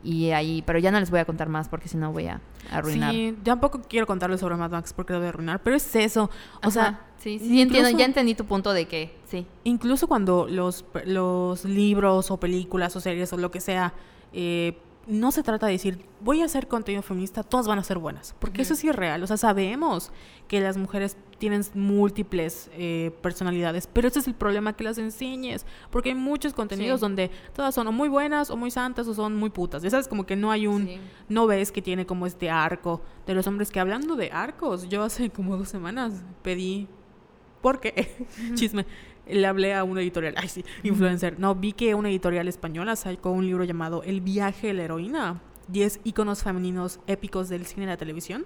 Y 0.03 0.29
ahí, 0.29 0.61
pero 0.65 0.77
ya 0.77 0.91
no 0.91 0.99
les 0.99 1.09
voy 1.09 1.19
a 1.19 1.25
contar 1.25 1.49
más 1.49 1.69
porque 1.69 1.89
si 1.89 1.97
no 1.97 2.11
voy 2.11 2.27
a 2.27 2.39
arruinar. 2.71 3.11
Sí, 3.11 3.35
tampoco 3.43 3.81
quiero 3.81 4.05
contarles 4.05 4.39
sobre 4.39 4.55
Mad 4.55 4.69
Max 4.69 4.93
porque 4.93 5.13
lo 5.13 5.19
voy 5.19 5.25
a 5.25 5.29
arruinar, 5.29 5.61
pero 5.63 5.75
es 5.75 5.95
eso. 5.95 6.29
O 6.63 6.69
sea, 6.69 7.01
sí, 7.17 7.39
sí, 7.39 7.59
entiendo, 7.59 7.89
ya 7.89 8.05
entendí 8.05 8.35
tu 8.35 8.45
punto 8.45 8.73
de 8.73 8.85
que 8.85 9.17
sí. 9.25 9.47
incluso 9.63 10.07
cuando 10.07 10.47
los, 10.47 10.85
los 11.05 11.65
libros 11.65 12.29
o 12.29 12.37
películas 12.39 12.95
o 12.95 12.99
series 12.99 13.33
o 13.33 13.37
lo 13.37 13.49
que 13.49 13.59
sea, 13.59 13.93
eh, 14.33 14.77
no 15.07 15.31
se 15.31 15.41
trata 15.41 15.65
de 15.67 15.71
decir, 15.73 16.05
voy 16.21 16.41
a 16.41 16.45
hacer 16.45 16.67
contenido 16.67 17.01
feminista, 17.01 17.41
todas 17.43 17.67
van 17.67 17.79
a 17.79 17.83
ser 17.83 17.97
buenas, 17.97 18.35
porque 18.39 18.61
eso 18.61 18.73
es 18.73 18.83
real, 18.95 19.23
o 19.23 19.27
sea, 19.27 19.37
sabemos 19.37 20.11
que 20.47 20.59
las 20.59 20.77
mujeres 20.77 21.17
tienen 21.39 21.63
múltiples 21.75 22.69
eh, 22.73 23.11
personalidades, 23.21 23.87
pero 23.87 24.07
ese 24.07 24.19
es 24.19 24.27
el 24.27 24.33
problema 24.35 24.73
que 24.73 24.83
las 24.83 24.97
enseñes, 24.97 25.65
porque 25.91 26.09
hay 26.09 26.15
muchos 26.15 26.53
contenidos 26.53 26.99
Sí. 26.99 27.01
donde 27.05 27.31
todas 27.55 27.73
son 27.73 27.87
o 27.87 27.91
muy 27.91 28.09
buenas 28.09 28.49
o 28.49 28.57
muy 28.57 28.69
santas 28.71 29.07
o 29.07 29.13
son 29.13 29.35
muy 29.35 29.49
putas, 29.49 29.81
ya 29.81 29.89
sabes, 29.89 30.07
como 30.07 30.25
que 30.25 30.35
no 30.35 30.51
hay 30.51 30.67
un, 30.67 30.85
Sí. 30.87 30.99
no 31.29 31.47
ves 31.47 31.71
que 31.71 31.81
tiene 31.81 32.05
como 32.05 32.25
este 32.25 32.49
arco 32.49 33.01
de 33.25 33.33
los 33.33 33.47
hombres 33.47 33.71
que 33.71 33.79
hablando 33.79 34.15
de 34.15 34.31
arcos, 34.31 34.89
yo 34.89 35.03
hace 35.03 35.29
como 35.29 35.57
dos 35.57 35.69
semanas 35.69 36.23
pedí, 36.43 36.87
porque, 37.61 37.93
chisme, 38.55 38.85
le 39.29 39.45
hablé 39.47 39.73
a 39.73 39.83
una 39.83 40.01
editorial, 40.01 40.33
ay 40.37 40.47
sí, 40.49 40.63
influencer, 40.83 41.39
no, 41.39 41.55
vi 41.55 41.73
que 41.73 41.95
una 41.95 42.09
editorial 42.09 42.47
española 42.47 42.95
sacó 42.95 43.31
un 43.31 43.45
libro 43.45 43.63
llamado 43.63 44.03
El 44.03 44.21
viaje 44.21 44.67
de 44.67 44.73
la 44.73 44.83
heroína, 44.83 45.41
10 45.67 46.01
íconos 46.03 46.43
femeninos 46.43 46.99
épicos 47.07 47.49
del 47.49 47.65
cine 47.65 47.83
y 47.83 47.87
la 47.87 47.97
televisión, 47.97 48.45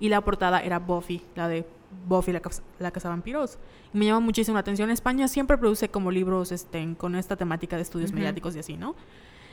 y 0.00 0.08
la 0.08 0.20
portada 0.22 0.60
era 0.60 0.78
Buffy, 0.78 1.22
la 1.36 1.48
de 1.48 1.66
Buffy 2.08 2.32
la, 2.32 2.40
Cas- 2.40 2.62
la 2.78 2.90
Casa 2.90 3.08
Vampiros. 3.10 3.58
Y 3.92 3.98
me 3.98 4.06
llama 4.06 4.20
muchísimo 4.20 4.54
la 4.54 4.60
atención. 4.60 4.90
España 4.90 5.28
siempre 5.28 5.58
produce 5.58 5.90
como 5.90 6.10
libros 6.10 6.50
este, 6.50 6.94
con 6.96 7.14
esta 7.14 7.36
temática 7.36 7.76
de 7.76 7.82
estudios 7.82 8.10
Ujú. 8.10 8.18
mediáticos 8.18 8.56
y 8.56 8.60
así, 8.60 8.76
¿no? 8.76 8.96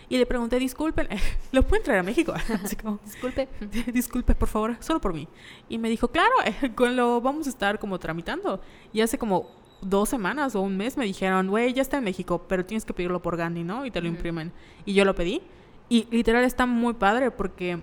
Y 0.08 0.18
le 0.18 0.26
pregunté, 0.26 0.58
disculpen, 0.58 1.08
¿lo 1.52 1.62
pueden 1.64 1.84
traer 1.84 2.00
a 2.00 2.04
México? 2.04 2.34
Así 2.64 2.76
como, 2.76 3.00
Disculpe. 3.06 3.48
disculpe, 3.94 4.34
por 4.34 4.48
favor, 4.48 4.76
solo 4.80 5.00
por 5.00 5.14
mí. 5.14 5.28
Y 5.68 5.78
me 5.78 5.88
dijo, 5.90 6.08
claro, 6.08 6.32
con 6.74 6.96
lo 6.96 7.22
vamos 7.22 7.46
a 7.46 7.50
estar 7.52 7.78
como 7.78 8.00
tramitando. 8.00 8.60
Y 8.92 9.02
hace 9.02 9.20
como 9.20 9.52
dos 9.82 10.10
semanas 10.10 10.56
o 10.56 10.62
un 10.62 10.78
mes 10.78 10.98
me 10.98 11.06
dijeron, 11.06 11.48
güey, 11.48 11.74
ya 11.74 11.82
está 11.82 11.98
en 11.98 12.04
México, 12.04 12.46
pero 12.48 12.66
tienes 12.66 12.86
que 12.86 12.94
pedirlo 12.94 13.22
por 13.22 13.38
Gandhi, 13.38 13.64
¿no? 13.64 13.86
Y 13.86 13.92
te 13.92 14.02
lo 14.02 14.08
imprimen. 14.08 14.52
Y 14.86 14.94
yo 14.94 15.06
lo 15.06 15.16
pedí. 15.16 15.42
Y 15.88 16.08
literal 16.12 16.44
está 16.44 16.66
muy 16.66 16.94
padre 16.94 17.32
porque 17.32 17.80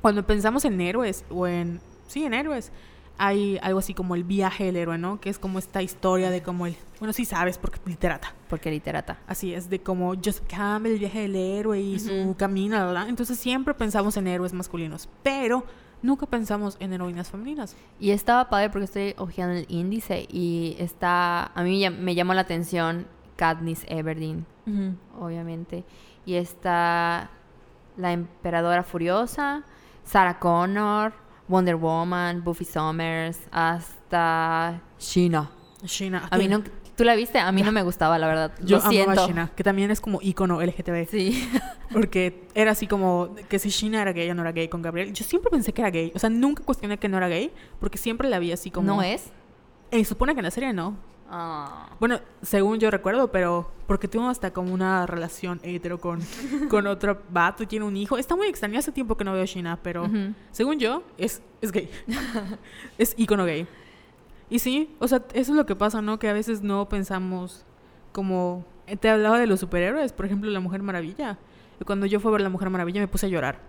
cuando 0.00 0.26
pensamos 0.26 0.64
en 0.64 0.80
héroes 0.80 1.24
o 1.30 1.46
en... 1.46 1.80
Sí, 2.06 2.24
en 2.24 2.34
héroes. 2.34 2.70
Hay 3.18 3.58
algo 3.62 3.78
así 3.78 3.94
como 3.94 4.14
el 4.14 4.24
viaje 4.24 4.64
del 4.64 4.76
héroe, 4.76 4.98
¿no? 4.98 5.20
Que 5.20 5.30
es 5.30 5.38
como 5.38 5.58
esta 5.58 5.82
historia 5.82 6.30
de 6.30 6.42
cómo 6.42 6.66
el... 6.66 6.76
Bueno, 6.98 7.12
sí 7.14 7.24
sabes, 7.24 7.56
porque 7.56 7.80
literata. 7.86 8.34
Porque 8.48 8.70
literata. 8.70 9.18
Así 9.26 9.54
es, 9.54 9.70
de 9.70 9.80
como 9.80 10.14
Joseph 10.14 10.44
Campbell, 10.46 10.92
el 10.92 10.98
viaje 10.98 11.20
del 11.22 11.34
héroe 11.34 11.80
y 11.80 11.98
su 11.98 12.12
Ujú. 12.12 12.36
camino, 12.36 12.76
la, 12.76 12.84
la, 12.84 12.92
la. 12.92 13.08
Entonces 13.08 13.38
siempre 13.38 13.72
pensamos 13.74 14.16
en 14.18 14.26
héroes 14.26 14.52
masculinos, 14.52 15.08
pero 15.22 15.64
nunca 16.02 16.26
pensamos 16.26 16.76
en 16.80 16.92
heroínas 16.92 17.30
femeninas. 17.30 17.76
Y 17.98 18.10
estaba 18.10 18.48
padre 18.48 18.70
porque 18.70 18.84
estoy 18.84 19.14
hojeando 19.18 19.56
el 19.56 19.66
índice 19.68 20.26
y 20.30 20.76
está, 20.78 21.46
a 21.54 21.62
mí 21.62 21.88
me 21.90 22.14
llamó 22.14 22.34
la 22.34 22.42
atención 22.42 23.06
Katniss 23.36 23.84
Everdeen, 23.88 24.46
obviamente. 25.18 25.84
Y 26.24 26.34
está 26.34 27.30
la 27.96 28.12
Emperadora 28.12 28.82
Furiosa, 28.82 29.64
Sarah 30.04 30.38
Connor, 30.38 31.12
Wonder 31.48 31.76
Woman, 31.76 32.42
Buffy 32.42 32.64
Summers, 32.64 33.38
hasta 33.50 34.80
Sheena. 34.98 35.50
Sheena. 35.84 36.28
A 36.30 36.38
mí 36.38 36.48
no, 36.48 36.62
¿tú 36.96 37.04
la 37.04 37.14
viste? 37.14 37.38
A 37.38 37.52
mí 37.52 37.62
no 37.62 37.72
me 37.72 37.82
gustaba, 37.82 38.18
la 38.18 38.26
verdad. 38.26 38.52
Yo 38.62 38.78
Lo 38.78 38.84
amaba 38.84 39.12
a. 39.12 39.26
Sheena, 39.26 39.50
que 39.54 39.62
también 39.62 39.90
es 39.90 40.00
como 40.00 40.20
ícono 40.22 40.60
LGTB. 40.60 41.08
Sí. 41.08 41.48
Porque 41.92 42.46
era 42.54 42.72
así 42.72 42.86
como 42.86 43.34
que 43.48 43.58
si 43.58 43.68
Sheena 43.68 44.02
era 44.02 44.12
gay 44.12 44.28
o 44.30 44.34
no 44.34 44.42
era 44.42 44.52
gay 44.52 44.68
con 44.68 44.82
Gabriel. 44.82 45.12
Yo 45.12 45.24
siempre 45.24 45.50
pensé 45.50 45.72
que 45.72 45.82
era 45.82 45.90
gay. 45.90 46.10
O 46.14 46.18
sea, 46.18 46.30
nunca 46.30 46.64
cuestioné 46.64 46.98
que 46.98 47.08
no 47.08 47.16
era 47.18 47.28
gay, 47.28 47.52
porque 47.78 47.98
siempre 47.98 48.28
la 48.28 48.38
vi 48.38 48.50
así 48.50 48.70
como... 48.70 48.86
¿No 48.86 49.02
es? 49.02 49.30
Eh, 49.90 50.04
supone 50.04 50.34
que 50.34 50.40
en 50.40 50.44
la 50.44 50.50
serie 50.50 50.72
no. 50.72 50.96
Ah. 51.28 51.90
Bueno, 51.98 52.20
según 52.42 52.78
yo 52.78 52.90
recuerdo, 52.90 53.30
pero 53.30 53.70
porque 53.86 54.08
tuvo 54.08 54.28
hasta 54.28 54.52
como 54.52 54.72
una 54.72 55.06
relación 55.06 55.60
hetero 55.62 56.00
con, 56.00 56.20
con 56.68 56.86
otro 56.86 57.22
vato 57.30 57.62
y 57.62 57.66
tiene 57.66 57.84
un 57.84 57.96
hijo. 57.96 58.16
Está 58.16 58.36
muy 58.36 58.46
extraño, 58.46 58.78
hace 58.78 58.92
tiempo 58.92 59.16
que 59.16 59.24
no 59.24 59.32
veo 59.32 59.42
a 59.42 59.46
Sheena, 59.46 59.78
pero 59.82 60.08
según 60.50 60.78
yo, 60.78 61.02
es, 61.18 61.42
es 61.60 61.72
gay. 61.72 61.90
es 62.98 63.14
ícono 63.16 63.44
gay. 63.44 63.66
Y 64.48 64.60
sí, 64.60 64.94
o 65.00 65.08
sea, 65.08 65.22
eso 65.34 65.52
es 65.52 65.56
lo 65.56 65.66
que 65.66 65.74
pasa, 65.76 66.02
¿no? 66.02 66.18
Que 66.18 66.28
a 66.28 66.32
veces 66.32 66.62
no 66.62 66.88
pensamos 66.88 67.64
como... 68.12 68.64
eh, 68.86 68.96
Te 68.96 69.08
hablaba 69.08 69.38
de 69.38 69.46
los 69.46 69.60
superhéroes, 69.60 70.12
por 70.12 70.26
ejemplo, 70.26 70.50
La 70.50 70.60
Mujer 70.60 70.82
Maravilla. 70.82 71.38
Cuando 71.84 72.06
yo 72.06 72.20
fui 72.20 72.30
a 72.30 72.32
ver 72.32 72.40
La 72.42 72.48
Mujer 72.48 72.70
Maravilla 72.70 73.00
me 73.00 73.08
puse 73.08 73.26
a 73.26 73.28
llorar. 73.28 73.60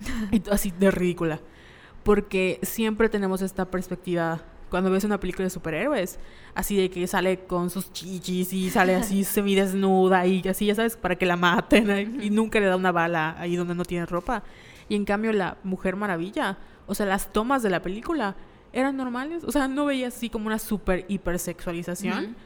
y 0.30 0.42
así 0.50 0.72
de 0.78 0.90
ridícula. 0.90 1.40
Porque 2.04 2.58
siempre 2.62 3.08
tenemos 3.08 3.42
esta 3.42 3.66
perspectiva 3.66 4.40
cuando 4.70 4.88
ves 4.90 5.02
una 5.02 5.18
película 5.18 5.44
de 5.44 5.50
superhéroes, 5.50 6.20
así 6.54 6.76
de 6.76 6.90
que 6.90 7.04
sale 7.08 7.40
con 7.40 7.70
sus 7.70 7.92
chichis 7.92 8.52
y 8.52 8.70
sale 8.70 8.94
así 8.94 9.24
semidesnuda 9.24 10.24
y 10.26 10.46
así, 10.48 10.66
ya 10.66 10.76
sabes, 10.76 10.96
para 10.96 11.16
que 11.16 11.26
la 11.26 11.34
maten 11.36 12.22
y 12.22 12.30
nunca 12.30 12.60
le 12.60 12.66
da 12.66 12.76
una 12.76 12.92
bala 12.92 13.34
ahí 13.38 13.56
donde 13.56 13.74
no 13.74 13.84
tiene 13.84 14.06
ropa. 14.06 14.44
Y 14.88 14.94
en 14.94 15.04
cambio 15.04 15.32
la 15.32 15.56
Mujer 15.64 15.96
Maravilla, 15.96 16.56
o 16.86 16.94
sea, 16.94 17.04
las 17.06 17.32
tomas 17.32 17.64
de 17.64 17.70
la 17.70 17.82
película 17.82 18.36
eran 18.72 18.96
normales, 18.96 19.44
o 19.44 19.52
sea, 19.52 19.68
no 19.68 19.86
veías 19.86 20.16
así 20.16 20.30
como 20.30 20.46
una 20.46 20.58
super 20.58 21.04
hipersexualización. 21.08 22.36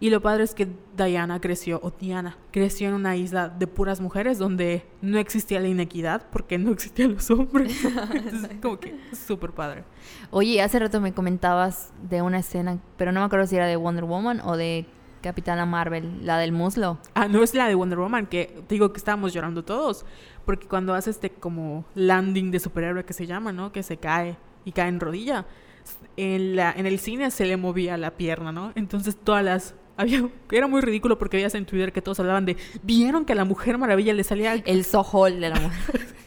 Y 0.00 0.10
lo 0.10 0.20
padre 0.20 0.44
es 0.44 0.54
que 0.54 0.68
Diana 0.96 1.40
creció, 1.40 1.80
o 1.82 1.90
Diana, 1.90 2.36
creció 2.50 2.88
en 2.88 2.94
una 2.94 3.16
isla 3.16 3.48
de 3.48 3.66
puras 3.66 4.00
mujeres 4.00 4.38
donde 4.38 4.84
no 5.00 5.18
existía 5.18 5.60
la 5.60 5.68
inequidad 5.68 6.26
porque 6.30 6.58
no 6.58 6.72
existían 6.72 7.14
los 7.14 7.30
hombres. 7.30 7.84
Entonces, 8.14 8.50
como 8.60 8.78
que 8.78 8.98
súper 9.14 9.52
padre. 9.52 9.84
Oye, 10.30 10.60
hace 10.60 10.78
rato 10.78 11.00
me 11.00 11.14
comentabas 11.14 11.92
de 12.02 12.22
una 12.22 12.40
escena, 12.40 12.78
pero 12.98 13.12
no 13.12 13.20
me 13.20 13.26
acuerdo 13.26 13.46
si 13.46 13.56
era 13.56 13.66
de 13.66 13.76
Wonder 13.76 14.04
Woman 14.04 14.40
o 14.44 14.56
de 14.56 14.84
Capitana 15.22 15.64
Marvel, 15.64 16.26
la 16.26 16.38
del 16.38 16.52
muslo. 16.52 16.98
Ah, 17.14 17.28
no 17.28 17.42
es 17.42 17.54
la 17.54 17.66
de 17.66 17.74
Wonder 17.74 17.98
Woman, 17.98 18.26
que 18.26 18.62
digo 18.68 18.92
que 18.92 18.98
estábamos 18.98 19.32
llorando 19.32 19.64
todos. 19.64 20.04
Porque 20.44 20.66
cuando 20.66 20.92
hace 20.92 21.08
este 21.08 21.30
como 21.30 21.86
landing 21.94 22.50
de 22.50 22.60
superhéroe 22.60 23.04
que 23.04 23.14
se 23.14 23.26
llama, 23.26 23.52
¿no? 23.52 23.72
Que 23.72 23.82
se 23.82 23.96
cae 23.96 24.36
y 24.64 24.72
cae 24.72 24.88
en 24.88 25.00
rodilla. 25.00 25.46
En, 26.16 26.56
la, 26.56 26.72
en 26.72 26.86
el 26.86 26.98
cine 26.98 27.30
se 27.30 27.44
le 27.44 27.56
movía 27.56 27.96
la 27.96 28.12
pierna, 28.12 28.52
¿no? 28.52 28.72
Entonces 28.74 29.16
todas 29.16 29.44
las 29.44 29.74
había, 29.96 30.28
era 30.50 30.66
muy 30.66 30.80
ridículo 30.80 31.18
porque 31.18 31.36
veías 31.36 31.54
en 31.54 31.66
Twitter 31.66 31.92
que 31.92 32.02
todos 32.02 32.20
hablaban 32.20 32.44
de 32.44 32.56
vieron 32.82 33.24
que 33.24 33.32
a 33.32 33.36
la 33.36 33.44
Mujer 33.44 33.78
Maravilla 33.78 34.12
le 34.12 34.24
salía 34.24 34.54
el 34.54 34.84
sohol 34.84 35.40
de 35.40 35.48
la 35.48 35.60
mujer. 35.60 36.14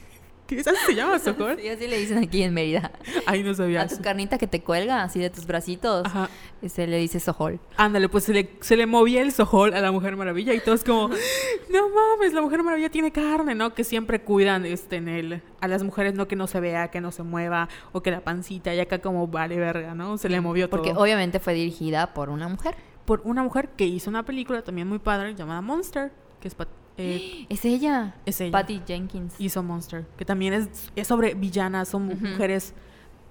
¿Qué 0.48 0.60
así 0.60 0.70
se 0.86 0.94
llama 0.94 1.18
Sohol? 1.18 1.58
Sí, 1.60 1.68
así 1.68 1.86
le 1.86 1.98
dicen 1.98 2.16
aquí 2.16 2.42
en 2.42 2.54
Mérida. 2.54 2.90
Ay, 3.26 3.42
no 3.42 3.52
sabía. 3.52 3.82
A 3.82 3.86
tu 3.86 4.00
carnita 4.00 4.38
que 4.38 4.46
te 4.46 4.62
cuelga 4.62 5.02
así 5.02 5.20
de 5.20 5.28
tus 5.28 5.46
bracitos, 5.46 6.06
Ajá. 6.06 6.30
se 6.66 6.86
le 6.86 6.96
dice 6.96 7.20
sohol. 7.20 7.60
Ándale, 7.76 8.08
pues 8.08 8.24
se 8.24 8.32
le, 8.32 8.48
se 8.60 8.74
le 8.78 8.86
movía 8.86 9.20
el 9.20 9.32
Sohol 9.32 9.74
a 9.74 9.80
la 9.82 9.92
Mujer 9.92 10.16
Maravilla 10.16 10.54
y 10.54 10.60
todos 10.60 10.84
como, 10.84 11.08
no 11.08 11.88
mames, 11.90 12.32
la 12.32 12.40
Mujer 12.40 12.62
Maravilla 12.62 12.88
tiene 12.88 13.12
carne, 13.12 13.54
¿no? 13.54 13.74
Que 13.74 13.84
siempre 13.84 14.22
cuidan 14.22 14.64
este, 14.64 14.96
en 14.96 15.08
el, 15.08 15.42
a 15.60 15.68
las 15.68 15.82
mujeres, 15.82 16.14
no 16.14 16.26
que 16.28 16.34
no 16.34 16.46
se 16.46 16.60
vea, 16.60 16.88
que 16.88 17.02
no 17.02 17.12
se 17.12 17.22
mueva, 17.24 17.68
o 17.92 18.02
que 18.02 18.10
la 18.10 18.20
pancita, 18.20 18.74
y 18.74 18.80
acá 18.80 19.00
como 19.00 19.26
vale 19.28 19.58
verga, 19.58 19.94
¿no? 19.94 20.16
Se 20.16 20.30
le 20.30 20.40
movió 20.40 20.70
todo. 20.70 20.80
Porque 20.80 20.98
obviamente 20.98 21.40
fue 21.40 21.52
dirigida 21.52 22.14
por 22.14 22.30
una 22.30 22.48
mujer. 22.48 22.74
Por 23.04 23.20
una 23.24 23.42
mujer 23.42 23.68
que 23.76 23.84
hizo 23.84 24.08
una 24.08 24.24
película 24.24 24.62
también 24.62 24.88
muy 24.88 24.98
padre 24.98 25.34
llamada 25.34 25.60
Monster, 25.60 26.10
que 26.40 26.48
es... 26.48 26.56
eh, 27.02 27.46
Es 27.48 27.64
ella. 27.64 28.14
es 28.26 28.40
ella. 28.40 28.52
Patty 28.52 28.82
Jenkins. 28.86 29.34
hizo 29.38 29.62
Monster, 29.62 30.06
que 30.16 30.24
también 30.24 30.52
es, 30.54 30.90
es 30.96 31.06
sobre 31.06 31.34
villanas, 31.34 31.88
son 31.88 32.06
mujeres 32.06 32.74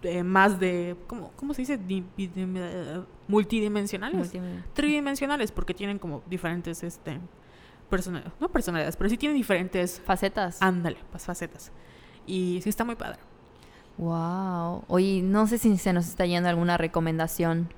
eh, 0.03 0.23
más 0.23 0.59
de, 0.59 0.95
¿cómo, 1.07 1.31
cómo 1.35 1.53
se 1.53 1.61
dice? 1.63 1.77
Di- 1.77 2.03
di- 2.15 2.29
eh, 2.35 3.01
multidimensionales. 3.27 4.31
Tridimensionales, 4.73 5.51
porque 5.51 5.73
tienen 5.73 5.99
como 5.99 6.23
diferentes, 6.29 6.83
este, 6.83 7.19
personalidades, 7.89 8.39
no 8.39 8.49
personalidades, 8.49 8.95
pero 8.95 9.09
sí 9.09 9.17
tienen 9.17 9.37
diferentes, 9.37 10.01
Facetas. 10.05 10.61
ándale, 10.61 10.97
pues, 11.11 11.25
facetas. 11.25 11.71
Y 12.25 12.59
sí 12.61 12.69
está 12.69 12.83
muy 12.83 12.95
padre. 12.95 13.19
Wow. 13.97 14.83
Oye, 14.87 15.21
no 15.23 15.47
sé 15.47 15.57
si 15.57 15.75
se 15.77 15.91
nos 15.93 16.07
está 16.07 16.25
yendo 16.25 16.49
alguna 16.49 16.77
recomendación. 16.77 17.69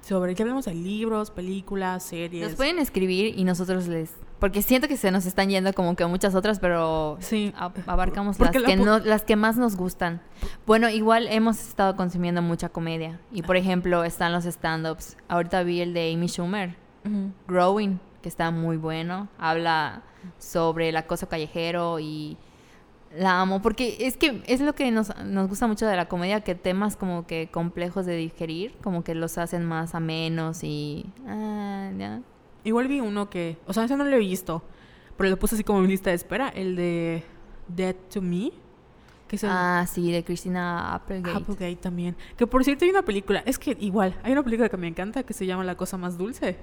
Sobre 0.00 0.34
qué 0.34 0.42
hablamos 0.42 0.64
de 0.64 0.74
libros, 0.74 1.30
películas, 1.30 2.02
series. 2.04 2.46
Nos 2.46 2.56
pueden 2.56 2.78
escribir 2.78 3.38
y 3.38 3.44
nosotros 3.44 3.86
les... 3.88 4.14
Porque 4.38 4.62
siento 4.62 4.86
que 4.86 4.96
se 4.96 5.10
nos 5.10 5.26
están 5.26 5.48
yendo 5.50 5.72
como 5.72 5.96
que 5.96 6.06
muchas 6.06 6.34
otras, 6.36 6.60
pero 6.60 7.16
Sí. 7.20 7.52
abarcamos 7.86 8.38
las 8.38 8.54
la 8.54 8.62
que, 8.68 8.76
no- 8.76 8.98
las 9.00 9.24
que 9.24 9.34
más 9.36 9.56
nos 9.56 9.76
gustan. 9.76 10.20
Bueno, 10.66 10.88
igual 10.88 11.26
hemos 11.28 11.58
estado 11.60 11.96
consumiendo 11.96 12.40
mucha 12.40 12.68
comedia. 12.68 13.18
Y 13.32 13.42
por 13.42 13.56
ejemplo, 13.56 14.04
están 14.04 14.32
los 14.32 14.44
stand-ups. 14.44 15.16
Ahorita 15.28 15.62
vi 15.64 15.80
el 15.80 15.92
de 15.92 16.12
Amy 16.14 16.28
Schumer. 16.28 16.76
Growing, 17.46 17.98
que 18.22 18.28
está 18.28 18.50
muy 18.50 18.76
bueno. 18.76 19.28
Habla 19.38 20.02
sobre 20.38 20.90
el 20.90 20.96
acoso 20.96 21.28
callejero 21.28 21.98
y 21.98 22.36
la 23.16 23.40
amo. 23.40 23.60
Porque 23.62 23.96
es 24.00 24.16
que 24.16 24.42
es 24.46 24.60
lo 24.60 24.74
que 24.74 24.90
nos, 24.90 25.16
nos 25.24 25.48
gusta 25.48 25.66
mucho 25.66 25.86
de 25.86 25.96
la 25.96 26.06
comedia, 26.06 26.42
que 26.42 26.54
temas 26.54 26.96
como 26.96 27.26
que 27.26 27.48
complejos 27.50 28.04
de 28.06 28.14
digerir, 28.16 28.74
como 28.82 29.02
que 29.02 29.14
los 29.14 29.36
hacen 29.38 29.64
más 29.64 29.94
amenos 29.94 30.62
y... 30.62 31.06
Ah, 31.26 31.90
ya. 31.98 32.20
Igual 32.68 32.86
vi 32.86 33.00
uno 33.00 33.30
que, 33.30 33.56
o 33.66 33.72
sea, 33.72 33.84
ese 33.84 33.96
no 33.96 34.04
lo 34.04 34.14
he 34.14 34.18
visto, 34.18 34.62
pero 35.16 35.30
lo 35.30 35.38
puse 35.38 35.54
así 35.54 35.64
como 35.64 35.78
en 35.78 35.86
mi 35.86 35.90
lista 35.92 36.10
de 36.10 36.16
espera, 36.16 36.50
el 36.50 36.76
de 36.76 37.24
Dead 37.66 37.96
to 38.12 38.20
Me, 38.20 38.52
que 39.26 39.36
es 39.36 39.44
el 39.44 39.48
Ah, 39.50 39.86
sí, 39.90 40.12
de 40.12 40.22
Christina 40.22 40.94
Applegate. 40.94 41.34
Applegate 41.34 41.76
también. 41.76 42.14
Que 42.36 42.46
por 42.46 42.62
cierto 42.64 42.84
hay 42.84 42.90
una 42.90 43.00
película, 43.00 43.42
es 43.46 43.58
que 43.58 43.74
igual, 43.80 44.14
hay 44.22 44.32
una 44.32 44.42
película 44.42 44.68
que 44.68 44.76
me 44.76 44.86
encanta 44.86 45.22
que 45.22 45.32
se 45.32 45.46
llama 45.46 45.64
La 45.64 45.78
cosa 45.78 45.96
más 45.96 46.18
dulce. 46.18 46.58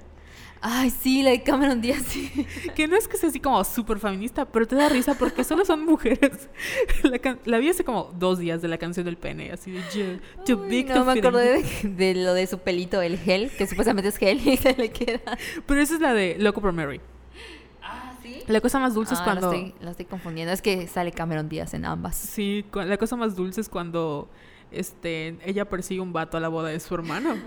Ay, 0.67 0.89
sí, 0.89 1.21
la 1.21 1.29
de 1.29 1.43
Cameron 1.43 1.79
Díaz, 1.79 2.01
sí. 2.07 2.31
Que 2.75 2.87
no 2.87 2.95
es 2.97 3.07
que 3.07 3.17
sea 3.17 3.29
así 3.29 3.39
como 3.39 3.63
súper 3.63 3.99
feminista, 3.99 4.45
pero 4.45 4.65
te 4.65 4.75
da 4.75 4.89
risa 4.89 5.13
porque 5.13 5.43
solo 5.43 5.63
son 5.63 5.85
mujeres. 5.85 6.49
La, 7.03 7.19
can- 7.19 7.39
la 7.45 7.59
vi 7.59 7.69
hace 7.69 7.83
como 7.83 8.05
dos 8.17 8.39
días 8.39 8.63
de 8.63 8.67
la 8.67 8.79
canción 8.79 9.05
del 9.05 9.15
pene, 9.15 9.51
así 9.51 9.69
de 9.71 9.81
"You- 9.93 10.19
too 10.43 10.63
Uy, 10.63 10.67
big 10.69 10.87
no 10.87 10.95
to 10.95 11.05
me 11.05 11.19
acordé 11.19 11.59
in". 11.83 11.95
de, 11.97 12.13
de 12.13 12.23
lo 12.25 12.33
de 12.33 12.47
su 12.47 12.57
pelito, 12.57 12.99
el 13.03 13.19
gel, 13.19 13.51
que 13.51 13.67
supuestamente 13.67 14.09
es 14.09 14.17
gel 14.17 14.39
y 14.47 14.57
se 14.57 14.73
le 14.75 14.89
queda. 14.91 15.37
Pero 15.67 15.79
esa 15.81 15.93
es 15.93 15.99
la 16.01 16.13
de 16.15 16.35
Loco 16.39 16.61
por 16.61 16.71
Mary. 16.71 16.99
Ah, 17.83 18.13
sí. 18.23 18.39
La 18.47 18.59
cosa 18.59 18.79
más 18.79 18.95
dulce 18.95 19.13
es 19.13 19.19
Ah, 19.19 19.23
cuando... 19.23 19.51
La 19.51 19.57
estoy, 19.57 19.75
la 19.81 19.91
estoy 19.91 20.05
confundiendo. 20.07 20.51
Es 20.51 20.63
que 20.63 20.87
sale 20.87 21.11
Cameron 21.11 21.47
Díaz 21.47 21.75
en 21.75 21.85
ambas. 21.85 22.15
Sí, 22.17 22.65
la 22.73 22.97
cosa 22.97 23.15
más 23.15 23.35
dulce 23.35 23.61
es 23.61 23.69
cuando 23.69 24.27
este, 24.71 25.37
ella 25.45 25.65
persigue 25.69 26.01
un 26.01 26.11
vato 26.11 26.37
a 26.37 26.39
la 26.39 26.47
boda 26.47 26.69
de 26.69 26.79
su 26.79 26.95
hermano. 26.95 27.35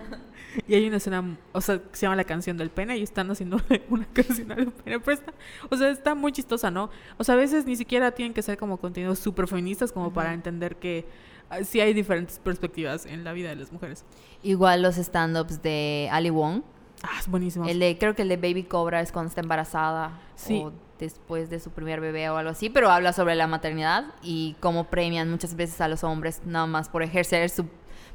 Y 0.67 0.75
hay 0.75 0.87
una 0.87 0.97
escena, 0.97 1.39
o 1.53 1.61
sea, 1.61 1.79
que 1.79 1.97
se 1.97 2.07
llama 2.07 2.17
la 2.17 2.25
canción 2.25 2.57
del 2.57 2.71
pene 2.71 2.97
y 2.99 3.03
están 3.03 3.31
haciendo 3.31 3.61
una 3.89 4.07
canción 4.07 4.51
al 4.53 4.73
pene. 4.73 5.01
Pero 5.01 5.13
está, 5.13 5.33
o 5.69 5.77
sea, 5.77 5.91
está 5.91 6.15
muy 6.15 6.33
chistosa, 6.33 6.71
¿no? 6.71 6.91
O 7.17 7.25
sea, 7.25 7.35
a 7.35 7.39
veces 7.39 7.67
ni 7.67 7.77
siquiera 7.77 8.13
tienen 8.13 8.35
que 8.35 8.43
ser 8.43 8.57
como 8.57 8.79
contenidos 8.79 9.19
súper 9.19 9.47
feministas 9.47 9.93
como 9.93 10.13
para 10.13 10.33
entender 10.33 10.77
que 10.77 11.07
ah, 11.51 11.63
sí 11.65 11.81
hay 11.81 11.95
diferentes 11.95 12.39
perspectivas 12.39 13.07
en 13.07 13.25
la 13.25 13.33
vida 13.33 13.51
de 13.51 13.57
las 13.57 13.73
mujeres. 13.73 14.05
Igual 14.43 14.83
los 14.83 14.97
stand-ups 14.97 15.63
de 15.63 16.09
Ali 16.11 16.31
Wong. 16.31 16.63
Ah, 17.03 17.17
es 17.19 17.29
buenísimo. 17.29 17.67
El 17.67 17.79
de, 17.79 17.97
creo 17.99 18.15
que 18.15 18.23
el 18.23 18.29
de 18.29 18.37
Baby 18.37 18.65
Cobra 18.65 19.01
es 19.01 19.13
cuando 19.13 19.29
está 19.29 19.41
embarazada. 19.41 20.13
Sí. 20.35 20.63
O 20.65 20.73
después 20.99 21.49
de 21.49 21.61
su 21.61 21.71
primer 21.71 22.01
bebé 22.01 22.29
o 22.29 22.37
algo 22.37 22.51
así. 22.51 22.71
Pero 22.71 22.91
habla 22.91 23.13
sobre 23.13 23.35
la 23.37 23.47
maternidad 23.47 24.07
y 24.23 24.57
cómo 24.61 24.85
premian 24.85 25.31
muchas 25.31 25.55
veces 25.55 25.81
a 25.81 25.89
los 25.89 26.03
hombres 26.05 26.43
nada 26.45 26.67
más 26.67 26.89
por 26.89 27.03
ejercer 27.03 27.49
su 27.51 27.67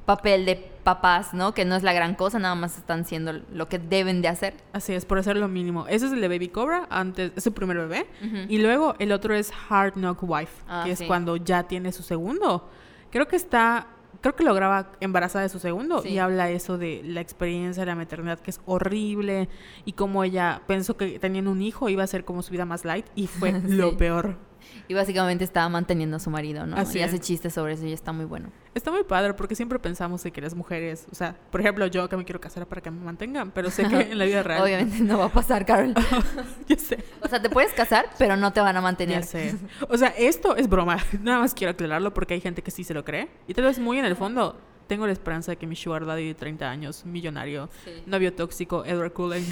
papel 0.06 0.46
de 0.46 0.58
papás, 0.84 1.34
¿no? 1.34 1.54
Que 1.54 1.64
no 1.64 1.76
es 1.78 1.84
la 1.84 1.94
gran 1.94 2.16
cosa, 2.16 2.38
nada 2.38 2.56
más 2.56 2.78
están 2.78 3.02
haciendo 3.02 3.32
lo 3.54 3.70
que 3.70 3.80
deben 3.80 4.22
de 4.22 4.28
hacer. 4.28 4.54
Así 4.74 4.94
es, 4.94 5.06
por 5.06 5.18
hacer 5.18 5.38
lo 5.38 5.48
mínimo. 5.48 5.88
Ese 5.88 6.08
es 6.08 6.12
el 6.12 6.20
de 6.20 6.28
Baby 6.28 6.50
Cobra, 6.50 6.88
antes, 6.90 7.32
es 7.38 7.44
su 7.44 7.54
primer 7.54 7.78
bebé. 7.78 8.06
Y 8.50 8.58
luego 8.58 8.96
el 9.00 9.14
otro 9.14 9.34
es 9.34 9.54
Hard 9.70 9.94
Knock 9.94 10.20
Wife, 10.24 10.52
Ah, 10.68 10.82
que 10.86 10.92
es 10.92 11.02
cuando 11.04 11.38
ya 11.38 11.64
tiene 11.64 11.94
su 11.94 12.04
segundo. 12.04 12.70
Creo 13.12 13.30
que 13.30 13.38
está, 13.38 13.88
creo 14.24 14.36
que 14.36 14.44
lo 14.44 14.56
graba 14.56 14.92
embarazada 15.02 15.44
de 15.44 15.50
su 15.50 15.60
segundo 15.60 16.02
Sí. 16.02 16.10
y 16.14 16.18
habla 16.18 16.50
eso 16.50 16.80
de 16.80 17.02
la 17.06 17.22
experiencia 17.22 17.82
de 17.82 17.88
la 17.88 17.96
maternidad 17.96 18.40
que 18.40 18.50
es 18.50 18.60
horrible 18.66 19.50
y 19.86 19.92
cómo 19.94 20.24
ella 20.24 20.62
pensó 20.66 20.98
que 20.98 21.20
teniendo 21.20 21.52
un 21.52 21.62
hijo 21.62 21.90
iba 21.90 22.04
a 22.04 22.08
ser 22.08 22.26
como 22.26 22.42
su 22.42 22.52
vida 22.52 22.66
más 22.66 22.86
light 22.86 23.06
y 23.14 23.28
fue 23.28 23.52
Sí. 23.62 23.68
lo 23.68 23.96
peor. 23.98 24.38
Y 24.88 24.94
básicamente 24.94 25.44
está 25.46 25.68
manteniendo 25.70 26.18
a 26.18 26.20
su 26.20 26.30
marido, 26.30 26.66
¿no? 26.66 26.76
Así 26.76 27.00
y 27.00 27.02
hace 27.04 27.16
es. 27.16 27.22
chistes 27.22 27.54
sobre 27.54 27.74
eso 27.74 27.86
y 27.86 27.94
está 27.94 28.12
muy 28.12 28.26
bueno. 28.26 28.50
Está 28.76 28.92
muy 28.92 29.04
padre 29.04 29.34
porque 29.34 29.56
siempre 29.56 29.80
pensamos 29.80 30.22
de 30.24 30.32
que 30.32 30.42
las 30.42 30.56
mujeres, 30.56 31.08
o 31.12 31.16
sea, 31.16 31.36
por 31.52 31.62
ejemplo, 31.62 31.88
yo 31.88 32.10
que 32.10 32.18
me 32.18 32.26
quiero 32.26 32.42
casar 32.42 32.68
para 32.68 32.82
que 32.82 32.92
me 32.92 33.00
mantengan, 33.04 33.52
pero 33.52 33.70
sé 33.72 33.88
que 33.88 33.96
en 34.12 34.18
la 34.18 34.26
vida 34.26 34.44
real... 34.44 34.62
Obviamente 34.62 35.00
no 35.02 35.18
va 35.20 35.26
a 35.26 35.30
pasar, 35.32 35.66
Carol. 35.66 35.94
ya 36.68 36.76
sé. 36.78 37.04
o 37.22 37.28
sea, 37.30 37.42
te 37.42 37.50
puedes 37.50 37.72
casar, 37.74 38.10
pero 38.18 38.36
no 38.36 38.52
te 38.52 38.60
van 38.60 38.76
a 38.76 38.82
mantener. 38.82 39.22
Ya 39.22 39.26
sé. 39.28 39.56
O 39.90 39.98
sea, 39.98 40.10
esto 40.10 40.56
es 40.58 40.68
broma. 40.68 40.98
Nada 41.22 41.40
más 41.40 41.54
quiero 41.54 41.72
aclararlo 41.72 42.14
porque 42.14 42.34
hay 42.34 42.42
gente 42.42 42.62
que 42.62 42.72
sí 42.72 42.84
se 42.84 42.94
lo 42.94 43.06
cree. 43.06 43.30
Y 43.48 43.54
tal 43.54 43.64
vez 43.66 43.80
muy 43.80 44.00
en 44.00 44.06
el 44.06 44.16
fondo 44.16 44.60
tengo 44.88 45.06
la 45.06 45.14
esperanza 45.14 45.52
de 45.52 45.58
que 45.58 45.66
mi 45.66 45.76
sugar 45.78 46.06
daddy 46.06 46.28
de 46.28 46.34
30 46.36 46.70
años, 46.70 47.06
millonario, 47.06 47.70
Sí. 47.86 48.04
novio 48.06 48.34
tóxico, 48.34 48.84
Edward 48.86 49.14
Cullen, 49.14 49.46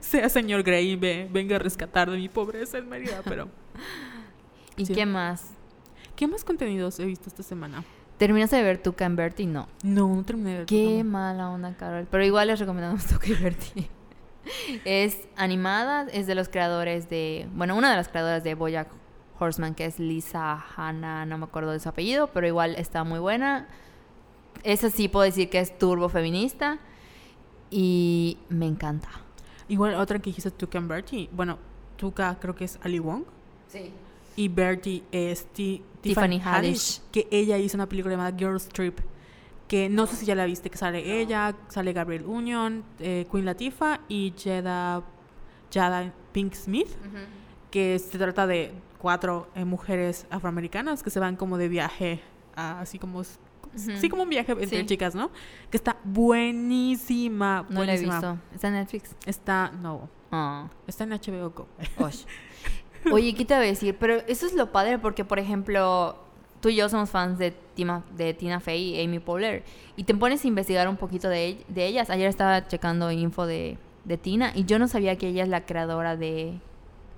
sea 0.00 0.28
señor 0.28 0.62
Grey 0.62 0.96
ve- 0.96 1.28
venga 1.30 1.56
a 1.56 1.58
rescatar 1.58 2.10
de 2.10 2.16
mi 2.16 2.28
pobreza 2.28 2.78
en 2.78 2.88
Mérida. 2.88 3.22
Pero, 3.24 3.48
¿Y 4.76 4.86
Sí. 4.86 4.94
qué 4.94 5.06
más? 5.06 5.50
¿qué 6.14 6.26
más 6.26 6.44
contenidos 6.44 6.98
he 7.00 7.04
visto 7.04 7.28
esta 7.28 7.42
semana? 7.42 7.84
¿Terminaste 8.18 8.56
de 8.56 8.62
ver 8.62 8.78
Tuca 8.82 9.04
en 9.04 9.16
Bertie? 9.16 9.46
No. 9.46 9.68
No, 9.82 10.08
no 10.14 10.24
terminé 10.24 10.50
de 10.52 10.56
ver 10.58 10.66
Qué 10.66 11.04
mala 11.04 11.50
onda, 11.50 11.74
Carol. 11.76 12.06
Pero 12.10 12.24
igual 12.24 12.48
les 12.48 12.58
recomendamos 12.58 13.04
Tuca 13.06 13.26
y 13.28 13.34
Bertie. 13.34 13.90
es 14.86 15.18
animada, 15.36 16.06
es 16.12 16.26
de 16.26 16.34
los 16.34 16.48
creadores 16.48 17.10
de... 17.10 17.46
Bueno, 17.52 17.76
una 17.76 17.90
de 17.90 17.96
las 17.96 18.08
creadoras 18.08 18.42
de 18.44 18.54
Bojack 18.54 18.88
Horseman, 19.38 19.74
que 19.74 19.84
es 19.84 19.98
Lisa 19.98 20.64
Hanna, 20.76 21.26
no 21.26 21.36
me 21.36 21.44
acuerdo 21.44 21.72
de 21.72 21.80
su 21.80 21.88
apellido, 21.90 22.28
pero 22.28 22.46
igual 22.46 22.74
está 22.76 23.04
muy 23.04 23.18
buena. 23.18 23.68
Esa 24.62 24.88
sí 24.88 25.08
puedo 25.08 25.24
decir 25.24 25.50
que 25.50 25.58
es 25.60 25.76
turbo 25.76 26.08
feminista 26.08 26.78
y 27.70 28.38
me 28.48 28.66
encanta. 28.66 29.08
Igual 29.68 29.94
otra 29.94 30.18
que 30.18 30.30
dijiste, 30.30 30.50
Tuca 30.50 30.78
and 30.78 30.88
Bertie. 30.88 31.28
Bueno, 31.32 31.58
Tuca 31.96 32.38
creo 32.40 32.54
que 32.54 32.64
es 32.64 32.78
Ali 32.82 32.98
Wong. 32.98 33.24
Sí. 33.68 33.90
Y 34.36 34.48
Bertie 34.48 35.02
es 35.10 35.46
Ti- 35.46 35.82
Tiffany 36.02 36.38
Tiffany 36.38 36.40
Haddish, 36.56 37.00
que 37.10 37.26
ella 37.30 37.58
hizo 37.58 37.76
una 37.76 37.88
película 37.88 38.14
llamada 38.14 38.36
Girls 38.36 38.68
Trip, 38.68 38.98
que 39.66 39.88
no 39.88 40.06
sé 40.06 40.14
si 40.16 40.26
ya 40.26 40.34
la 40.34 40.44
viste, 40.44 40.70
que 40.70 40.76
sale 40.78 41.20
ella, 41.20 41.56
sale 41.68 41.92
Gabriel 41.92 42.24
Union, 42.26 42.84
eh, 43.00 43.26
Queen 43.30 43.44
Latifah 43.46 44.00
y 44.08 44.32
Jada, 44.38 45.02
Jada 45.72 46.12
Pink 46.32 46.54
Smith, 46.54 46.88
que 47.70 47.98
se 47.98 48.18
trata 48.18 48.46
de 48.46 48.72
cuatro 48.98 49.48
eh, 49.56 49.64
mujeres 49.64 50.26
afroamericanas 50.30 51.02
que 51.02 51.10
se 51.10 51.18
van 51.18 51.34
como 51.36 51.58
de 51.58 51.68
viaje, 51.68 52.20
a- 52.54 52.80
así 52.80 52.98
como... 52.98 53.22
Sí, 53.76 54.08
como 54.08 54.22
un 54.22 54.28
viaje 54.28 54.52
entre 54.52 54.66
Sí. 54.80 54.86
chicas, 54.86 55.14
¿no? 55.14 55.30
Que 55.70 55.76
está 55.76 55.96
buenísima. 56.04 57.66
No 57.68 57.84
la 57.84 57.94
he 57.94 57.98
buenísima. 57.98 58.14
visto. 58.14 58.38
¿Está 58.54 58.68
en 58.68 58.74
Netflix? 58.74 59.14
Está, 59.26 59.70
no, 59.70 60.08
Ah. 60.32 60.68
está 60.86 61.04
en 61.04 61.12
HBO 61.12 61.50
Go. 61.50 61.68
Oye, 63.12 63.34
¿qué 63.34 63.44
te 63.44 63.54
voy 63.54 63.64
a 63.64 63.68
decir? 63.68 63.96
Pero 63.98 64.14
eso 64.26 64.46
es 64.46 64.54
lo 64.54 64.72
padre 64.72 64.98
porque, 64.98 65.24
por 65.24 65.38
ejemplo, 65.38 66.16
tú 66.60 66.68
y 66.70 66.76
yo 66.76 66.88
somos 66.88 67.10
fans 67.10 67.38
de, 67.38 67.52
Tima, 67.74 68.04
de 68.16 68.34
Tina 68.34 68.58
Fey 68.58 68.96
y 68.96 69.04
Amy 69.04 69.20
Poehler 69.20 69.62
y 69.96 70.04
te 70.04 70.14
pones 70.14 70.44
a 70.44 70.48
investigar 70.48 70.88
un 70.88 70.96
poquito 70.96 71.28
de, 71.28 71.64
de 71.68 71.86
ellas. 71.86 72.10
Ayer 72.10 72.28
estaba 72.28 72.66
checando 72.66 73.10
info 73.12 73.46
de, 73.46 73.78
de 74.04 74.16
Tina 74.18 74.50
y 74.54 74.64
yo 74.64 74.78
no 74.80 74.88
sabía 74.88 75.16
que 75.16 75.28
ella 75.28 75.44
es 75.44 75.48
la 75.48 75.64
creadora 75.66 76.16
de... 76.16 76.60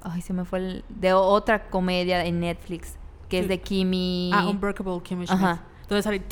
Ay, 0.02 0.20
se 0.20 0.32
me 0.32 0.44
fue 0.44 0.58
el, 0.58 0.84
De 0.88 1.12
otra 1.14 1.70
comedia 1.70 2.24
en 2.24 2.40
Netflix 2.40 2.96
que 3.28 3.40
es 3.40 3.48
de 3.48 3.60
Kimi... 3.60 4.30
Ah, 4.34 4.48
Unbreakable 4.48 5.00
Kimmy 5.02 5.26
Schmidt. 5.26 5.42
Ajá. 5.42 5.64
Donde 5.88 6.02
sale. 6.02 6.22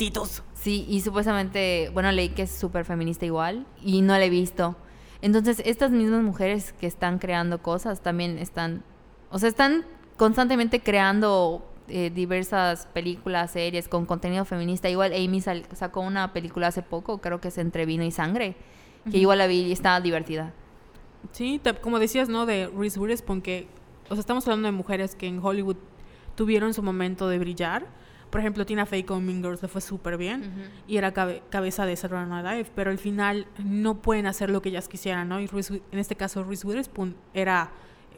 Sí, 0.53 0.85
y 0.87 1.01
supuestamente, 1.01 1.89
bueno, 1.93 2.11
leí 2.11 2.29
que 2.29 2.43
es 2.43 2.51
súper 2.51 2.85
feminista 2.85 3.25
igual 3.25 3.65
y 3.83 4.01
no 4.01 4.13
la 4.13 4.23
he 4.25 4.29
visto. 4.29 4.75
Entonces, 5.21 5.61
estas 5.65 5.91
mismas 5.91 6.21
mujeres 6.23 6.73
que 6.73 6.85
están 6.87 7.17
creando 7.17 7.61
cosas 7.61 8.01
también 8.01 8.37
están, 8.37 8.83
o 9.31 9.39
sea, 9.39 9.49
están 9.49 9.85
constantemente 10.15 10.81
creando 10.81 11.65
eh, 11.87 12.11
diversas 12.13 12.85
películas, 12.87 13.51
series 13.51 13.87
con 13.87 14.05
contenido 14.05 14.45
feminista. 14.45 14.89
Igual 14.89 15.13
Amy 15.13 15.41
sal- 15.41 15.65
sacó 15.73 16.01
una 16.01 16.33
película 16.33 16.67
hace 16.67 16.83
poco, 16.83 17.19
creo 17.19 17.39
que 17.41 17.47
es 17.47 17.57
Entre 17.57 17.85
Vino 17.85 18.03
y 18.03 18.11
Sangre, 18.11 18.55
que 19.09 19.17
igual 19.17 19.37
la 19.39 19.47
vi 19.47 19.61
y 19.61 19.71
estaba 19.71 20.01
divertida. 20.01 20.53
Sí, 21.31 21.59
te- 21.63 21.73
como 21.75 21.97
decías, 21.97 22.29
¿no? 22.29 22.45
De 22.45 22.67
Reese 22.67 22.99
Witherspoon, 22.99 23.41
que, 23.41 23.67
o 24.09 24.15
sea, 24.15 24.19
estamos 24.19 24.45
hablando 24.47 24.67
de 24.67 24.71
mujeres 24.73 25.15
que 25.15 25.27
en 25.27 25.39
Hollywood 25.43 25.77
tuvieron 26.35 26.73
su 26.73 26.83
momento 26.83 27.27
de 27.29 27.39
brillar. 27.39 27.87
Por 28.29 28.41
ejemplo, 28.41 28.65
Tina 28.65 28.85
Fey 28.85 29.03
con 29.03 29.25
Mean 29.25 29.41
Girls 29.41 29.61
le 29.61 29.67
fue 29.69 29.79
súper 29.81 30.17
bien 30.17 30.69
y 30.87 30.97
era 30.97 31.13
cabe- 31.13 31.41
cabeza 31.49 31.85
de 31.85 31.95
Saturday 31.95 32.25
Night 32.27 32.45
Live, 32.45 32.71
pero 32.75 32.91
al 32.91 32.97
final 32.97 33.47
no 33.63 34.01
pueden 34.01 34.25
hacer 34.25 34.49
lo 34.49 34.61
que 34.61 34.69
ellas 34.69 34.87
quisieran, 34.89 35.29
¿no? 35.29 35.39
Y 35.39 35.47
Reese 35.47 35.81
en 35.91 35.99
este 35.99 36.15
caso 36.15 36.43
Reese 36.43 36.67
Witherspoon 36.67 37.15
era 37.33 37.71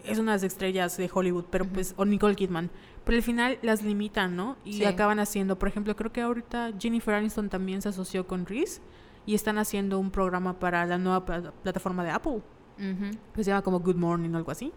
es 0.06 0.18
una 0.18 0.32
de 0.32 0.38
las 0.38 0.44
estrellas 0.44 0.96
de 0.98 1.10
Hollywood, 1.14 1.46
pero 1.52 1.66
pues 1.66 1.94
o 1.98 2.06
Nicole 2.06 2.36
Kidman, 2.36 2.70
pero 3.04 3.18
al 3.18 3.22
final 3.24 3.60
las 3.62 3.84
limitan, 3.84 4.36
¿no? 4.36 4.56
Y 4.64 4.74
Sí. 4.74 4.86
acaban 4.86 5.20
haciendo, 5.20 5.60
por 5.60 5.68
ejemplo, 5.68 5.96
creo 5.96 6.12
que 6.14 6.22
ahorita 6.22 6.72
Jennifer 6.80 7.14
Aniston 7.14 7.50
también 7.50 7.82
se 7.82 7.90
asoció 7.90 8.26
con 8.26 8.46
Reese 8.46 8.82
y 9.26 9.36
están 9.36 9.58
haciendo 9.58 10.00
un 10.00 10.10
programa 10.10 10.58
para 10.58 10.86
la 10.86 10.98
nueva 10.98 11.26
pla- 11.26 11.52
plataforma 11.52 12.04
de 12.06 12.12
Apple 12.12 12.42
Ujú. 12.78 13.12
que 13.36 13.44
se 13.44 13.50
llama 13.52 13.62
como 13.62 13.80
Good 13.82 13.98
Morning 13.98 14.30
o 14.34 14.38
algo 14.38 14.52
así. 14.52 14.72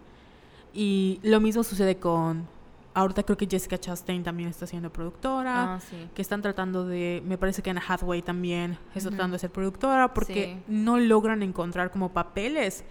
Y 0.74 1.20
lo 1.22 1.40
mismo 1.40 1.62
sucede 1.62 1.96
con, 1.96 2.48
ahorita 2.94 3.22
creo 3.22 3.36
que 3.36 3.46
Jessica 3.50 3.78
Chastain 3.78 4.22
también 4.22 4.48
está 4.48 4.66
siendo 4.66 4.92
productora, 4.92 5.74
Ah, 5.74 5.80
sí. 5.80 5.96
que 6.14 6.22
están 6.22 6.42
tratando 6.42 6.84
de, 6.86 7.22
me 7.26 7.38
parece 7.38 7.62
que 7.62 7.70
Anna 7.70 7.82
Hathaway 7.86 8.22
también 8.22 8.78
está 8.94 9.08
tratando 9.10 9.34
de 9.34 9.38
ser 9.38 9.50
productora 9.50 10.12
porque 10.14 10.56
Sí. 10.58 10.62
no 10.68 10.98
logran 10.98 11.42
encontrar 11.42 11.90
como 11.90 12.10
papeles 12.12 12.84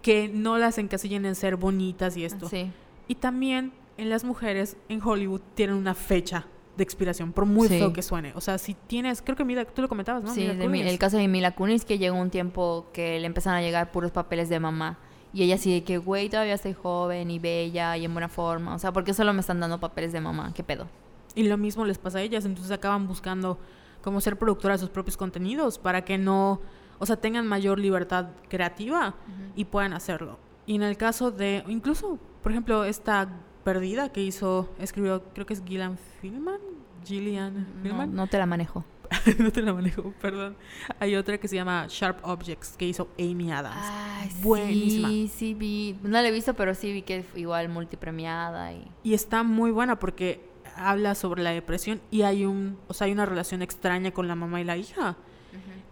que 0.00 0.28
no 0.28 0.58
las 0.58 0.78
encasillen 0.78 1.24
en 1.26 1.34
ser 1.34 1.56
bonitas 1.56 2.16
y 2.16 2.24
esto. 2.24 2.48
Sí. 2.48 2.70
Y 3.08 3.16
también 3.16 3.72
en 3.98 4.08
las 4.10 4.24
mujeres 4.24 4.76
en 4.88 5.00
Hollywood 5.02 5.40
tienen 5.54 5.76
una 5.76 5.94
fecha 5.94 6.46
de 6.76 6.82
expiración, 6.82 7.32
por 7.34 7.44
muy 7.44 7.68
feo 7.68 7.92
que 7.92 8.00
suene. 8.00 8.32
O 8.34 8.40
sea, 8.40 8.56
si 8.56 8.72
tienes, 8.74 9.20
creo 9.20 9.36
que 9.36 9.44
Mila, 9.44 9.66
tú 9.66 9.82
lo 9.82 9.88
comentabas, 9.88 10.22
¿no? 10.24 10.32
Sí, 10.32 10.40
Mila 10.40 10.54
de 10.54 10.68
mi- 10.68 10.80
el 10.80 10.98
caso 10.98 11.18
de 11.18 11.28
Mila 11.28 11.54
Kunis, 11.54 11.84
que 11.84 11.98
llegó 11.98 12.16
un 12.16 12.30
tiempo 12.30 12.86
que 12.94 13.20
le 13.20 13.26
empezaron 13.26 13.58
a 13.58 13.62
llegar 13.62 13.92
puros 13.92 14.10
papeles 14.10 14.48
de 14.48 14.58
mamá. 14.58 14.98
Y 15.32 15.42
ella 15.42 15.54
así 15.54 15.72
de 15.72 15.84
que, 15.84 15.98
güey, 15.98 16.28
todavía 16.28 16.54
estoy 16.54 16.74
joven 16.74 17.30
y 17.30 17.38
bella 17.38 17.96
y 17.96 18.04
en 18.04 18.12
buena 18.12 18.28
forma. 18.28 18.74
O 18.74 18.78
sea, 18.78 18.92
¿por 18.92 19.04
qué 19.04 19.14
solo 19.14 19.32
me 19.32 19.40
están 19.40 19.60
dando 19.60 19.80
papeles 19.80 20.12
de 20.12 20.20
mamá? 20.20 20.52
¿Qué 20.54 20.62
pedo? 20.62 20.88
Y 21.34 21.44
lo 21.44 21.56
mismo 21.56 21.84
les 21.84 21.98
pasa 21.98 22.18
a 22.18 22.22
ellas, 22.22 22.44
entonces 22.44 22.70
acaban 22.70 23.06
buscando 23.06 23.58
cómo 24.02 24.20
ser 24.20 24.36
productoras 24.36 24.80
de 24.80 24.86
sus 24.86 24.92
propios 24.92 25.16
contenidos 25.16 25.78
para 25.78 26.04
que 26.04 26.18
no, 26.18 26.60
o 26.98 27.06
sea, 27.06 27.16
tengan 27.16 27.46
mayor 27.46 27.78
libertad 27.78 28.28
creativa 28.48 29.14
y 29.56 29.64
puedan 29.64 29.94
hacerlo. 29.94 30.38
Y 30.66 30.74
en 30.74 30.82
el 30.82 30.96
caso 30.96 31.30
de, 31.30 31.64
incluso, 31.68 32.18
por 32.42 32.52
ejemplo, 32.52 32.84
esta 32.84 33.28
perdida 33.64 34.10
que 34.10 34.22
hizo, 34.22 34.68
escribió, 34.78 35.22
creo 35.32 35.46
que 35.46 35.54
es 35.54 35.62
Gillian 35.64 35.98
Filman, 36.20 36.60
Gillian 37.04 37.66
No, 37.76 37.82
Filman, 37.82 38.14
no 38.14 38.26
te 38.26 38.38
la 38.38 38.46
manejo. 38.46 38.84
no 39.38 39.50
te 39.52 39.62
la 39.62 39.72
manejo, 39.72 40.12
perdón. 40.20 40.56
Hay 40.98 41.14
otra 41.16 41.38
que 41.38 41.48
se 41.48 41.56
llama 41.56 41.86
Sharp 41.88 42.18
Objects 42.22 42.74
que 42.76 42.86
hizo 42.86 43.08
Amy 43.18 43.50
Adams. 43.52 43.76
Ay, 43.80 44.30
Buenísima. 44.42 45.08
Sí, 45.08 45.30
sí 45.34 45.54
vi. 45.54 45.96
No 46.02 46.10
la 46.10 46.26
he 46.26 46.32
visto, 46.32 46.54
pero 46.54 46.74
sí 46.74 46.92
vi 46.92 47.02
que 47.02 47.22
fue 47.22 47.40
igual 47.40 47.68
multipremiada 47.68 48.72
y... 48.72 48.86
Y 49.02 49.14
está 49.14 49.42
muy 49.42 49.70
buena 49.70 49.98
porque 49.98 50.40
habla 50.76 51.14
sobre 51.14 51.42
la 51.42 51.50
depresión 51.50 52.00
y 52.10 52.22
hay 52.22 52.44
un, 52.44 52.78
o 52.88 52.94
sea, 52.94 53.06
hay 53.06 53.12
una 53.12 53.26
relación 53.26 53.62
extraña 53.62 54.10
con 54.12 54.26
la 54.28 54.34
mamá 54.34 54.60
y 54.60 54.64
la 54.64 54.76
hija. 54.76 55.16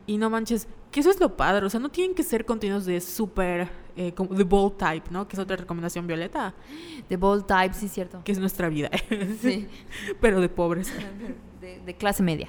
Y 0.07 0.17
no 0.19 0.29
manches, 0.29 0.67
que 0.91 1.01
eso 1.01 1.11
es 1.11 1.21
lo 1.21 1.37
padre, 1.37 1.67
o 1.67 1.71
sea, 1.71 1.79
no 1.79 1.89
tienen 1.91 2.17
que 2.17 2.25
ser 2.25 2.45
contenidos 2.45 2.85
de 2.85 3.01
súper, 3.01 3.69
eh, 3.95 4.13
como 4.13 4.35
de 4.35 4.43
bold 4.43 4.77
type, 4.77 5.09
¿no? 5.11 5.29
Que 5.29 5.37
es 5.37 5.41
otra 5.41 5.55
recomendación 5.57 6.07
violeta, 6.09 6.53
The 7.09 7.17
Bold 7.17 7.47
Type, 7.47 7.75
sí, 7.75 7.87
cierto. 7.87 8.23
que 8.25 8.33
es 8.33 8.39
nuestra 8.41 8.69
vida, 8.69 8.91
Sí. 9.41 9.69
pero 10.21 10.41
de 10.41 10.49
pobres. 10.49 10.93
De, 11.61 11.79
de 11.79 11.95
clase 11.95 12.23
media. 12.23 12.49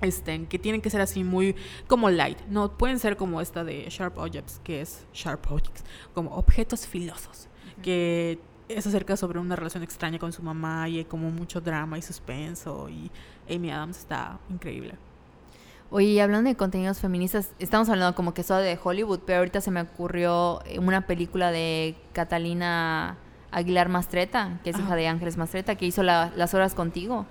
Este, 0.00 0.44
que 0.46 0.58
tienen 0.60 0.80
que 0.80 0.90
ser 0.90 1.00
así 1.00 1.24
muy 1.24 1.56
como 1.88 2.08
light, 2.08 2.38
no 2.48 2.70
pueden 2.78 3.00
ser 3.00 3.16
como 3.16 3.40
esta 3.40 3.64
de 3.64 3.84
Sharp 3.90 4.16
Objects, 4.18 4.60
que 4.62 4.80
es 4.80 5.04
Sharp 5.12 5.50
Objects, 5.50 5.82
como 6.14 6.36
objetos 6.36 6.86
filosos, 6.86 7.48
que 7.82 8.38
es 8.68 8.86
acerca 8.86 9.16
sobre 9.16 9.40
una 9.40 9.56
relación 9.56 9.82
extraña 9.82 10.18
con 10.20 10.32
su 10.32 10.42
mamá 10.42 10.88
y 10.88 10.98
hay 10.98 11.04
como 11.04 11.30
mucho 11.32 11.60
drama 11.60 11.98
y 11.98 12.02
suspenso 12.02 12.88
y 12.88 13.10
Amy 13.52 13.70
Adams 13.72 13.98
está 13.98 14.38
increíble. 14.50 14.94
Oye, 15.90 16.20
hablando 16.20 16.48
de 16.50 16.54
contenidos 16.56 17.00
feministas, 17.00 17.50
estamos 17.58 17.88
hablando 17.88 18.14
como 18.14 18.34
que 18.34 18.42
solo 18.42 18.60
de 18.60 18.78
Hollywood, 18.80 19.20
pero 19.26 19.38
ahorita 19.38 19.60
se 19.62 19.70
me 19.70 19.80
ocurrió 19.80 20.60
eh, 20.66 20.78
una 20.78 21.06
película 21.06 21.50
de 21.50 21.96
Catalina 22.12 23.16
Aguilar 23.50 23.88
Mastreta, 23.88 24.60
que 24.62 24.70
es 24.70 24.76
Ajá. 24.76 24.84
hija 24.84 24.96
de 24.96 25.08
Ángeles 25.08 25.38
Mastreta, 25.38 25.74
que 25.76 25.86
hizo 25.86 26.02
la- 26.02 26.30
Las 26.36 26.52
Horas 26.52 26.74
Contigo. 26.74 27.24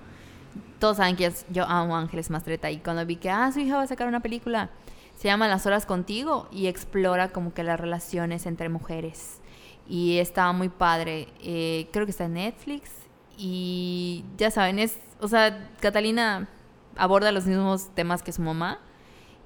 Todos 0.79 0.97
saben 0.97 1.15
que 1.15 1.31
yo 1.49 1.65
amo 1.65 1.95
Ángeles 1.95 2.29
Mastreta 2.29 2.69
y 2.71 2.77
cuando 2.77 3.05
vi 3.05 3.15
que, 3.15 3.29
ah, 3.29 3.51
su 3.51 3.59
hija 3.59 3.77
va 3.77 3.83
a 3.83 3.87
sacar 3.87 4.07
una 4.07 4.19
película, 4.19 4.69
se 5.15 5.27
llama 5.27 5.47
Las 5.47 5.65
Horas 5.65 5.85
Contigo 5.85 6.47
y 6.51 6.67
explora 6.67 7.29
como 7.29 7.53
que 7.53 7.63
las 7.63 7.79
relaciones 7.79 8.45
entre 8.45 8.69
mujeres. 8.69 9.39
Y 9.87 10.17
está 10.17 10.51
muy 10.51 10.69
padre. 10.69 11.29
Eh, 11.41 11.87
creo 11.91 12.05
que 12.05 12.11
está 12.11 12.25
en 12.25 12.33
Netflix 12.33 12.91
y 13.37 14.25
ya 14.37 14.51
saben, 14.51 14.79
es, 14.79 14.99
o 15.19 15.27
sea, 15.27 15.69
Catalina 15.79 16.47
aborda 16.95 17.31
los 17.31 17.45
mismos 17.45 17.89
temas 17.95 18.23
que 18.23 18.31
su 18.31 18.41
mamá 18.41 18.79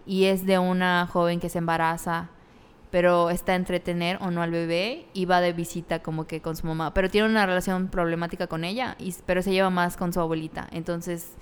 y 0.05 0.25
es 0.25 0.45
de 0.45 0.59
una 0.59 1.07
joven 1.07 1.39
que 1.39 1.49
se 1.49 1.59
embaraza 1.59 2.29
pero 2.91 3.29
está 3.29 3.55
entre 3.55 3.79
tener 3.79 4.17
o 4.21 4.29
no 4.29 4.41
al 4.41 4.51
bebé 4.51 5.07
y 5.13 5.25
va 5.25 5.41
de 5.41 5.53
visita 5.53 6.03
como 6.03 6.27
que 6.27 6.41
con 6.41 6.55
su 6.55 6.67
mamá, 6.67 6.93
pero 6.93 7.09
tiene 7.09 7.27
una 7.27 7.45
relación 7.45 7.87
problemática 7.87 8.47
con 8.47 8.63
ella, 8.63 8.95
y, 8.99 9.15
pero 9.25 9.41
se 9.41 9.51
lleva 9.51 9.69
más 9.69 9.97
con 9.97 10.13
su 10.13 10.19
abuelita, 10.19 10.67
entonces 10.71 11.33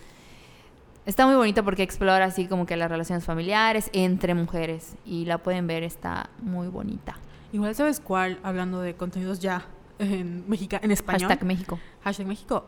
está 1.06 1.26
muy 1.26 1.36
bonita 1.36 1.64
porque 1.64 1.84
explora 1.84 2.26
así 2.26 2.46
como 2.46 2.66
que 2.66 2.78
las 2.78 2.90
relaciones 2.90 3.26
familiares 3.26 3.90
entre 3.94 4.36
mujeres 4.36 4.96
y 5.06 5.26
la 5.26 5.40
pueden 5.40 5.68
ver, 5.68 5.84
está 5.84 6.30
muy 6.40 6.68
bonita. 6.68 7.18
Igual 7.52 7.74
sabes 7.74 8.00
cuál, 8.00 8.38
hablando 8.44 8.80
de 8.82 8.94
contenidos 8.94 9.40
ya 9.40 9.66
en, 9.98 10.48
Mexica, 10.48 10.80
en 10.84 10.92
español. 10.92 11.30
Hashtag 11.30 11.46
México. 11.46 11.80
Hashtag 12.04 12.28
México. 12.28 12.66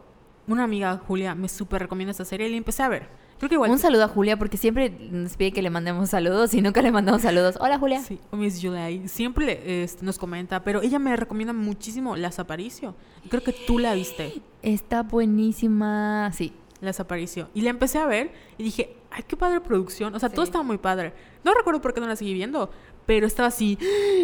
Una 0.48 0.64
amiga, 0.64 1.00
Julia, 1.08 1.36
me 1.36 1.48
súper 1.48 1.84
recomienda 1.84 2.12
esta 2.12 2.26
serie 2.26 2.48
y 2.48 2.52
la 2.52 2.58
empecé 2.58 2.82
a 2.82 2.90
ver. 2.90 3.08
Creo 3.42 3.50
que 3.50 3.56
igual... 3.56 3.72
Un 3.72 3.80
saludo 3.80 4.04
a 4.04 4.08
Julia 4.08 4.38
porque 4.38 4.56
siempre 4.56 4.92
nos 5.10 5.36
pide 5.36 5.52
que 5.52 5.64
le 5.64 5.72
mandemos 5.72 6.12
saludos 6.12 6.54
y 6.54 6.62
nunca 6.62 6.84
le 6.84 6.92
mandamos 6.92 7.24
saludos. 7.24 7.58
Hola 7.60 7.80
Julia. 7.80 8.00
Sí, 8.04 8.20
Miss 8.32 8.60
Julia 8.62 8.88
siempre 9.08 9.82
este, 9.82 10.06
nos 10.06 10.20
comenta, 10.20 10.64
pero 10.64 10.84
ella 10.84 11.00
me 11.00 11.16
recomienda 11.16 11.52
muchísimo 11.52 12.16
Las 12.16 12.38
Aparicio. 12.38 12.94
Creo 13.30 13.42
que 13.42 13.52
tú 13.52 13.80
la 13.80 13.96
viste, 13.96 14.44
Está 14.62 15.02
buenísima. 15.02 16.32
Sí. 16.34 16.54
Las 16.82 17.00
Aparicio. 17.00 17.50
Y 17.56 17.62
la 17.62 17.72
empecé 17.72 17.98
a 17.98 18.06
ver 18.06 18.32
y 18.60 18.64
dije, 18.64 18.96
ay, 19.10 19.24
qué 19.28 19.36
padre 19.36 19.60
producción. 19.60 20.14
O 20.14 20.20
sea, 20.20 20.30
todo 20.30 20.44
estaba 20.44 20.64
muy 20.64 20.78
padre. 20.78 21.12
No 21.44 21.56
recuerdo 21.56 21.82
por 21.82 21.96
qué 21.96 22.00
no 22.00 22.06
la 22.06 22.16
seguí 22.16 22.36
viendo, 22.36 22.70
pero 23.08 23.26
estaba 23.26 23.48
así 23.48 23.76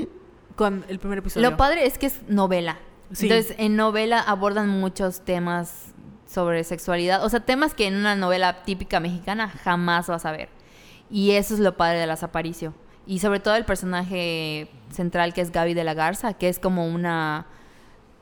con 0.55 0.85
el 0.89 0.99
primer 0.99 1.17
episodio. 1.17 1.49
Lo 1.49 1.57
padre 1.57 1.87
es 1.87 1.97
que 1.97 2.05
es 2.05 2.21
novela. 2.27 2.77
Sí. 3.11 3.27
Entonces, 3.27 3.55
en 3.57 3.75
novela 3.75 4.19
abordan 4.19 4.69
muchos 4.69 5.21
temas 5.21 5.95
sobre 6.27 6.63
sexualidad. 6.63 7.23
O 7.25 7.29
sea, 7.29 7.39
temas 7.39 7.73
que 7.73 7.87
en 7.87 7.95
una 7.95 8.15
novela 8.15 8.63
típica 8.63 8.99
mexicana 8.99 9.49
jamás 9.49 10.07
vas 10.07 10.25
a 10.25 10.31
ver. 10.31 10.49
Y 11.09 11.31
eso 11.31 11.53
es 11.53 11.59
lo 11.59 11.77
padre 11.77 11.99
de 11.99 12.05
las 12.07 12.21
Aparicio. 12.23 12.73
Y 13.05 13.19
sobre 13.19 13.39
todo 13.39 13.55
el 13.55 13.63
personaje 13.65 14.69
central 14.91 15.33
que 15.33 15.41
es 15.41 15.51
Gaby 15.51 15.73
de 15.73 15.85
la 15.85 15.93
Garza, 15.93 16.33
que 16.33 16.49
es 16.49 16.59
como 16.59 16.85
una... 16.85 17.45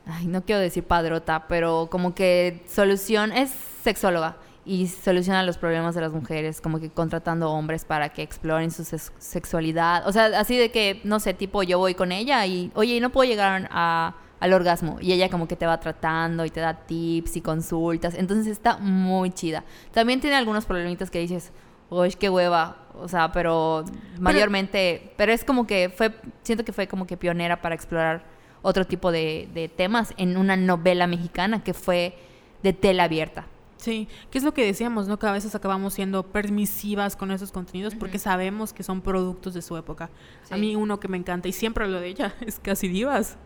Ay, 0.06 0.28
no 0.28 0.44
quiero 0.44 0.60
decir 0.60 0.84
padrota, 0.84 1.48
pero 1.48 1.88
como 1.90 2.14
que 2.14 2.62
solución... 2.68 3.32
Es 3.32 3.50
sexóloga 3.82 4.36
y 4.64 4.88
soluciona 4.88 5.42
los 5.44 5.58
problemas 5.58 5.94
de 5.94 6.00
las 6.00 6.12
mujeres, 6.12 6.60
como 6.60 6.80
que 6.80 6.90
contratando 6.90 7.50
hombres 7.52 7.84
para 7.84 8.08
que 8.08 8.22
exploren 8.22 8.70
su 8.72 8.84
sex- 8.84 9.12
sexualidad. 9.18 10.06
O 10.08 10.12
sea, 10.12 10.26
así 10.38 10.56
de 10.56 10.70
que, 10.72 11.00
no 11.04 11.20
sé, 11.20 11.34
tipo 11.34 11.62
yo 11.62 11.78
voy 11.78 11.94
con 11.94 12.10
ella 12.12 12.44
y, 12.46 12.70
oye, 12.74 13.00
no 13.00 13.10
puedo 13.10 13.28
llegar 13.28 13.68
a- 13.70 14.14
al 14.40 14.52
orgasmo. 14.52 14.98
Y 15.00 15.12
ella 15.12 15.28
como 15.28 15.48
que 15.48 15.56
te 15.56 15.66
va 15.66 15.78
tratando 15.80 16.44
y 16.44 16.50
te 16.50 16.60
da 16.60 16.74
tips 16.74 17.36
y 17.36 17.40
consultas. 17.40 18.14
Entonces 18.14 18.46
está 18.46 18.78
muy 18.78 19.30
chida. 19.30 19.64
También 19.92 20.20
tiene 20.20 20.36
algunos 20.36 20.64
problemitas 20.64 21.10
que 21.10 21.20
dices, 21.20 21.52
uy, 21.90 22.10
qué 22.10 22.30
hueva. 22.30 22.76
O 22.98 23.08
sea, 23.08 23.32
pero 23.32 23.84
mayormente, 24.18 25.12
pero 25.16 25.32
es 25.32 25.44
como 25.44 25.66
que 25.66 25.90
fue, 25.94 26.14
siento 26.42 26.64
que 26.64 26.72
fue 26.72 26.86
como 26.86 27.06
que 27.06 27.16
pionera 27.16 27.60
para 27.60 27.74
explorar 27.74 28.24
otro 28.62 28.86
tipo 28.86 29.12
de, 29.12 29.48
de 29.52 29.68
temas 29.68 30.14
en 30.16 30.36
una 30.36 30.56
novela 30.56 31.06
mexicana 31.06 31.62
que 31.62 31.74
fue 31.74 32.16
de 32.62 32.72
tela 32.72 33.04
abierta. 33.04 33.46
Sí, 33.76 34.08
que 34.30 34.38
es 34.38 34.44
lo 34.44 34.54
que 34.54 34.64
decíamos, 34.64 35.06
¿no? 35.06 35.18
Que 35.18 35.26
a 35.26 35.32
veces 35.32 35.54
acabamos 35.54 35.94
siendo 35.94 36.24
permisivas 36.24 37.14
con 37.14 37.30
esos 37.30 37.52
contenidos 37.52 37.94
porque 37.94 38.18
sabemos 38.18 38.72
que 38.72 38.82
son 38.82 39.02
productos 39.02 39.54
de 39.54 39.62
su 39.62 39.76
época. 39.76 40.10
A 40.50 40.56
mí 40.56 40.74
uno 40.74 40.98
que 40.98 41.08
me 41.08 41.16
encanta 41.16 41.46
y 41.48 41.52
siempre 41.52 41.86
lo 41.86 42.00
de 42.00 42.08
ella 42.08 42.34
es 42.40 42.58
Casi 42.58 42.88
Divas, 42.88 43.36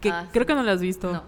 que 0.00 0.10
Ah, 0.10 0.28
creo 0.32 0.44
sí. 0.44 0.46
que 0.48 0.54
no 0.54 0.62
lo 0.62 0.70
has 0.70 0.80
visto. 0.80 1.12
No. 1.12 1.22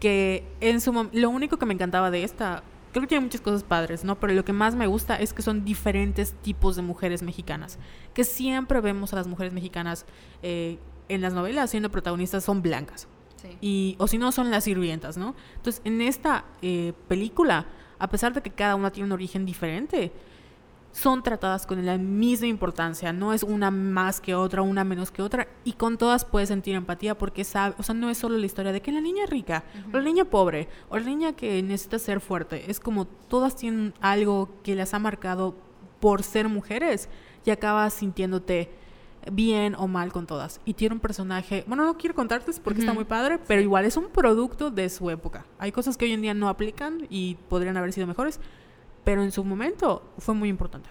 Que 0.00 0.44
en 0.60 0.80
su 0.80 0.92
lo 1.12 1.30
único 1.30 1.58
que 1.58 1.66
me 1.66 1.74
encantaba 1.74 2.10
de 2.10 2.24
esta, 2.24 2.62
creo 2.92 3.02
que 3.02 3.06
tiene 3.08 3.24
muchas 3.24 3.40
cosas 3.40 3.62
padres, 3.62 4.04
¿no? 4.04 4.18
Pero 4.18 4.32
lo 4.32 4.44
que 4.44 4.52
más 4.52 4.74
me 4.74 4.86
gusta 4.86 5.16
es 5.16 5.32
que 5.32 5.42
son 5.42 5.64
diferentes 5.64 6.32
tipos 6.42 6.76
de 6.76 6.82
mujeres 6.82 7.22
mexicanas. 7.22 7.78
Que 8.14 8.24
siempre 8.24 8.80
vemos 8.80 9.12
a 9.12 9.16
las 9.16 9.26
mujeres 9.28 9.52
mexicanas 9.52 10.04
eh, 10.42 10.78
en 11.08 11.20
las 11.20 11.32
novelas 11.34 11.70
siendo 11.70 11.90
protagonistas 11.90 12.44
son 12.44 12.62
blancas 12.62 13.08
Sí. 13.36 13.48
y 13.60 13.96
o 13.98 14.06
si 14.06 14.18
no 14.18 14.30
son 14.30 14.50
las 14.52 14.62
sirvientas, 14.64 15.16
¿no? 15.16 15.34
Entonces, 15.56 15.82
en 15.84 16.00
esta 16.00 16.44
eh, 16.62 16.92
película, 17.08 17.66
a 17.98 18.08
pesar 18.08 18.32
de 18.34 18.40
que 18.40 18.50
cada 18.50 18.76
una 18.76 18.90
tiene 18.92 19.06
un 19.06 19.12
origen 19.12 19.44
diferente, 19.44 20.12
son 20.92 21.22
tratadas 21.22 21.66
con 21.66 21.84
la 21.84 21.98
misma 21.98 22.46
importancia, 22.46 23.12
no 23.12 23.32
es 23.32 23.42
una 23.42 23.70
más 23.70 24.20
que 24.20 24.34
otra, 24.34 24.62
una 24.62 24.84
menos 24.84 25.10
que 25.10 25.22
otra, 25.22 25.48
y 25.64 25.72
con 25.72 25.98
todas 25.98 26.24
puedes 26.24 26.48
sentir 26.48 26.74
empatía 26.74 27.16
porque 27.16 27.44
sabe, 27.44 27.74
o 27.78 27.82
sea, 27.82 27.94
no 27.94 28.10
es 28.10 28.18
solo 28.18 28.36
la 28.36 28.46
historia 28.46 28.72
de 28.72 28.82
que 28.82 28.92
la 28.92 29.00
niña 29.00 29.24
es 29.24 29.30
rica, 29.30 29.64
o 29.92 29.96
la 29.96 30.02
niña 30.02 30.24
pobre, 30.26 30.68
o 30.90 30.98
la 30.98 31.04
niña 31.04 31.32
que 31.32 31.62
necesita 31.62 31.98
ser 31.98 32.20
fuerte, 32.20 32.70
es 32.70 32.78
como 32.78 33.06
todas 33.06 33.56
tienen 33.56 33.94
algo 34.00 34.50
que 34.62 34.74
las 34.74 34.94
ha 34.94 34.98
marcado 34.98 35.56
por 35.98 36.22
ser 36.22 36.48
mujeres 36.48 37.08
y 37.44 37.50
acabas 37.50 37.94
sintiéndote 37.94 38.70
bien 39.30 39.76
o 39.76 39.86
mal 39.86 40.12
con 40.12 40.26
todas. 40.26 40.60
Y 40.64 40.74
tiene 40.74 40.96
un 40.96 41.00
personaje, 41.00 41.64
bueno, 41.68 41.84
no 41.84 41.96
quiero 41.96 42.14
contarte 42.14 42.50
porque 42.62 42.80
está 42.80 42.92
muy 42.92 43.04
padre, 43.04 43.38
pero 43.46 43.62
igual 43.62 43.84
es 43.84 43.96
un 43.96 44.08
producto 44.08 44.70
de 44.70 44.88
su 44.88 45.10
época. 45.10 45.46
Hay 45.58 45.70
cosas 45.70 45.96
que 45.96 46.06
hoy 46.06 46.12
en 46.12 46.22
día 46.22 46.34
no 46.34 46.48
aplican 46.48 47.06
y 47.08 47.36
podrían 47.48 47.76
haber 47.76 47.92
sido 47.92 48.06
mejores, 48.06 48.40
pero 49.04 49.22
en 49.22 49.32
su 49.32 49.44
momento 49.44 50.02
fue 50.18 50.34
muy 50.34 50.48
importante. 50.48 50.88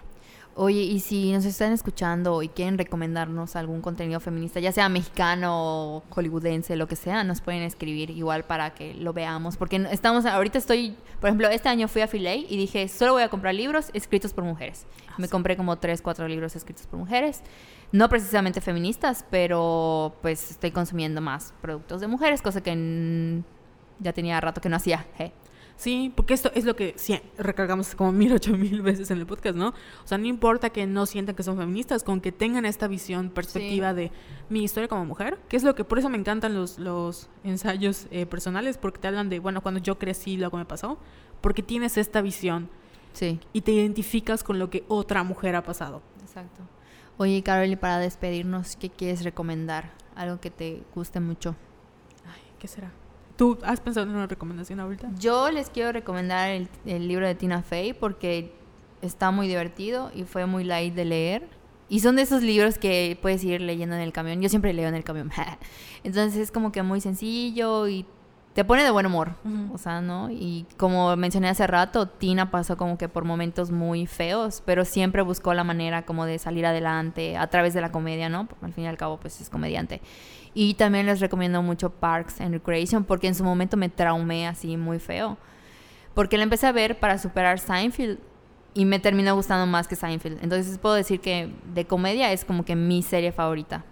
Oye, 0.54 0.80
y 0.82 1.00
si 1.00 1.32
nos 1.32 1.46
están 1.46 1.72
escuchando 1.72 2.42
y 2.42 2.48
quieren 2.48 2.76
recomendarnos 2.76 3.56
algún 3.56 3.80
contenido 3.80 4.20
feminista, 4.20 4.60
ya 4.60 4.70
sea 4.70 4.90
mexicano 4.90 6.02
hollywoodense, 6.10 6.76
lo 6.76 6.86
que 6.86 6.94
sea, 6.94 7.24
nos 7.24 7.40
pueden 7.40 7.62
escribir 7.62 8.10
igual 8.10 8.44
para 8.44 8.74
que 8.74 8.92
lo 8.92 9.14
veamos. 9.14 9.56
Porque 9.56 9.76
estamos, 9.90 10.26
ahorita 10.26 10.58
estoy, 10.58 10.94
por 11.22 11.28
ejemplo, 11.28 11.48
este 11.48 11.70
año 11.70 11.88
fui 11.88 12.02
a 12.02 12.06
Filey 12.06 12.46
y 12.50 12.58
dije, 12.58 12.88
solo 12.88 13.14
voy 13.14 13.22
a 13.22 13.30
comprar 13.30 13.54
libros 13.54 13.88
escritos 13.94 14.34
por 14.34 14.44
mujeres. 14.44 14.84
Me 15.16 15.26
compré 15.26 15.56
como 15.56 15.78
tres, 15.78 16.02
cuatro 16.02 16.28
libros 16.28 16.54
escritos 16.54 16.86
por 16.86 16.98
mujeres. 16.98 17.40
No 17.90 18.10
precisamente 18.10 18.60
feministas, 18.60 19.24
pero 19.30 20.16
pues 20.20 20.50
estoy 20.50 20.70
consumiendo 20.70 21.22
más 21.22 21.54
productos 21.62 22.02
de 22.02 22.08
mujeres, 22.08 22.42
cosa 22.42 22.62
que 22.62 23.42
ya 24.00 24.12
tenía 24.12 24.38
rato 24.38 24.60
que 24.60 24.68
no 24.68 24.76
hacía. 24.76 25.06
je. 25.16 25.32
Sí, 25.76 26.12
porque 26.14 26.34
esto 26.34 26.50
es 26.54 26.64
lo 26.64 26.76
que 26.76 26.94
recargamos 27.38 27.94
como 27.94 28.12
mil, 28.12 28.32
ocho 28.32 28.56
mil 28.56 28.82
veces 28.82 29.10
en 29.10 29.18
el 29.18 29.26
podcast, 29.26 29.56
¿no? 29.56 29.68
O 29.68 30.06
sea, 30.06 30.18
no 30.18 30.26
importa 30.26 30.70
que 30.70 30.86
no 30.86 31.06
sientan 31.06 31.34
que 31.34 31.42
son 31.42 31.56
feministas, 31.56 32.04
con 32.04 32.20
que 32.20 32.30
tengan 32.30 32.64
esta 32.64 32.86
visión, 32.86 33.30
perspectiva 33.30 33.92
de 33.94 34.12
mi 34.48 34.62
historia 34.62 34.88
como 34.88 35.04
mujer, 35.04 35.38
que 35.48 35.56
es 35.56 35.64
lo 35.64 35.74
que, 35.74 35.84
por 35.84 35.98
eso 35.98 36.08
me 36.08 36.18
encantan 36.18 36.54
los, 36.54 36.78
los 36.78 37.28
ensayos 37.42 38.06
eh, 38.10 38.26
personales, 38.26 38.78
porque 38.78 39.00
te 39.00 39.08
hablan 39.08 39.28
de, 39.28 39.38
bueno, 39.40 39.60
cuando 39.60 39.80
yo 39.80 39.98
crecí, 39.98 40.36
lo 40.36 40.50
que 40.50 40.56
me 40.58 40.64
pasó, 40.64 40.98
porque 41.40 41.62
tienes 41.62 41.96
esta 41.96 42.20
visión 42.22 42.68
Sí, 43.12 43.40
y 43.52 43.60
te 43.60 43.72
identificas 43.72 44.42
con 44.42 44.58
lo 44.58 44.70
que 44.70 44.84
otra 44.88 45.22
mujer 45.22 45.54
ha 45.56 45.62
pasado. 45.62 46.00
exacto. 46.22 46.62
Oye, 47.18 47.42
Carol, 47.42 47.68
y 47.68 47.76
para 47.76 47.98
despedirnos, 47.98 48.76
¿qué 48.76 48.88
quieres 48.88 49.22
recomendar? 49.22 49.92
Algo 50.16 50.40
que 50.40 50.50
te 50.50 50.82
guste 50.94 51.20
mucho. 51.20 51.54
Ay, 52.24 52.40
¿qué 52.58 52.68
será? 52.68 52.90
¿Tú 53.42 53.58
has 53.64 53.80
pensado 53.80 54.06
en 54.06 54.14
una 54.14 54.28
recomendación 54.28 54.78
ahorita? 54.78 55.10
Yo 55.18 55.50
les 55.50 55.68
quiero 55.68 55.90
recomendar 55.90 56.50
el, 56.50 56.68
el 56.86 57.08
libro 57.08 57.26
de 57.26 57.34
Tina 57.34 57.60
Fey 57.60 57.92
porque 57.92 58.54
está 59.00 59.32
muy 59.32 59.48
divertido 59.48 60.12
y 60.14 60.22
fue 60.22 60.46
muy 60.46 60.62
light 60.62 60.94
de 60.94 61.04
leer. 61.04 61.48
Y 61.88 61.98
son 61.98 62.14
de 62.14 62.22
esos 62.22 62.44
libros 62.44 62.78
que 62.78 63.18
puedes 63.20 63.42
ir 63.42 63.60
leyendo 63.60 63.96
en 63.96 64.02
el 64.02 64.12
camión. 64.12 64.40
Yo 64.40 64.48
siempre 64.48 64.72
leo 64.72 64.88
en 64.88 64.94
el 64.94 65.02
camión. 65.02 65.32
Entonces 66.04 66.36
es 66.36 66.52
como 66.52 66.70
que 66.70 66.84
muy 66.84 67.00
sencillo 67.00 67.88
y 67.88 68.06
te 68.54 68.64
pone 68.64 68.84
de 68.84 68.90
buen 68.90 69.06
humor. 69.06 69.34
Ujú. 69.44 69.74
O 69.74 69.78
sea, 69.78 70.00
¿no? 70.00 70.30
Y 70.30 70.66
como 70.76 71.16
mencioné 71.16 71.48
hace 71.48 71.66
rato, 71.66 72.06
Tina 72.06 72.52
pasó 72.52 72.76
como 72.76 72.96
que 72.96 73.08
por 73.08 73.24
momentos 73.24 73.72
muy 73.72 74.06
feos, 74.06 74.62
pero 74.64 74.84
siempre 74.84 75.22
buscó 75.22 75.52
la 75.52 75.64
manera 75.64 76.04
como 76.04 76.26
de 76.26 76.38
salir 76.38 76.64
adelante 76.64 77.36
a 77.36 77.48
través 77.48 77.74
de 77.74 77.80
la 77.80 77.90
comedia, 77.90 78.28
¿no? 78.28 78.46
Al 78.60 78.72
fin 78.72 78.84
y 78.84 78.86
al 78.86 78.96
cabo, 78.96 79.18
pues 79.18 79.40
es 79.40 79.50
comediante. 79.50 80.00
Y 80.54 80.74
también 80.74 81.06
les 81.06 81.20
recomiendo 81.20 81.62
mucho 81.62 81.90
Parks 81.90 82.40
and 82.40 82.52
Recreation 82.52 83.04
porque 83.04 83.26
en 83.26 83.34
su 83.34 83.44
momento 83.44 83.76
me 83.76 83.88
traumé 83.88 84.46
así 84.46 84.76
muy 84.76 84.98
feo. 84.98 85.38
Porque 86.14 86.36
la 86.36 86.42
empecé 86.42 86.66
a 86.66 86.72
ver 86.72 87.00
para 87.00 87.16
superar 87.18 87.58
Seinfeld 87.58 88.18
y 88.74 88.84
me 88.84 88.98
terminó 88.98 89.34
gustando 89.34 89.66
más 89.66 89.88
que 89.88 89.96
Seinfeld. 89.96 90.42
Entonces 90.42 90.78
puedo 90.78 90.94
decir 90.94 91.20
que 91.20 91.52
de 91.72 91.86
comedia 91.86 92.32
es 92.32 92.44
como 92.44 92.64
que 92.64 92.76
mi 92.76 93.02
serie 93.02 93.32
favorita. 93.32 93.84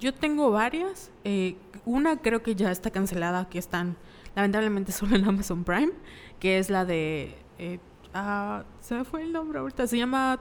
Yo 0.00 0.12
tengo 0.14 0.50
varias. 0.50 1.10
eh, 1.24 1.56
una 1.84 2.18
creo 2.18 2.42
que 2.42 2.54
ya 2.54 2.70
está 2.70 2.90
cancelada, 2.90 3.48
que 3.48 3.58
están 3.58 3.96
lamentablemente 4.34 4.92
solo 4.92 5.16
en 5.16 5.24
Amazon 5.24 5.64
Prime, 5.64 5.92
que 6.38 6.58
es 6.58 6.70
la 6.70 6.84
de... 6.84 7.36
eh, 7.58 7.78
ah, 8.14 8.64
se 8.80 8.94
me 8.94 9.04
fue 9.04 9.22
el 9.22 9.32
nombre 9.32 9.58
ahorita. 9.58 9.86
Se 9.86 9.96
llama 9.96 10.40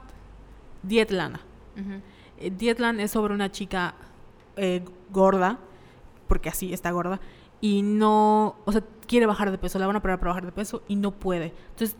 Dietlana. 0.83 1.39
Eh, 2.39 2.51
Dietland 2.55 2.99
es 2.99 3.11
sobre 3.11 3.33
una 3.33 3.51
chica 3.51 3.93
eh, 4.57 4.83
gorda, 5.09 5.59
porque 6.27 6.49
así 6.49 6.73
está 6.73 6.91
gorda, 6.91 7.19
y 7.61 7.81
no, 7.81 8.55
o 8.65 8.71
sea, 8.71 8.83
quiere 9.07 9.25
bajar 9.25 9.51
de 9.51 9.57
peso, 9.57 9.79
la 9.79 9.87
van 9.87 9.95
a 9.95 9.99
operar 9.99 10.19
para 10.19 10.29
bajar 10.29 10.45
de 10.45 10.51
peso 10.51 10.83
y 10.87 10.95
no 10.95 11.11
puede. 11.11 11.53
Entonces, 11.71 11.97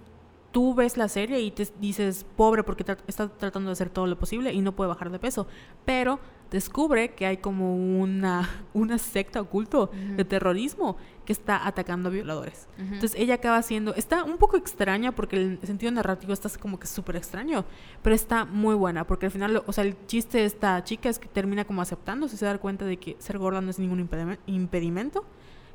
tú 0.51 0.73
ves 0.73 0.97
la 0.97 1.07
serie 1.07 1.39
y 1.41 1.51
te 1.51 1.67
dices, 1.79 2.25
pobre, 2.35 2.63
porque 2.63 2.85
tra- 2.85 2.97
está 3.07 3.27
tratando 3.27 3.69
de 3.69 3.73
hacer 3.73 3.89
todo 3.89 4.07
lo 4.07 4.17
posible 4.17 4.53
y 4.53 4.61
no 4.61 4.75
puede 4.75 4.87
bajar 4.87 5.11
de 5.11 5.19
peso. 5.19 5.45
Pero 5.85 6.19
descubre 6.49 7.13
que 7.13 7.25
hay 7.25 7.37
como 7.37 7.75
una, 7.75 8.49
una 8.73 8.97
secta 8.97 9.41
oculto 9.41 9.91
de 10.15 10.23
terrorismo 10.25 10.95
que 11.25 11.33
está 11.33 11.67
atacando 11.67 12.07
a 12.07 12.11
violadores. 12.13 12.69
Entonces 12.77 13.13
ella 13.19 13.33
acaba 13.35 13.61
siendo, 13.61 13.93
está 13.95 14.23
un 14.23 14.37
poco 14.37 14.55
extraña 14.55 15.11
porque 15.13 15.35
el 15.35 15.59
sentido 15.63 15.91
narrativo 15.91 16.31
está 16.31 16.47
como 16.57 16.79
que 16.79 16.87
súper 16.87 17.17
extraño, 17.17 17.65
pero 18.01 18.15
está 18.15 18.45
muy 18.45 18.75
buena 18.75 19.05
porque 19.05 19.25
al 19.25 19.33
final, 19.33 19.61
o 19.65 19.73
sea, 19.73 19.83
el 19.83 19.97
chiste 20.07 20.37
de 20.37 20.45
esta 20.45 20.81
chica 20.85 21.09
es 21.09 21.19
que 21.19 21.27
termina 21.27 21.65
como 21.65 21.81
aceptándose, 21.81 22.37
se 22.37 22.45
da 22.45 22.57
cuenta 22.57 22.85
de 22.85 22.95
que 22.97 23.17
ser 23.19 23.37
gorda 23.37 23.59
no 23.59 23.69
es 23.69 23.77
ningún 23.77 23.99
impedime- 24.07 24.39
impedimento, 24.47 25.25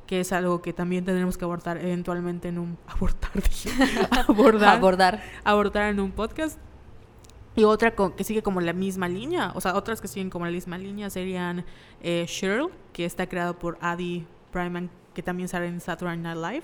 que 0.07 0.19
es 0.19 0.31
algo 0.33 0.61
que 0.61 0.73
también 0.73 1.05
tendremos 1.05 1.37
que 1.37 1.45
abortar 1.45 1.77
eventualmente 1.77 2.47
en 2.49 2.59
un 2.59 2.77
abortar, 2.87 3.31
dije, 3.33 3.69
abordar, 4.27 4.77
Abordar. 4.77 5.23
abordar 5.43 5.89
en 5.91 5.99
un 5.99 6.11
podcast. 6.11 6.59
Y 7.55 7.65
otra 7.65 7.93
co- 7.95 8.15
que 8.15 8.23
sigue 8.23 8.41
como 8.41 8.61
la 8.61 8.73
misma 8.73 9.07
línea, 9.07 9.51
o 9.55 9.61
sea, 9.61 9.75
otras 9.75 10.01
que 10.01 10.07
siguen 10.07 10.29
como 10.31 10.45
la 10.45 10.51
misma 10.51 10.77
línea 10.77 11.09
serían 11.11 11.63
eh, 12.01 12.25
Cheryl, 12.27 12.69
que 12.93 13.05
está 13.05 13.27
creado 13.27 13.59
por 13.59 13.77
Adi 13.79 14.25
Bryman, 14.51 14.89
que 15.13 15.21
también 15.21 15.47
sale 15.47 15.67
en 15.67 15.79
Saturday 15.79 16.17
Night 16.17 16.37
Live, 16.37 16.63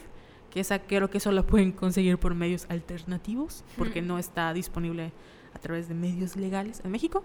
que 0.50 0.60
esa 0.62 0.80
creo 0.80 1.08
que 1.12 1.20
solo 1.20 1.46
pueden 1.46 1.72
conseguir 1.74 2.18
por 2.18 2.34
medios 2.34 2.66
alternativos, 2.70 3.64
porque 3.78 4.02
no 4.02 4.18
está 4.18 4.52
disponible 4.52 5.12
a 5.54 5.60
través 5.60 5.88
de 5.90 5.94
medios 5.94 6.36
legales 6.36 6.82
en 6.84 6.90
México. 6.90 7.24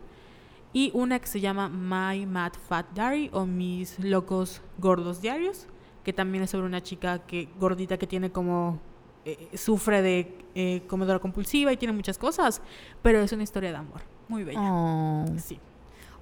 Y 0.74 0.90
una 0.92 1.18
que 1.18 1.26
se 1.26 1.40
llama 1.40 1.70
My 1.70 2.26
Mad 2.26 2.52
Fat 2.68 2.86
Diary 2.94 3.30
o 3.32 3.46
Mis 3.46 3.98
Locos 3.98 4.60
Gordos 4.76 5.22
Diarios, 5.22 5.68
que 6.04 6.12
también 6.12 6.44
es 6.44 6.50
sobre 6.50 6.66
una 6.66 6.82
chica 6.82 7.20
que 7.20 7.48
gordita 7.58 7.96
que 7.96 8.06
tiene 8.06 8.30
como 8.30 8.78
eh, 9.24 9.48
sufre 9.56 10.02
de 10.02 10.38
eh, 10.54 10.82
comedora 10.86 11.18
compulsiva 11.18 11.72
y 11.72 11.76
tiene 11.76 11.92
muchas 11.92 12.18
cosas, 12.18 12.60
pero 13.02 13.20
es 13.20 13.32
una 13.32 13.42
historia 13.42 13.70
de 13.70 13.76
amor 13.78 14.02
muy 14.28 14.44
bella. 14.44 14.60
Oh. 14.62 15.24
Sí. 15.38 15.58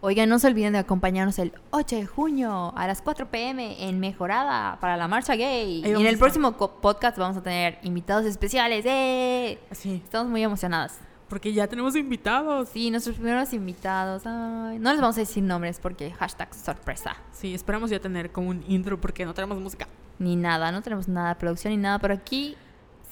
Oigan, 0.00 0.28
no 0.28 0.40
se 0.40 0.48
olviden 0.48 0.72
de 0.72 0.80
acompañarnos 0.80 1.38
el 1.38 1.52
8 1.70 1.96
de 1.96 2.06
junio 2.06 2.72
a 2.76 2.86
las 2.88 3.02
4 3.02 3.30
pm 3.30 3.88
en 3.88 4.00
Mejorada 4.00 4.78
para 4.80 4.96
la 4.96 5.06
marcha 5.06 5.36
gay. 5.36 5.82
Y 5.84 5.88
en 5.88 6.06
el 6.06 6.18
próximo 6.18 6.56
podcast 6.56 7.16
vamos 7.18 7.36
a 7.36 7.42
tener 7.42 7.78
invitados 7.82 8.24
especiales. 8.26 8.84
¡Eh! 8.84 9.60
Así, 9.70 10.00
Estamos 10.04 10.28
muy 10.28 10.42
emocionadas. 10.42 10.98
Porque 11.32 11.54
ya 11.54 11.66
tenemos 11.66 11.96
invitados. 11.96 12.68
Sí, 12.68 12.90
nuestros 12.90 13.16
primeros 13.16 13.54
invitados. 13.54 14.26
Ay, 14.26 14.78
no 14.78 14.92
les 14.92 15.00
vamos 15.00 15.16
a 15.16 15.20
decir 15.20 15.42
nombres 15.42 15.80
porque 15.80 16.10
hashtag 16.10 16.54
sorpresa. 16.54 17.16
Sí, 17.32 17.54
esperamos 17.54 17.88
ya 17.88 17.98
tener 17.98 18.30
como 18.30 18.50
un 18.50 18.62
intro 18.68 19.00
porque 19.00 19.24
no 19.24 19.32
tenemos 19.32 19.58
música. 19.58 19.88
Ni 20.18 20.36
nada, 20.36 20.70
no 20.70 20.82
tenemos 20.82 21.08
nada 21.08 21.30
de 21.30 21.36
producción 21.36 21.70
ni 21.70 21.78
nada, 21.78 21.98
pero 22.00 22.12
aquí 22.12 22.54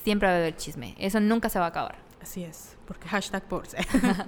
siempre 0.04 0.28
va 0.28 0.34
a 0.34 0.36
haber 0.36 0.54
chisme. 0.54 0.94
Eso 0.98 1.18
nunca 1.18 1.48
se 1.48 1.58
va 1.58 1.64
a 1.64 1.68
acabar. 1.68 1.96
Así 2.20 2.44
es, 2.44 2.76
porque 2.86 3.08
hashtag 3.08 3.42
por... 3.44 3.66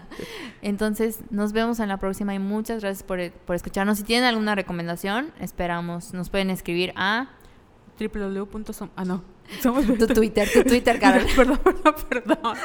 Entonces, 0.62 1.18
nos 1.28 1.52
vemos 1.52 1.78
en 1.78 1.90
la 1.90 1.98
próxima 1.98 2.34
y 2.34 2.38
muchas 2.38 2.80
gracias 2.80 3.02
por, 3.02 3.30
por 3.30 3.56
escucharnos. 3.56 3.98
Si 3.98 4.04
tienen 4.04 4.24
alguna 4.24 4.54
recomendación, 4.54 5.34
esperamos, 5.38 6.14
nos 6.14 6.30
pueden 6.30 6.48
escribir 6.48 6.94
a 6.96 7.28
www.som... 8.08 8.90
Ah, 8.96 9.04
no. 9.04 9.22
Somos 9.62 9.86
tu 9.86 10.06
Twitter, 10.06 10.48
tu 10.50 10.62
Twitter, 10.64 10.98
Carol. 11.00 11.26
perdón, 11.36 11.58
perdón, 11.64 11.94
perdón. 12.08 12.56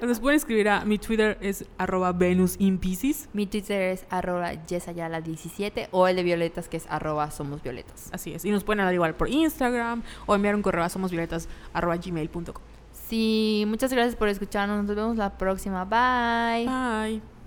Nos 0.00 0.20
pueden 0.20 0.36
escribir 0.36 0.68
a... 0.68 0.84
Mi 0.84 0.98
Twitter 0.98 1.38
es 1.40 1.64
arroba 1.78 2.12
Venus 2.12 2.56
in 2.58 2.78
Pisces. 2.78 3.28
Mi 3.32 3.46
Twitter 3.46 3.92
es 3.92 4.06
arroba 4.10 4.52
yesayala17 4.52 5.88
o 5.90 6.06
el 6.06 6.16
de 6.16 6.22
Violetas 6.22 6.68
que 6.68 6.76
es 6.76 6.86
arroba 6.88 7.30
somos 7.30 7.62
violetas. 7.62 8.10
Así 8.12 8.32
es. 8.32 8.44
Y 8.44 8.50
nos 8.50 8.64
pueden 8.64 8.80
hablar 8.80 8.94
igual 8.94 9.14
por 9.14 9.28
Instagram 9.28 10.02
o 10.26 10.34
enviar 10.34 10.54
un 10.54 10.62
correo 10.62 10.84
a 10.84 10.88
somosvioletas 10.88 11.48
arroba 11.72 11.96
gmail.com. 11.96 12.62
Sí, 12.92 13.64
muchas 13.66 13.92
gracias 13.92 14.14
por 14.14 14.28
escucharnos. 14.28 14.84
Nos 14.84 14.94
vemos 14.94 15.16
la 15.16 15.36
próxima. 15.36 15.84
Bye. 15.84 16.66
Bye. 16.66 17.39